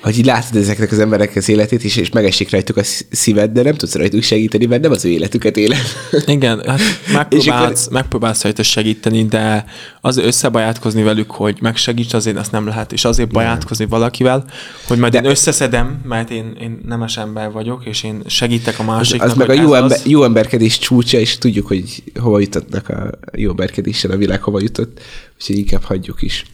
hogy 0.02 0.18
így 0.18 0.26
látod 0.26 0.56
ezeknek 0.56 0.92
az 0.92 1.00
emberek 1.00 1.36
az 1.36 1.50
életét 1.50 1.84
is, 1.84 1.96
és 1.96 2.10
megesik 2.10 2.52
rajtuk 2.52 2.78
a 2.78 2.82
szíved, 3.12 3.52
de 3.52 3.62
nem 3.62 3.74
tudsz 3.74 3.96
rajtuk 3.96 4.24
segíteni, 4.24 4.66
mert 4.66 4.82
nem 4.82 4.92
az 4.92 5.06
ő 5.06 5.10
életüket 5.10 5.58
élet. 5.58 6.10
Igen, 6.26 6.62
hát 6.66 6.80
megpróbálsz, 7.14 7.82
akkor... 7.86 7.94
megpróbálsz 7.94 8.44
rajta 8.44 8.64
segíteni, 8.64 9.26
de 9.26 9.66
az 10.02 10.18
összebajátkozni 10.18 11.04
velük, 11.04 11.32
hogy 11.32 11.58
megsegíts, 11.62 12.14
azért 12.14 12.38
azt 12.38 12.52
nem 12.52 12.68
lehet, 12.68 12.94
és 12.94 13.06
azért 13.06 13.32
bajátkozni 13.32 13.86
nem. 13.90 14.00
valakivel, 14.00 14.46
hogy 14.88 14.98
majd 14.98 15.12
de... 15.12 15.20
én 15.20 15.26
összeszedem, 15.26 16.00
mert 16.04 16.30
én, 16.30 16.58
én 16.62 16.80
nemes 16.86 17.18
ember 17.18 17.52
vagyok, 17.52 17.86
és 17.86 18.04
én 18.04 18.22
segítek 18.26 18.80
a 18.80 18.84
másiknak. 18.84 19.26
Az, 19.26 19.32
az 19.32 19.38
meg 19.38 19.50
a 19.50 19.54
jó, 19.54 19.74
ember, 19.74 19.98
az... 19.98 20.06
jó 20.06 20.24
emberkedés 20.24 20.80
csúcsa, 20.80 21.18
és 21.18 21.38
tudjuk, 21.38 21.68
hogy 21.68 22.04
hova 22.20 22.40
jutottak 22.40 22.90
a 22.90 23.10
jó 23.34 23.50
emberkedéssel, 23.50 24.12
a 24.12 24.18
világ 24.18 24.42
hova 24.42 24.62
jutott, 24.62 25.00
úgyhogy 25.36 25.58
inkább 25.58 25.84
hagyjuk 25.84 26.22
is 26.22 26.46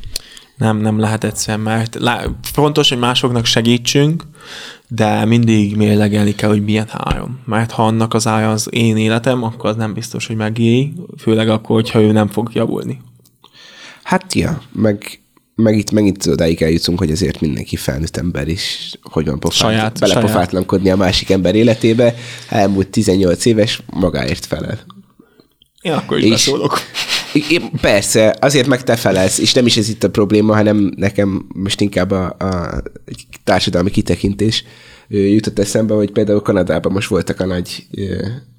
nem, 0.58 0.78
nem 0.78 1.00
lehet 1.00 1.24
egyszer, 1.24 1.58
mert 1.58 1.96
lá, 2.00 2.26
fontos, 2.42 2.90
hogy 2.90 2.98
másoknak 2.98 3.46
segítsünk, 3.46 4.24
de 4.88 5.26
mindig 5.26 5.76
mérlegelni 5.76 6.36
kell, 6.36 6.50
hogy 6.50 6.64
milyen 6.64 6.88
álljon. 6.92 7.40
Mert 7.46 7.72
ha 7.72 7.86
annak 7.86 8.14
az 8.14 8.28
állja 8.28 8.52
az 8.52 8.68
én 8.72 8.98
életem, 8.98 9.44
akkor 9.44 9.70
az 9.70 9.76
nem 9.76 9.94
biztos, 9.94 10.28
hogy 10.28 10.36
megéri, 10.36 10.94
főleg 11.18 11.50
akkor, 11.50 11.76
hogyha 11.76 12.02
ő 12.02 12.12
nem 12.12 12.28
fog 12.28 12.50
javulni. 12.54 13.02
Hát 14.04 14.34
ja, 14.34 14.62
meg, 14.72 15.22
meg 15.56 15.78
itt 15.78 15.92
megint 15.92 16.26
odáig 16.26 16.62
eljutunk, 16.62 17.00
hogy 17.00 17.12
azért 17.12 17.42
mindenki 17.42 17.76
felnőtt 17.76 18.18
ember 18.18 18.48
is, 18.48 18.94
hogy 19.02 19.26
van 19.26 19.40
pofát, 19.40 19.58
saját, 19.58 20.00
belepofátlankodni 20.00 20.86
saját. 20.86 21.00
a 21.00 21.04
másik 21.04 21.30
ember 21.30 21.56
életébe. 21.56 22.16
Elmúlt 22.50 22.88
18 22.88 23.46
éves, 23.46 23.82
magáért 23.86 24.46
felel. 24.46 24.80
Én 25.82 25.92
akkor 25.92 26.18
is 26.18 26.24
és, 26.24 26.30
beszólok. 26.30 26.80
Persze, 27.82 28.36
azért 28.40 28.68
meg 28.68 28.84
te 28.84 28.96
felelsz, 28.96 29.38
és 29.38 29.54
nem 29.54 29.66
is 29.66 29.78
ez 29.78 29.90
itt 29.90 30.04
a 30.04 30.10
probléma, 30.10 30.54
hanem 30.54 30.94
nekem 30.96 31.48
most 31.54 31.82
inkább 31.82 32.12
a, 32.12 32.36
a 32.40 32.82
társadalmi 33.44 33.90
kitekintés 33.90 34.64
jutott 35.08 35.60
eszembe, 35.60 35.94
hogy 35.94 36.12
például 36.12 36.42
Kanadában 36.42 36.92
most 36.92 37.08
voltak 37.08 37.40
a 37.40 37.46
nagy 37.46 37.88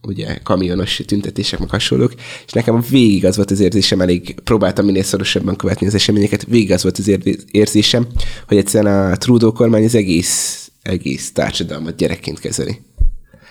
ugye, 0.03 0.39
kamionos 0.43 1.03
tüntetések, 1.07 1.59
meg 1.59 1.71
hasonlók, 1.71 2.15
és 2.47 2.53
nekem 2.53 2.85
végig 2.91 3.25
az 3.25 3.37
volt 3.37 3.51
az 3.51 3.61
érzésem, 3.61 4.01
elég 4.01 4.41
próbáltam 4.45 4.85
minél 4.85 5.03
szorosabban 5.03 5.57
követni 5.57 5.87
az 5.87 5.95
eseményeket, 5.95 6.45
végig 6.45 6.73
az 6.73 6.83
volt 6.83 6.99
az 6.99 7.19
érzésem, 7.51 8.07
hogy 8.49 8.57
egyszerűen 8.57 9.13
a 9.13 9.17
Trudeau 9.17 9.53
kormány 9.53 9.85
az 9.85 9.95
egész, 9.95 10.71
egész 10.83 11.33
társadalmat 11.33 11.97
gyerekként 11.97 12.41
kezeli. 12.41 12.81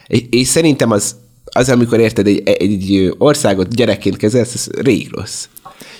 És, 0.08 0.24
és 0.30 0.48
szerintem 0.48 0.92
az 0.92 1.16
az, 1.54 1.70
amikor 1.70 2.00
érted, 2.00 2.28
egy, 2.28 2.42
egy 2.46 3.14
országot 3.18 3.76
gyerekként 3.76 4.18
kezelsz, 4.18 4.54
ez 4.54 4.68
rég 4.82 5.10
rossz. 5.12 5.48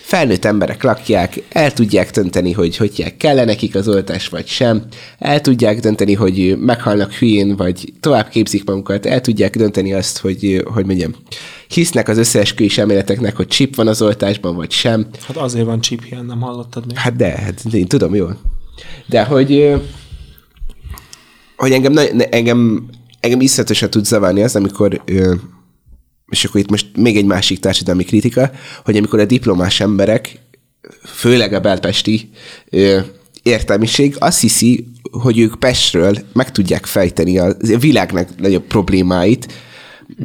Felnőtt 0.02 0.46
emberek 0.46 0.84
lakják, 0.84 1.44
el 1.50 1.74
tudják 1.74 2.12
dönteni, 2.12 2.52
hogy 2.52 2.78
hogy 2.78 3.18
kell 3.18 3.46
nekik 3.46 3.76
az 3.76 3.88
oltás, 3.88 4.28
vagy 4.28 4.48
sem. 4.48 4.84
El 5.20 5.42
tudják 5.42 5.80
dönteni, 5.80 6.14
hogy 6.14 6.58
meghalnak 6.60 7.14
hülyén, 7.14 7.56
vagy 7.56 7.94
tovább 8.00 8.30
képzik 8.30 8.66
magukat. 8.66 9.06
El 9.06 9.22
tudják 9.22 9.56
dönteni 9.56 9.94
azt, 9.94 10.18
hogy, 10.18 10.64
hogy 10.74 10.86
mondjam, 10.86 11.16
hisznek 11.68 12.08
az 12.08 12.18
összeesküvés 12.18 12.78
elméleteknek, 12.78 13.36
hogy 13.36 13.48
chip 13.48 13.76
van 13.76 13.88
az 13.88 14.02
oltásban, 14.02 14.56
vagy 14.56 14.72
sem. 14.72 15.08
Hát 15.28 15.38
azért 15.38 15.66
van 15.66 15.82
chip 15.82 16.06
ilyen, 16.10 16.26
nem 16.26 16.42
hallottad 16.42 16.86
még? 16.86 16.98
Hát 16.98 17.16
de, 17.16 17.30
hát 17.30 17.64
én 17.72 17.88
tudom 17.88 18.16
jól. 18.16 18.38
De 19.06 19.24
hogy, 19.24 19.74
hogy 21.58 21.72
engem, 21.72 21.94
engem 22.30 22.90
engem 23.24 23.42
iszletesen 23.42 23.90
tud 23.90 24.06
zavarni 24.06 24.44
az, 24.44 24.56
amikor, 24.56 25.04
és 26.30 26.46
akkor 26.46 26.62
itt 26.62 26.70
most 26.70 26.88
még 26.96 27.18
egy 27.18 27.26
másik 27.26 27.60
társadalmi 27.60 28.04
kritika, 28.04 28.52
hogy 28.86 28.98
amikor 28.98 29.20
a 29.20 29.26
diplomás 29.26 29.80
emberek, 29.80 30.40
főleg 31.04 31.54
a 31.54 31.60
belpesti 31.60 32.30
értelmiség 33.44 34.16
azt 34.20 34.42
hiszi, 34.42 34.88
hogy 35.12 35.40
ők 35.40 35.60
Pestről 35.60 36.18
meg 36.34 36.52
tudják 36.52 36.86
fejteni 36.86 37.40
a 37.40 37.56
világnak 37.80 38.40
nagyobb 38.40 38.64
problémáit, 38.64 39.54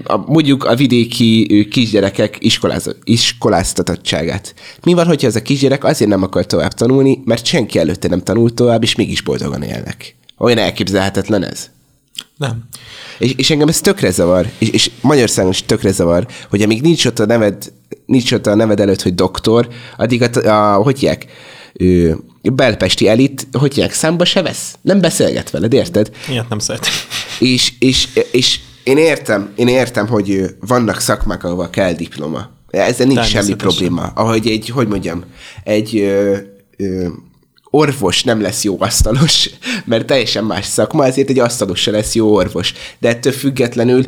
a, 0.04 0.16
mondjuk 0.16 0.64
a 0.64 0.76
vidéki 0.76 1.66
kisgyerekek 1.70 2.36
iskoláz, 2.40 2.96
iskoláztatottságát. 3.04 4.54
Mi 4.82 4.92
van, 4.92 5.06
hogyha 5.06 5.26
ez 5.26 5.36
a 5.36 5.42
kisgyerek 5.42 5.84
azért 5.84 6.10
nem 6.10 6.22
akar 6.22 6.46
tovább 6.46 6.72
tanulni, 6.72 7.20
mert 7.24 7.46
senki 7.46 7.78
előtte 7.78 8.08
nem 8.08 8.22
tanult 8.22 8.54
tovább, 8.54 8.82
és 8.82 8.94
mégis 8.94 9.22
boldogan 9.22 9.62
élnek. 9.62 10.16
Olyan 10.38 10.58
elképzelhetetlen 10.58 11.44
ez. 11.44 11.70
Nem. 12.36 12.64
És, 13.18 13.32
és 13.36 13.50
engem 13.50 13.68
ez 13.68 13.80
tökre 13.80 14.10
zavar, 14.10 14.50
és, 14.58 14.68
és 14.68 14.90
Magyarországon 15.00 15.50
is 15.50 15.62
tökre 15.62 15.92
zavar, 15.92 16.26
hogy 16.50 16.62
amíg 16.62 16.82
nincs 16.82 17.06
ott 17.06 17.18
a 17.18 17.26
neved, 17.26 17.72
nincs 18.06 18.32
ott 18.32 18.46
a 18.46 18.54
neved 18.54 18.80
előtt, 18.80 19.02
hogy 19.02 19.14
doktor, 19.14 19.68
addig 19.96 20.22
a, 20.22 20.74
a 20.76 20.82
hogy 20.82 20.98
hívják, 20.98 21.26
ő, 21.72 22.16
belpesti 22.42 23.08
elit, 23.08 23.46
hogy 23.52 23.74
hívják, 23.74 23.92
számba 23.92 24.24
se 24.24 24.42
vesz. 24.42 24.78
Nem 24.80 25.00
beszélget 25.00 25.50
veled, 25.50 25.72
érted? 25.72 26.10
Ilyet 26.28 26.48
nem 26.48 26.58
szeretem. 26.58 26.92
És, 27.38 27.72
és, 27.78 28.08
és 28.30 28.60
én 28.82 28.96
értem, 28.96 29.52
én 29.54 29.68
értem, 29.68 30.06
hogy 30.06 30.56
vannak 30.60 31.00
szakmák, 31.00 31.44
ahova 31.44 31.70
kell 31.70 31.92
diploma. 31.92 32.50
Ezzel 32.70 33.06
nincs 33.06 33.24
semmi 33.24 33.54
probléma. 33.54 34.02
Ahogy 34.14 34.48
egy, 34.48 34.68
hogy 34.68 34.88
mondjam, 34.88 35.24
egy 35.64 35.96
ö, 35.96 36.36
ö, 36.76 37.08
orvos 37.70 38.22
nem 38.22 38.40
lesz 38.40 38.64
jó 38.64 38.76
asztalos, 38.78 39.50
mert 39.84 40.06
teljesen 40.06 40.44
más 40.44 40.66
szakma, 40.66 41.06
ezért 41.06 41.30
egy 41.30 41.38
asztalos 41.38 41.80
se 41.80 41.90
lesz 41.90 42.14
jó 42.14 42.34
orvos. 42.34 42.72
De 42.98 43.08
ettől 43.08 43.32
függetlenül 43.32 44.04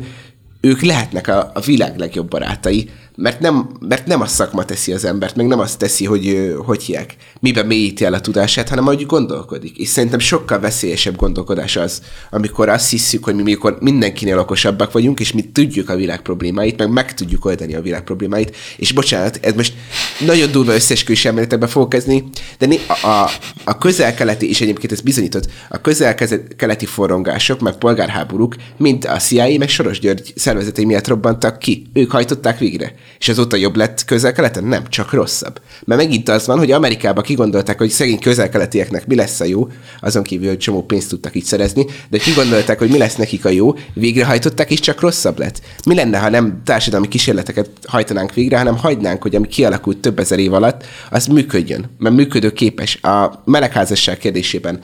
ők 0.61 0.81
lehetnek 0.81 1.27
a, 1.27 1.51
a 1.53 1.59
világ 1.59 1.97
legjobb 1.97 2.27
barátai, 2.27 2.89
mert 3.15 3.39
nem, 3.39 3.69
mert 3.79 4.05
nem 4.05 4.21
a 4.21 4.25
szakma 4.25 4.65
teszi 4.65 4.91
az 4.93 5.05
embert, 5.05 5.35
meg 5.35 5.47
nem 5.47 5.59
azt 5.59 5.77
teszi, 5.77 6.05
hogy 6.05 6.53
hogy 6.65 6.83
hiák, 6.83 7.15
miben 7.39 7.65
mélyíti 7.65 8.05
el 8.05 8.13
a 8.13 8.21
tudását, 8.21 8.69
hanem 8.69 8.87
ahogy 8.87 9.05
gondolkodik. 9.05 9.77
És 9.77 9.87
szerintem 9.87 10.19
sokkal 10.19 10.59
veszélyesebb 10.59 11.15
gondolkodás 11.15 11.75
az, 11.75 12.01
amikor 12.31 12.69
azt 12.69 12.89
hiszük, 12.89 13.23
hogy 13.23 13.35
mi 13.35 13.41
mikor 13.41 13.77
mindenkinél 13.79 14.39
okosabbak 14.39 14.91
vagyunk, 14.91 15.19
és 15.19 15.31
mi 15.31 15.41
tudjuk 15.41 15.89
a 15.89 15.95
világ 15.95 16.21
problémáit, 16.21 16.77
meg 16.77 16.89
meg 16.89 17.13
tudjuk 17.13 17.45
oldani 17.45 17.75
a 17.75 17.81
világ 17.81 18.03
problémáit. 18.03 18.55
És 18.77 18.91
bocsánat, 18.91 19.39
ez 19.41 19.53
most 19.53 19.73
nagyon 20.19 20.51
durva 20.51 20.73
összesküvés 20.73 21.25
elméletekbe 21.25 21.67
fogok 21.67 21.89
kezdeni, 21.89 22.23
de 22.57 22.67
a, 22.87 23.07
a, 23.07 23.29
a 23.63 23.77
közel-keleti, 23.77 24.49
és 24.49 24.61
egyébként 24.61 24.91
ez 24.91 25.01
bizonyított, 25.01 25.47
a 25.69 25.81
közel-keleti 25.81 26.85
forrongások, 26.85 27.59
meg 27.59 27.75
polgárháborúk, 27.77 28.55
mint 28.77 29.05
a 29.05 29.17
CIA, 29.17 29.57
meg 29.57 29.69
Soros 29.69 29.99
György 29.99 30.33
szervezetei 30.35 30.85
miatt 30.85 31.07
robbantak 31.07 31.59
ki. 31.59 31.85
Ők 31.93 32.11
hajtották 32.11 32.59
végre. 32.59 32.93
És 33.19 33.29
azóta 33.29 33.55
jobb 33.55 33.75
lett 33.75 34.05
közel-keleten? 34.05 34.63
Nem, 34.63 34.87
csak 34.89 35.11
rosszabb. 35.11 35.61
Mert 35.85 36.01
megint 36.01 36.29
az 36.29 36.45
van, 36.45 36.57
hogy 36.57 36.71
Amerikában 36.71 37.23
kigondolták, 37.23 37.77
hogy 37.77 37.89
szegény 37.89 38.19
közel-keletieknek 38.19 39.07
mi 39.07 39.15
lesz 39.15 39.39
a 39.39 39.45
jó, 39.45 39.67
azon 40.01 40.23
kívül, 40.23 40.47
hogy 40.47 40.57
csomó 40.57 40.83
pénzt 40.83 41.09
tudtak 41.09 41.35
így 41.35 41.43
szerezni, 41.43 41.85
de 42.09 42.17
kigondolták, 42.17 42.79
hogy 42.79 42.89
mi 42.89 42.97
lesz 42.97 43.15
nekik 43.15 43.45
a 43.45 43.49
jó, 43.49 43.73
végrehajtották, 43.93 44.71
és 44.71 44.79
csak 44.79 45.01
rosszabb 45.01 45.39
lett. 45.39 45.61
Mi 45.85 45.95
lenne, 45.95 46.17
ha 46.17 46.29
nem 46.29 46.61
társadalmi 46.65 47.07
kísérleteket 47.07 47.69
hajtanánk 47.87 48.33
végre, 48.33 48.57
hanem 48.57 48.77
hagynánk, 48.77 49.21
hogy 49.21 49.35
ami 49.35 49.47
kialakult 49.47 49.97
több 49.97 50.19
ezer 50.19 50.39
év 50.39 50.53
alatt, 50.53 50.85
az 51.09 51.25
működjön, 51.25 51.95
mert 51.97 52.15
működőképes. 52.15 53.03
A 53.03 53.41
melegházasság 53.45 54.17
kérdésében, 54.17 54.79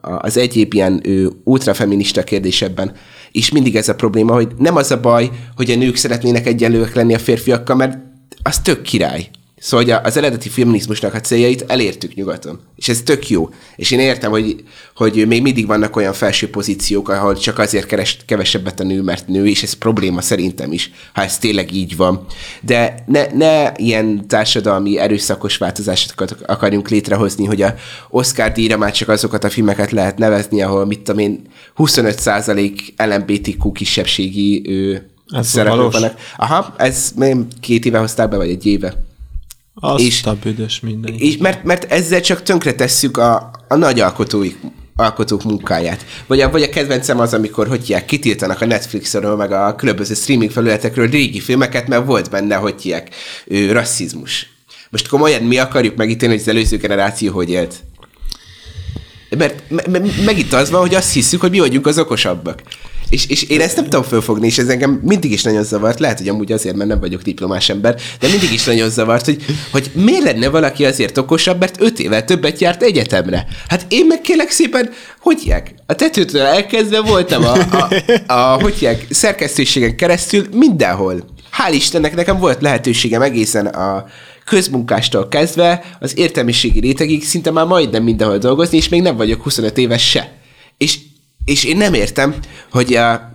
az 0.00 0.36
egyéb 0.36 0.74
ilyen 0.74 1.00
ő, 1.02 1.30
ultrafeminista 1.44 2.22
kérdésében 2.22 2.92
és 3.32 3.50
mindig 3.50 3.76
ez 3.76 3.88
a 3.88 3.94
probléma, 3.94 4.32
hogy 4.32 4.52
nem 4.58 4.76
az 4.76 4.90
a 4.90 5.00
baj, 5.00 5.30
hogy 5.56 5.70
a 5.70 5.76
nők 5.76 5.96
szeretnének 5.96 6.46
egyenlőek 6.46 6.94
lenni 6.94 7.14
a 7.14 7.18
férfiakkal, 7.18 7.76
mert 7.76 7.98
az 8.42 8.58
tök 8.58 8.82
király. 8.82 9.28
Szóval 9.62 10.00
az 10.04 10.16
eredeti 10.16 10.48
feminizmusnak 10.48 11.14
a 11.14 11.20
céljait 11.20 11.64
elértük 11.68 12.14
nyugaton. 12.14 12.60
És 12.76 12.88
ez 12.88 13.02
tök 13.02 13.28
jó. 13.28 13.48
És 13.76 13.90
én 13.90 13.98
értem, 13.98 14.30
hogy, 14.30 14.64
hogy 14.94 15.26
még 15.26 15.42
mindig 15.42 15.66
vannak 15.66 15.96
olyan 15.96 16.12
felső 16.12 16.50
pozíciók, 16.50 17.08
ahol 17.08 17.36
csak 17.36 17.58
azért 17.58 17.86
keres 17.86 18.16
kevesebbet 18.26 18.80
a 18.80 18.84
nő, 18.84 19.02
mert 19.02 19.28
nő, 19.28 19.46
és 19.46 19.62
ez 19.62 19.72
probléma 19.72 20.20
szerintem 20.20 20.72
is, 20.72 20.90
ha 21.14 21.22
ez 21.22 21.38
tényleg 21.38 21.72
így 21.72 21.96
van. 21.96 22.26
De 22.60 22.94
ne, 23.06 23.26
ne 23.32 23.72
ilyen 23.76 24.26
társadalmi 24.28 24.98
erőszakos 24.98 25.56
változásokat 25.56 26.36
akarjunk 26.46 26.88
létrehozni, 26.88 27.44
hogy 27.44 27.62
a 27.62 27.74
Oscar 28.08 28.52
díjra 28.52 28.76
már 28.76 28.92
csak 28.92 29.08
azokat 29.08 29.44
a 29.44 29.50
filmeket 29.50 29.90
lehet 29.90 30.18
nevezni, 30.18 30.62
ahol 30.62 30.86
mit 30.86 31.00
tudom 31.00 31.20
én, 31.20 31.42
25% 31.76 32.72
LMBTQ 32.96 33.72
kisebbségi 33.72 34.62
ő, 34.68 35.10
szereplők 35.40 35.92
vannak. 35.92 36.14
Aha, 36.36 36.74
ez 36.76 37.12
két 37.60 37.84
éve 37.84 37.98
hozták 37.98 38.28
be, 38.28 38.36
vagy 38.36 38.50
egy 38.50 38.66
éve. 38.66 39.08
Azt 39.80 40.04
és, 40.04 40.24
a 40.24 40.36
büdös 40.42 40.80
minden. 40.80 41.14
És 41.14 41.36
mert, 41.36 41.64
mert 41.64 41.92
ezzel 41.92 42.20
csak 42.20 42.42
tönkre 42.42 42.72
tesszük 42.72 43.16
a, 43.16 43.50
a 43.68 43.74
nagy 43.74 44.00
alkotói, 44.00 44.52
alkotók 44.96 45.42
munkáját. 45.42 46.04
Vagy 46.26 46.40
a, 46.40 46.50
vagy 46.50 46.62
a 46.62 46.68
kedvencem 46.68 47.20
az, 47.20 47.34
amikor 47.34 47.68
hogy 47.68 47.86
hiák, 47.86 48.04
kitiltanak 48.04 48.60
a 48.60 48.66
Netflixről, 48.66 49.36
meg 49.36 49.52
a 49.52 49.74
különböző 49.74 50.14
streaming 50.14 50.50
felületekről 50.50 51.08
régi 51.08 51.40
filmeket, 51.40 51.88
mert 51.88 52.06
volt 52.06 52.30
benne, 52.30 52.54
hogy 52.54 52.82
hiák, 52.82 53.14
ő, 53.46 53.72
rasszizmus. 53.72 54.46
Most 54.90 55.08
komolyan 55.08 55.42
mi 55.42 55.58
akarjuk 55.58 55.96
megítélni, 55.96 56.34
hogy 56.34 56.42
az 56.42 56.48
előző 56.48 56.76
generáció 56.76 57.32
hogy 57.32 57.50
élt? 57.50 57.74
Mert 59.38 59.62
me- 59.68 59.86
me- 59.86 60.24
megint 60.24 60.52
az 60.52 60.70
van, 60.70 60.80
hogy 60.80 60.94
azt 60.94 61.12
hiszük, 61.12 61.40
hogy 61.40 61.50
mi 61.50 61.58
vagyunk 61.58 61.86
az 61.86 61.98
okosabbak. 61.98 62.62
És, 63.08 63.26
és 63.26 63.42
én 63.42 63.60
ezt 63.60 63.76
nem 63.76 63.84
tudom 63.84 64.02
fölfogni, 64.02 64.46
és 64.46 64.58
ez 64.58 64.68
engem 64.68 65.00
mindig 65.02 65.32
is 65.32 65.42
nagyon 65.42 65.64
zavart, 65.64 65.98
lehet, 65.98 66.18
hogy 66.18 66.28
amúgy 66.28 66.52
azért, 66.52 66.76
mert 66.76 66.88
nem 66.88 67.00
vagyok 67.00 67.22
diplomás 67.22 67.68
ember, 67.68 68.00
de 68.20 68.28
mindig 68.28 68.52
is 68.52 68.64
nagyon 68.64 68.90
zavart, 68.90 69.24
hogy, 69.24 69.44
hogy 69.70 69.90
miért 69.94 70.22
lenne 70.22 70.48
valaki 70.48 70.84
azért 70.84 71.18
okosabb, 71.18 71.58
mert 71.60 71.80
öt 71.80 71.98
évvel 71.98 72.24
többet 72.24 72.60
járt 72.60 72.82
egyetemre. 72.82 73.46
Hát 73.68 73.86
én 73.88 74.06
meg 74.06 74.20
kérlek 74.20 74.50
szépen, 74.50 74.90
hogyják? 75.20 75.74
A 75.86 75.94
tetőtől 75.94 76.42
elkezdve 76.42 77.00
voltam 77.00 77.44
a, 77.44 77.54
a, 77.70 77.88
a, 78.26 78.32
a 78.32 78.60
hogyják, 78.60 79.06
szerkesztőségen 79.10 79.96
keresztül 79.96 80.46
mindenhol. 80.52 81.24
Hál' 81.58 81.74
Istennek 81.74 82.14
nekem 82.14 82.38
volt 82.38 82.62
lehetőségem 82.62 83.22
egészen 83.22 83.66
a 83.66 84.06
közmunkástól 84.50 85.28
kezdve 85.28 85.96
az 86.00 86.18
értelmiségi 86.18 86.80
rétegig 86.80 87.24
szinte 87.24 87.50
már 87.50 87.66
majdnem 87.66 88.02
mindenhol 88.02 88.38
dolgozni, 88.38 88.76
és 88.76 88.88
még 88.88 89.02
nem 89.02 89.16
vagyok 89.16 89.42
25 89.42 89.78
éves 89.78 90.10
se. 90.10 90.32
És 90.76 90.98
és 91.44 91.64
én 91.64 91.76
nem 91.76 91.94
értem, 91.94 92.34
hogy 92.70 92.94
a, 92.94 93.30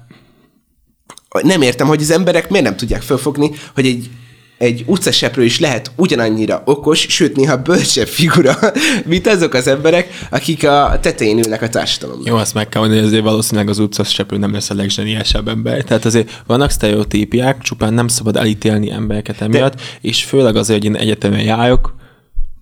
nem 1.41 1.61
értem, 1.61 1.87
hogy 1.87 2.01
az 2.01 2.09
emberek 2.09 2.49
miért 2.49 2.65
nem 2.65 2.75
tudják 2.75 3.01
felfogni, 3.01 3.51
hogy 3.73 3.85
egy, 3.85 4.09
egy 4.57 4.83
utcaseprő 4.87 5.43
is 5.43 5.59
lehet 5.59 5.91
ugyanannyira 5.95 6.61
okos, 6.65 7.05
sőt 7.09 7.35
néha 7.35 7.57
bölcsebb 7.57 8.07
figura, 8.07 8.55
mint 9.05 9.27
azok 9.27 9.53
az 9.53 9.67
emberek, 9.67 10.27
akik 10.29 10.67
a 10.67 10.97
tetején 11.01 11.37
ülnek 11.37 11.61
a 11.61 11.69
társadalomnak. 11.69 12.27
Jó, 12.27 12.35
azt 12.35 12.53
meg 12.53 12.69
kell 12.69 12.81
mondani, 12.81 13.01
hogy 13.01 13.11
azért 13.11 13.25
valószínűleg 13.25 13.69
az 13.69 13.79
utcaseprő 13.79 14.37
nem 14.37 14.53
lesz 14.53 14.69
a 14.69 14.73
legzseniásabb 14.73 15.47
ember. 15.47 15.83
Tehát 15.83 16.05
azért 16.05 16.41
vannak 16.47 16.69
sztereotípiák, 16.69 17.61
csupán 17.61 17.93
nem 17.93 18.07
szabad 18.07 18.35
elítélni 18.35 18.91
embereket 18.91 19.41
emiatt, 19.41 19.75
De... 19.75 19.81
és 20.01 20.23
főleg 20.23 20.55
azért, 20.55 20.81
hogy 20.81 20.89
én 20.89 20.95
egyetemen 20.95 21.41
járok, 21.41 21.93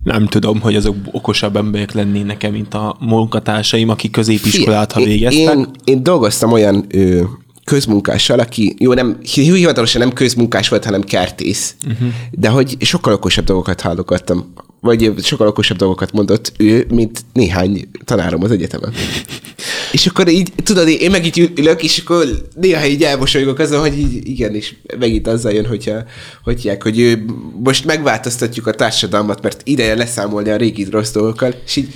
nem 0.04 0.26
tudom, 0.26 0.60
hogy 0.60 0.76
azok 0.76 0.96
okosabb 1.12 1.56
emberek 1.56 1.92
lennének 1.92 2.42
-e, 2.42 2.50
mint 2.50 2.74
a 2.74 2.96
munkatársaim, 3.00 3.88
akik 3.88 4.10
középiskolát, 4.10 4.92
ha 4.92 5.04
végeztek. 5.04 5.56
Én, 5.56 5.70
én 5.84 6.02
dolgoztam 6.02 6.52
olyan 6.52 6.84
ö, 6.88 7.22
közmunkással, 7.64 8.38
aki 8.38 8.74
jó, 8.78 8.92
nem, 8.92 9.18
hivatalosan 9.22 10.00
nem 10.00 10.12
közmunkás 10.12 10.68
volt, 10.68 10.84
hanem 10.84 11.02
kertész, 11.02 11.74
uh-huh. 11.86 12.08
de 12.30 12.48
hogy 12.48 12.76
sokkal 12.80 13.12
okosabb 13.12 13.44
dolgokat 13.44 13.80
hallgattam, 13.80 14.52
vagy 14.80 15.12
sokkal 15.22 15.46
okosabb 15.46 15.76
dolgokat 15.76 16.12
mondott 16.12 16.52
ő, 16.58 16.86
mint 16.90 17.20
néhány 17.32 17.88
tanárom 18.04 18.42
az 18.42 18.50
egyetemen. 18.50 18.92
és 19.92 20.06
akkor 20.06 20.28
így, 20.28 20.52
tudod, 20.62 20.88
én 20.88 21.10
meg 21.10 21.26
így 21.26 21.52
ülök, 21.56 21.82
és 21.82 21.98
akkor 21.98 22.26
néha 22.54 22.86
így 22.86 23.02
elmosolygok 23.02 23.58
azon, 23.58 23.80
hogy 23.80 23.98
így, 23.98 24.28
igen, 24.28 24.54
és 24.54 24.74
megint 24.98 25.26
azzal 25.26 25.52
jön, 25.52 25.66
hogyha, 25.66 26.04
hogy,ják, 26.42 26.82
hogy 26.82 26.98
ő, 26.98 27.24
most 27.62 27.84
megváltoztatjuk 27.84 28.66
a 28.66 28.74
társadalmat, 28.74 29.42
mert 29.42 29.60
ideje 29.64 29.94
leszámolni 29.94 30.50
a 30.50 30.56
régi 30.56 30.84
rossz 30.90 31.12
dolgokkal, 31.12 31.54
és 31.66 31.76
így 31.76 31.94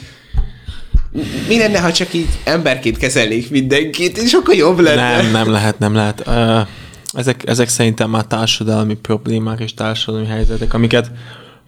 mi 1.49 1.59
lenne, 1.59 1.81
ha 1.81 1.93
csak 1.93 2.15
így 2.15 2.29
emberként 2.45 2.97
kezelnék 2.97 3.51
mindenkit, 3.51 4.19
és 4.19 4.33
akkor 4.33 4.55
jobb 4.55 4.79
lenne? 4.79 5.23
Nem, 5.23 5.31
nem 5.31 5.51
lehet, 5.51 5.79
nem 5.79 5.95
lehet. 5.95 6.31
Ezek, 7.13 7.47
ezek 7.47 7.69
szerintem 7.69 8.11
már 8.11 8.25
társadalmi 8.25 8.95
problémák 8.95 9.61
és 9.61 9.75
társadalmi 9.75 10.27
helyzetek, 10.27 10.75
amiket 10.75 11.11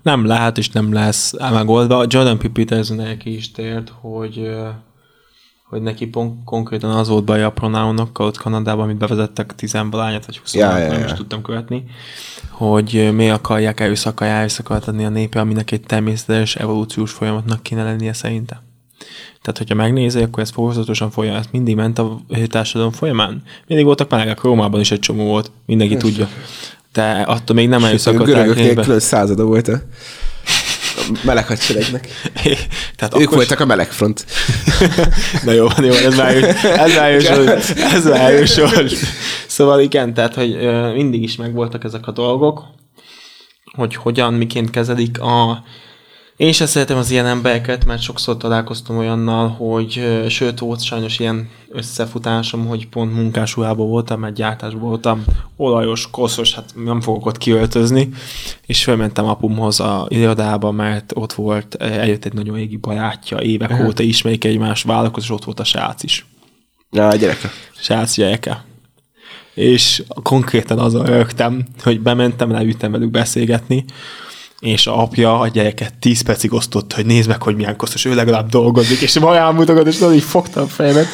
nem 0.02 0.26
lehet 0.26 0.58
és 0.58 0.68
nem 0.68 0.92
lesz 0.92 1.32
megoldva. 1.38 2.04
Jordan 2.08 2.38
P. 2.38 2.48
Peterson 2.48 3.16
ki 3.18 3.34
is 3.34 3.50
tért, 3.50 3.92
hogy 4.00 4.50
hogy 5.70 5.82
neki 5.82 6.06
pont, 6.06 6.44
konkrétan 6.44 6.90
az 6.90 7.08
volt 7.08 7.24
baj 7.24 7.42
a 7.42 7.50
pronounnokkal 7.50 8.26
ott 8.26 8.36
Kanadában, 8.36 8.84
amit 8.84 8.96
bevezettek 8.96 9.54
tizenvalányat, 9.54 10.26
vagy 10.26 10.38
20 10.38 10.54
ja, 10.54 10.78
ja, 10.78 10.88
nem 10.88 11.00
ja. 11.00 11.04
is 11.04 11.12
tudtam 11.12 11.42
követni, 11.42 11.84
hogy 12.50 13.10
mi 13.14 13.30
akarják 13.30 13.80
erőszakkal 13.80 14.28
erőszakat 14.28 14.88
adni 14.88 15.04
a 15.04 15.08
népe, 15.08 15.40
aminek 15.40 15.70
egy 15.70 15.80
természetes 15.80 16.56
evolúciós 16.56 17.12
folyamatnak 17.12 17.62
kéne 17.62 17.82
lennie 17.82 18.12
szerinte. 18.12 18.62
Tehát, 19.42 19.58
hogyha 19.58 19.74
megnézi, 19.74 20.22
akkor 20.22 20.42
ez 20.42 20.50
fokozatosan 20.50 21.10
folyam, 21.10 21.34
ez 21.34 21.44
mindig 21.50 21.74
ment 21.74 21.98
a 21.98 22.20
társadalom 22.46 22.92
folyamán. 22.92 23.42
Mindig 23.66 23.86
voltak 23.86 24.10
melegek, 24.10 24.40
Rómában 24.40 24.80
is 24.80 24.90
egy 24.90 24.98
csomó 24.98 25.24
volt, 25.24 25.50
mindenki 25.66 25.94
Ezt. 25.94 26.02
tudja. 26.02 26.28
De 26.92 27.10
attól 27.10 27.56
még 27.56 27.68
nem 27.68 27.84
erőszakot. 27.84 28.20
A 28.20 28.24
görögöknél 28.24 28.74
külön 28.74 29.00
százada 29.00 29.44
volt 29.44 29.68
a 30.96 31.18
meleg 31.24 31.46
hadseregnek. 31.46 32.08
Tehát 32.96 33.18
ők 33.18 33.30
voltak 33.30 33.60
a 33.60 33.64
melegfront. 33.64 34.26
Na 35.44 35.52
jó 35.52 35.68
van, 35.68 35.84
jó 35.84 35.92
ez 35.92 36.16
már 36.16 36.34
jó, 36.34 36.46
ez 36.46 36.96
már 36.96 37.10
jó 37.10 37.18
ez 37.76 38.04
már 38.04 38.32
jó 38.32 38.68
Szóval 39.46 39.80
igen, 39.80 40.14
tehát, 40.14 40.34
hogy 40.34 40.58
mindig 40.94 41.22
is 41.22 41.36
megvoltak 41.36 41.84
ezek 41.84 42.06
a 42.06 42.12
dolgok, 42.12 42.64
hogy 43.76 43.94
hogyan, 43.94 44.34
miként 44.34 44.70
kezelik 44.70 45.20
a 45.20 45.64
én 46.40 46.52
sem 46.52 46.66
szeretem 46.66 46.96
az 46.96 47.10
ilyen 47.10 47.26
embereket, 47.26 47.84
mert 47.84 48.02
sokszor 48.02 48.36
találkoztam 48.36 48.96
olyannal, 48.96 49.48
hogy 49.48 50.24
sőt 50.28 50.58
volt 50.58 50.82
sajnos 50.82 51.18
ilyen 51.18 51.48
összefutásom, 51.68 52.66
hogy 52.66 52.88
pont 52.88 53.14
munkásruhában 53.14 53.88
voltam, 53.88 54.20
mert 54.20 54.34
gyártásban 54.34 54.88
voltam, 54.88 55.24
olajos, 55.56 56.10
koszos, 56.10 56.54
hát 56.54 56.72
nem 56.84 57.00
fogok 57.00 57.26
ott 57.26 57.38
kiöltözni, 57.38 58.08
és 58.66 58.84
felmentem 58.84 59.24
apumhoz 59.24 59.80
a 59.80 60.06
irodába, 60.08 60.70
mert 60.70 61.12
ott 61.14 61.32
volt, 61.32 61.74
eljött 61.74 62.24
egy 62.24 62.34
nagyon 62.34 62.58
égi 62.58 62.76
barátja, 62.76 63.40
évek 63.40 63.70
uh-huh. 63.70 63.86
óta 63.86 64.02
ismerik 64.02 64.44
egymást, 64.44 64.84
vállalkozó, 64.84 65.24
és 65.24 65.30
ott 65.30 65.44
volt 65.44 65.60
a 65.60 65.64
srác 65.64 66.02
is. 66.02 66.26
Ja, 66.90 67.08
a 67.08 67.16
gyereke. 67.16 67.50
Srác 67.80 68.14
gyereke. 68.14 68.64
És 69.54 70.02
konkrétan 70.22 70.78
azon 70.78 71.06
rögtem, 71.06 71.66
hogy 71.82 72.00
bementem, 72.00 72.50
leütem 72.50 72.92
velük 72.92 73.10
beszélgetni, 73.10 73.84
és 74.60 74.86
a 74.86 75.02
apja 75.02 75.40
a 75.40 75.48
gyereket 75.48 75.94
10 75.94 76.20
percig 76.20 76.52
osztott, 76.52 76.92
hogy 76.92 77.06
nézd 77.06 77.28
meg, 77.28 77.42
hogy 77.42 77.56
milyen 77.56 77.76
koszos, 77.76 78.04
ő 78.04 78.14
legalább 78.14 78.48
dolgozik, 78.48 79.00
és 79.00 79.18
maján 79.18 79.54
mutogat, 79.54 79.86
és 79.86 79.96
tudod, 79.96 80.14
így 80.14 80.22
fogtam 80.22 80.62
a 80.62 80.66
fejemet, 80.66 81.06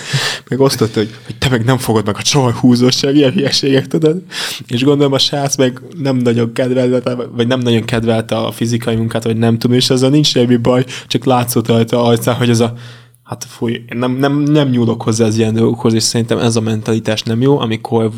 meg 0.48 0.60
osztott, 0.60 0.94
hogy, 0.94 1.10
hogy 1.26 1.36
te 1.38 1.48
meg 1.48 1.64
nem 1.64 1.78
fogod 1.78 2.06
meg 2.06 2.16
a 2.16 2.22
csaj 2.22 2.52
húzóság, 2.52 3.16
ilyen 3.16 3.32
hülyeségek, 3.32 3.86
tudod? 3.86 4.22
És 4.66 4.84
gondolom 4.84 5.12
a 5.12 5.18
srác 5.18 5.56
meg 5.56 5.80
nem 5.98 6.16
nagyon 6.16 6.52
kedvelte, 6.52 7.14
vagy 7.14 7.46
nem 7.46 7.60
nagyon 7.60 7.84
kedvelte 7.84 8.36
a 8.36 8.52
fizikai 8.52 8.96
munkát, 8.96 9.24
vagy 9.24 9.36
nem 9.36 9.58
tudom, 9.58 9.76
és 9.76 9.90
ezzel 9.90 10.10
nincs 10.10 10.26
semmi 10.26 10.56
baj, 10.56 10.84
csak 11.06 11.24
látszott 11.24 11.68
rajta 11.68 12.04
arcán, 12.04 12.34
hogy 12.34 12.50
ez 12.50 12.60
a 12.60 12.74
hát 13.22 13.46
fúj, 13.48 13.84
nem, 13.88 14.12
nem, 14.12 14.38
nem 14.38 14.68
nyúlok 14.68 15.02
hozzá 15.02 15.24
az 15.24 15.38
ilyen 15.38 15.54
dolgokhoz, 15.54 15.94
és 15.94 16.02
szerintem 16.02 16.38
ez 16.38 16.56
a 16.56 16.60
mentalitás 16.60 17.22
nem 17.22 17.40
jó, 17.40 17.58
amikor 17.58 18.10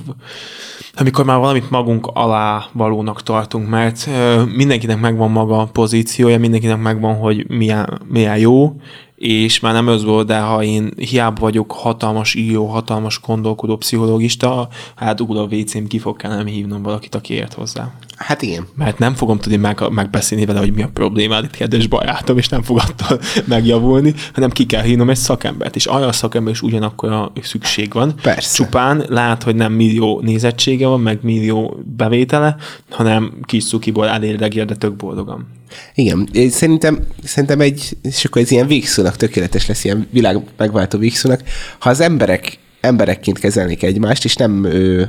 amikor 0.98 1.24
már 1.24 1.38
valamit 1.38 1.70
magunk 1.70 2.06
alá 2.06 2.66
valónak 2.72 3.22
tartunk, 3.22 3.68
mert 3.68 4.08
mindenkinek 4.54 5.00
megvan 5.00 5.30
maga 5.30 5.60
a 5.60 5.66
pozíciója, 5.66 6.38
mindenkinek 6.38 6.80
megvan, 6.80 7.14
hogy 7.14 7.48
milyen, 7.48 8.00
milyen 8.08 8.38
jó, 8.38 8.76
és 9.16 9.60
már 9.60 9.72
nem 9.72 9.98
volt, 10.04 10.26
de 10.26 10.38
ha 10.38 10.62
én 10.62 10.90
hiába 10.96 11.40
vagyok 11.40 11.72
hatalmas 11.72 12.34
író, 12.34 12.66
hatalmas 12.66 13.20
gondolkodó 13.26 13.76
pszichológista, 13.76 14.68
hát 14.96 15.20
ugod 15.20 15.36
a 15.36 15.54
WC-m 15.56 15.84
ki 15.84 15.98
fog 15.98 16.16
kellene 16.16 16.50
hívnom 16.50 16.82
valakit, 16.82 17.14
aki 17.14 17.34
ért 17.34 17.54
hozzá. 17.54 17.92
Hát 18.18 18.42
igen. 18.42 18.66
Mert 18.76 18.98
nem 18.98 19.14
fogom 19.14 19.38
tudni 19.38 19.56
meg, 19.56 19.90
megbeszélni 19.90 20.44
vele, 20.44 20.58
hogy 20.58 20.74
mi 20.74 20.82
a 20.82 20.90
problémád 20.92 21.44
itt, 21.44 21.50
kedves 21.50 21.86
barátom, 21.86 22.38
és 22.38 22.48
nem 22.48 22.62
fog 22.62 22.78
attól 22.78 23.20
megjavulni, 23.46 24.14
hanem 24.32 24.50
ki 24.50 24.66
kell 24.66 24.82
hívnom 24.82 25.10
egy 25.10 25.16
szakembert, 25.16 25.76
és 25.76 25.86
arra 25.86 26.06
a 26.06 26.12
szakember 26.12 26.52
is 26.52 26.62
ugyanakkor 26.62 27.12
a 27.12 27.32
szükség 27.42 27.92
van. 27.92 28.14
Persze. 28.22 28.54
Csupán 28.54 29.04
lát, 29.08 29.42
hogy 29.42 29.54
nem 29.54 29.72
millió 29.72 30.20
nézettsége 30.20 30.86
van, 30.86 31.00
meg 31.00 31.18
millió 31.22 31.80
bevétele, 31.96 32.56
hanem 32.90 33.32
kis 33.42 33.66
cukiból 33.66 34.08
elérlegél, 34.08 34.64
de 34.64 34.74
tök 34.74 34.96
boldogan. 34.96 35.46
Igen, 35.94 36.28
szerintem, 36.50 36.98
szerintem 37.24 37.60
egy, 37.60 37.96
és 38.02 38.24
akkor 38.24 38.42
ez 38.42 38.50
ilyen 38.50 38.66
végszónak 38.66 39.16
tökéletes 39.16 39.66
lesz, 39.66 39.84
ilyen 39.84 40.06
világ 40.10 40.40
megváltó 40.56 40.98
végszónak. 40.98 41.42
Ha 41.78 41.90
az 41.90 42.00
emberek 42.00 42.58
emberekként 42.80 43.38
kezelnék 43.38 43.82
egymást, 43.82 44.24
és 44.24 44.36
nem 44.36 44.64
ö, 44.64 45.04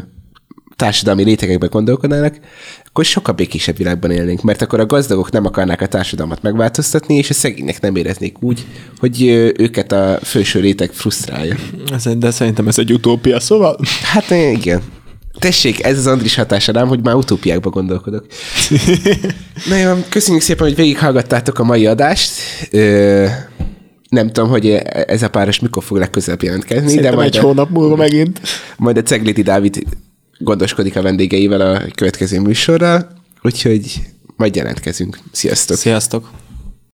társadalmi 0.79 1.23
rétegekben 1.23 1.69
gondolkodnának, 1.71 2.35
akkor 2.87 3.05
sokkal 3.05 3.33
békésebb 3.33 3.77
világban 3.77 4.11
élnénk, 4.11 4.41
mert 4.41 4.61
akkor 4.61 4.79
a 4.79 4.85
gazdagok 4.85 5.31
nem 5.31 5.45
akarnák 5.45 5.81
a 5.81 5.87
társadalmat 5.87 6.41
megváltoztatni, 6.41 7.15
és 7.15 7.29
a 7.29 7.33
szegények 7.33 7.81
nem 7.81 7.95
éreznék 7.95 8.43
úgy, 8.43 8.65
hogy 8.99 9.23
őket 9.57 9.91
a 9.91 10.19
főső 10.23 10.59
réteg 10.59 10.91
frusztrálja. 10.91 11.55
De 12.17 12.31
szerintem 12.31 12.67
ez 12.67 12.79
egy 12.79 12.93
utópia, 12.93 13.39
szóval... 13.39 13.79
Hát 14.03 14.29
igen. 14.29 14.81
Tessék, 15.39 15.83
ez 15.83 15.97
az 15.97 16.07
Andris 16.07 16.35
hatása 16.35 16.71
rám, 16.71 16.87
hogy 16.87 17.03
már 17.03 17.15
utópiákba 17.15 17.69
gondolkodok. 17.69 18.25
Na 19.69 19.75
jó, 19.75 19.93
köszönjük 20.09 20.43
szépen, 20.43 20.67
hogy 20.67 20.75
végighallgattátok 20.75 21.59
a 21.59 21.63
mai 21.63 21.85
adást. 21.85 22.31
Ö, 22.71 23.25
nem 24.09 24.27
tudom, 24.27 24.49
hogy 24.49 24.69
ez 24.91 25.23
a 25.23 25.29
páros 25.29 25.59
mikor 25.59 25.83
fog 25.83 25.97
legközelebb 25.97 26.43
jelentkezni. 26.43 26.87
Szerintem 26.87 27.11
de 27.11 27.17
majd 27.17 27.35
egy 27.35 27.39
a, 27.39 27.41
hónap 27.41 27.69
múlva 27.69 27.95
megint. 27.95 28.39
Majd 28.77 28.97
a 28.97 29.01
Cegliti 29.01 29.41
Dávid 29.41 29.83
gondoskodik 30.39 30.95
a 30.95 31.01
vendégeivel 31.01 31.61
a 31.61 31.81
következő 31.95 32.39
műsorral, 32.39 33.07
úgyhogy 33.41 34.01
majd 34.35 34.55
jelentkezünk. 34.55 35.19
Sziasztok! 35.31 35.77
Sziasztok! 35.77 36.29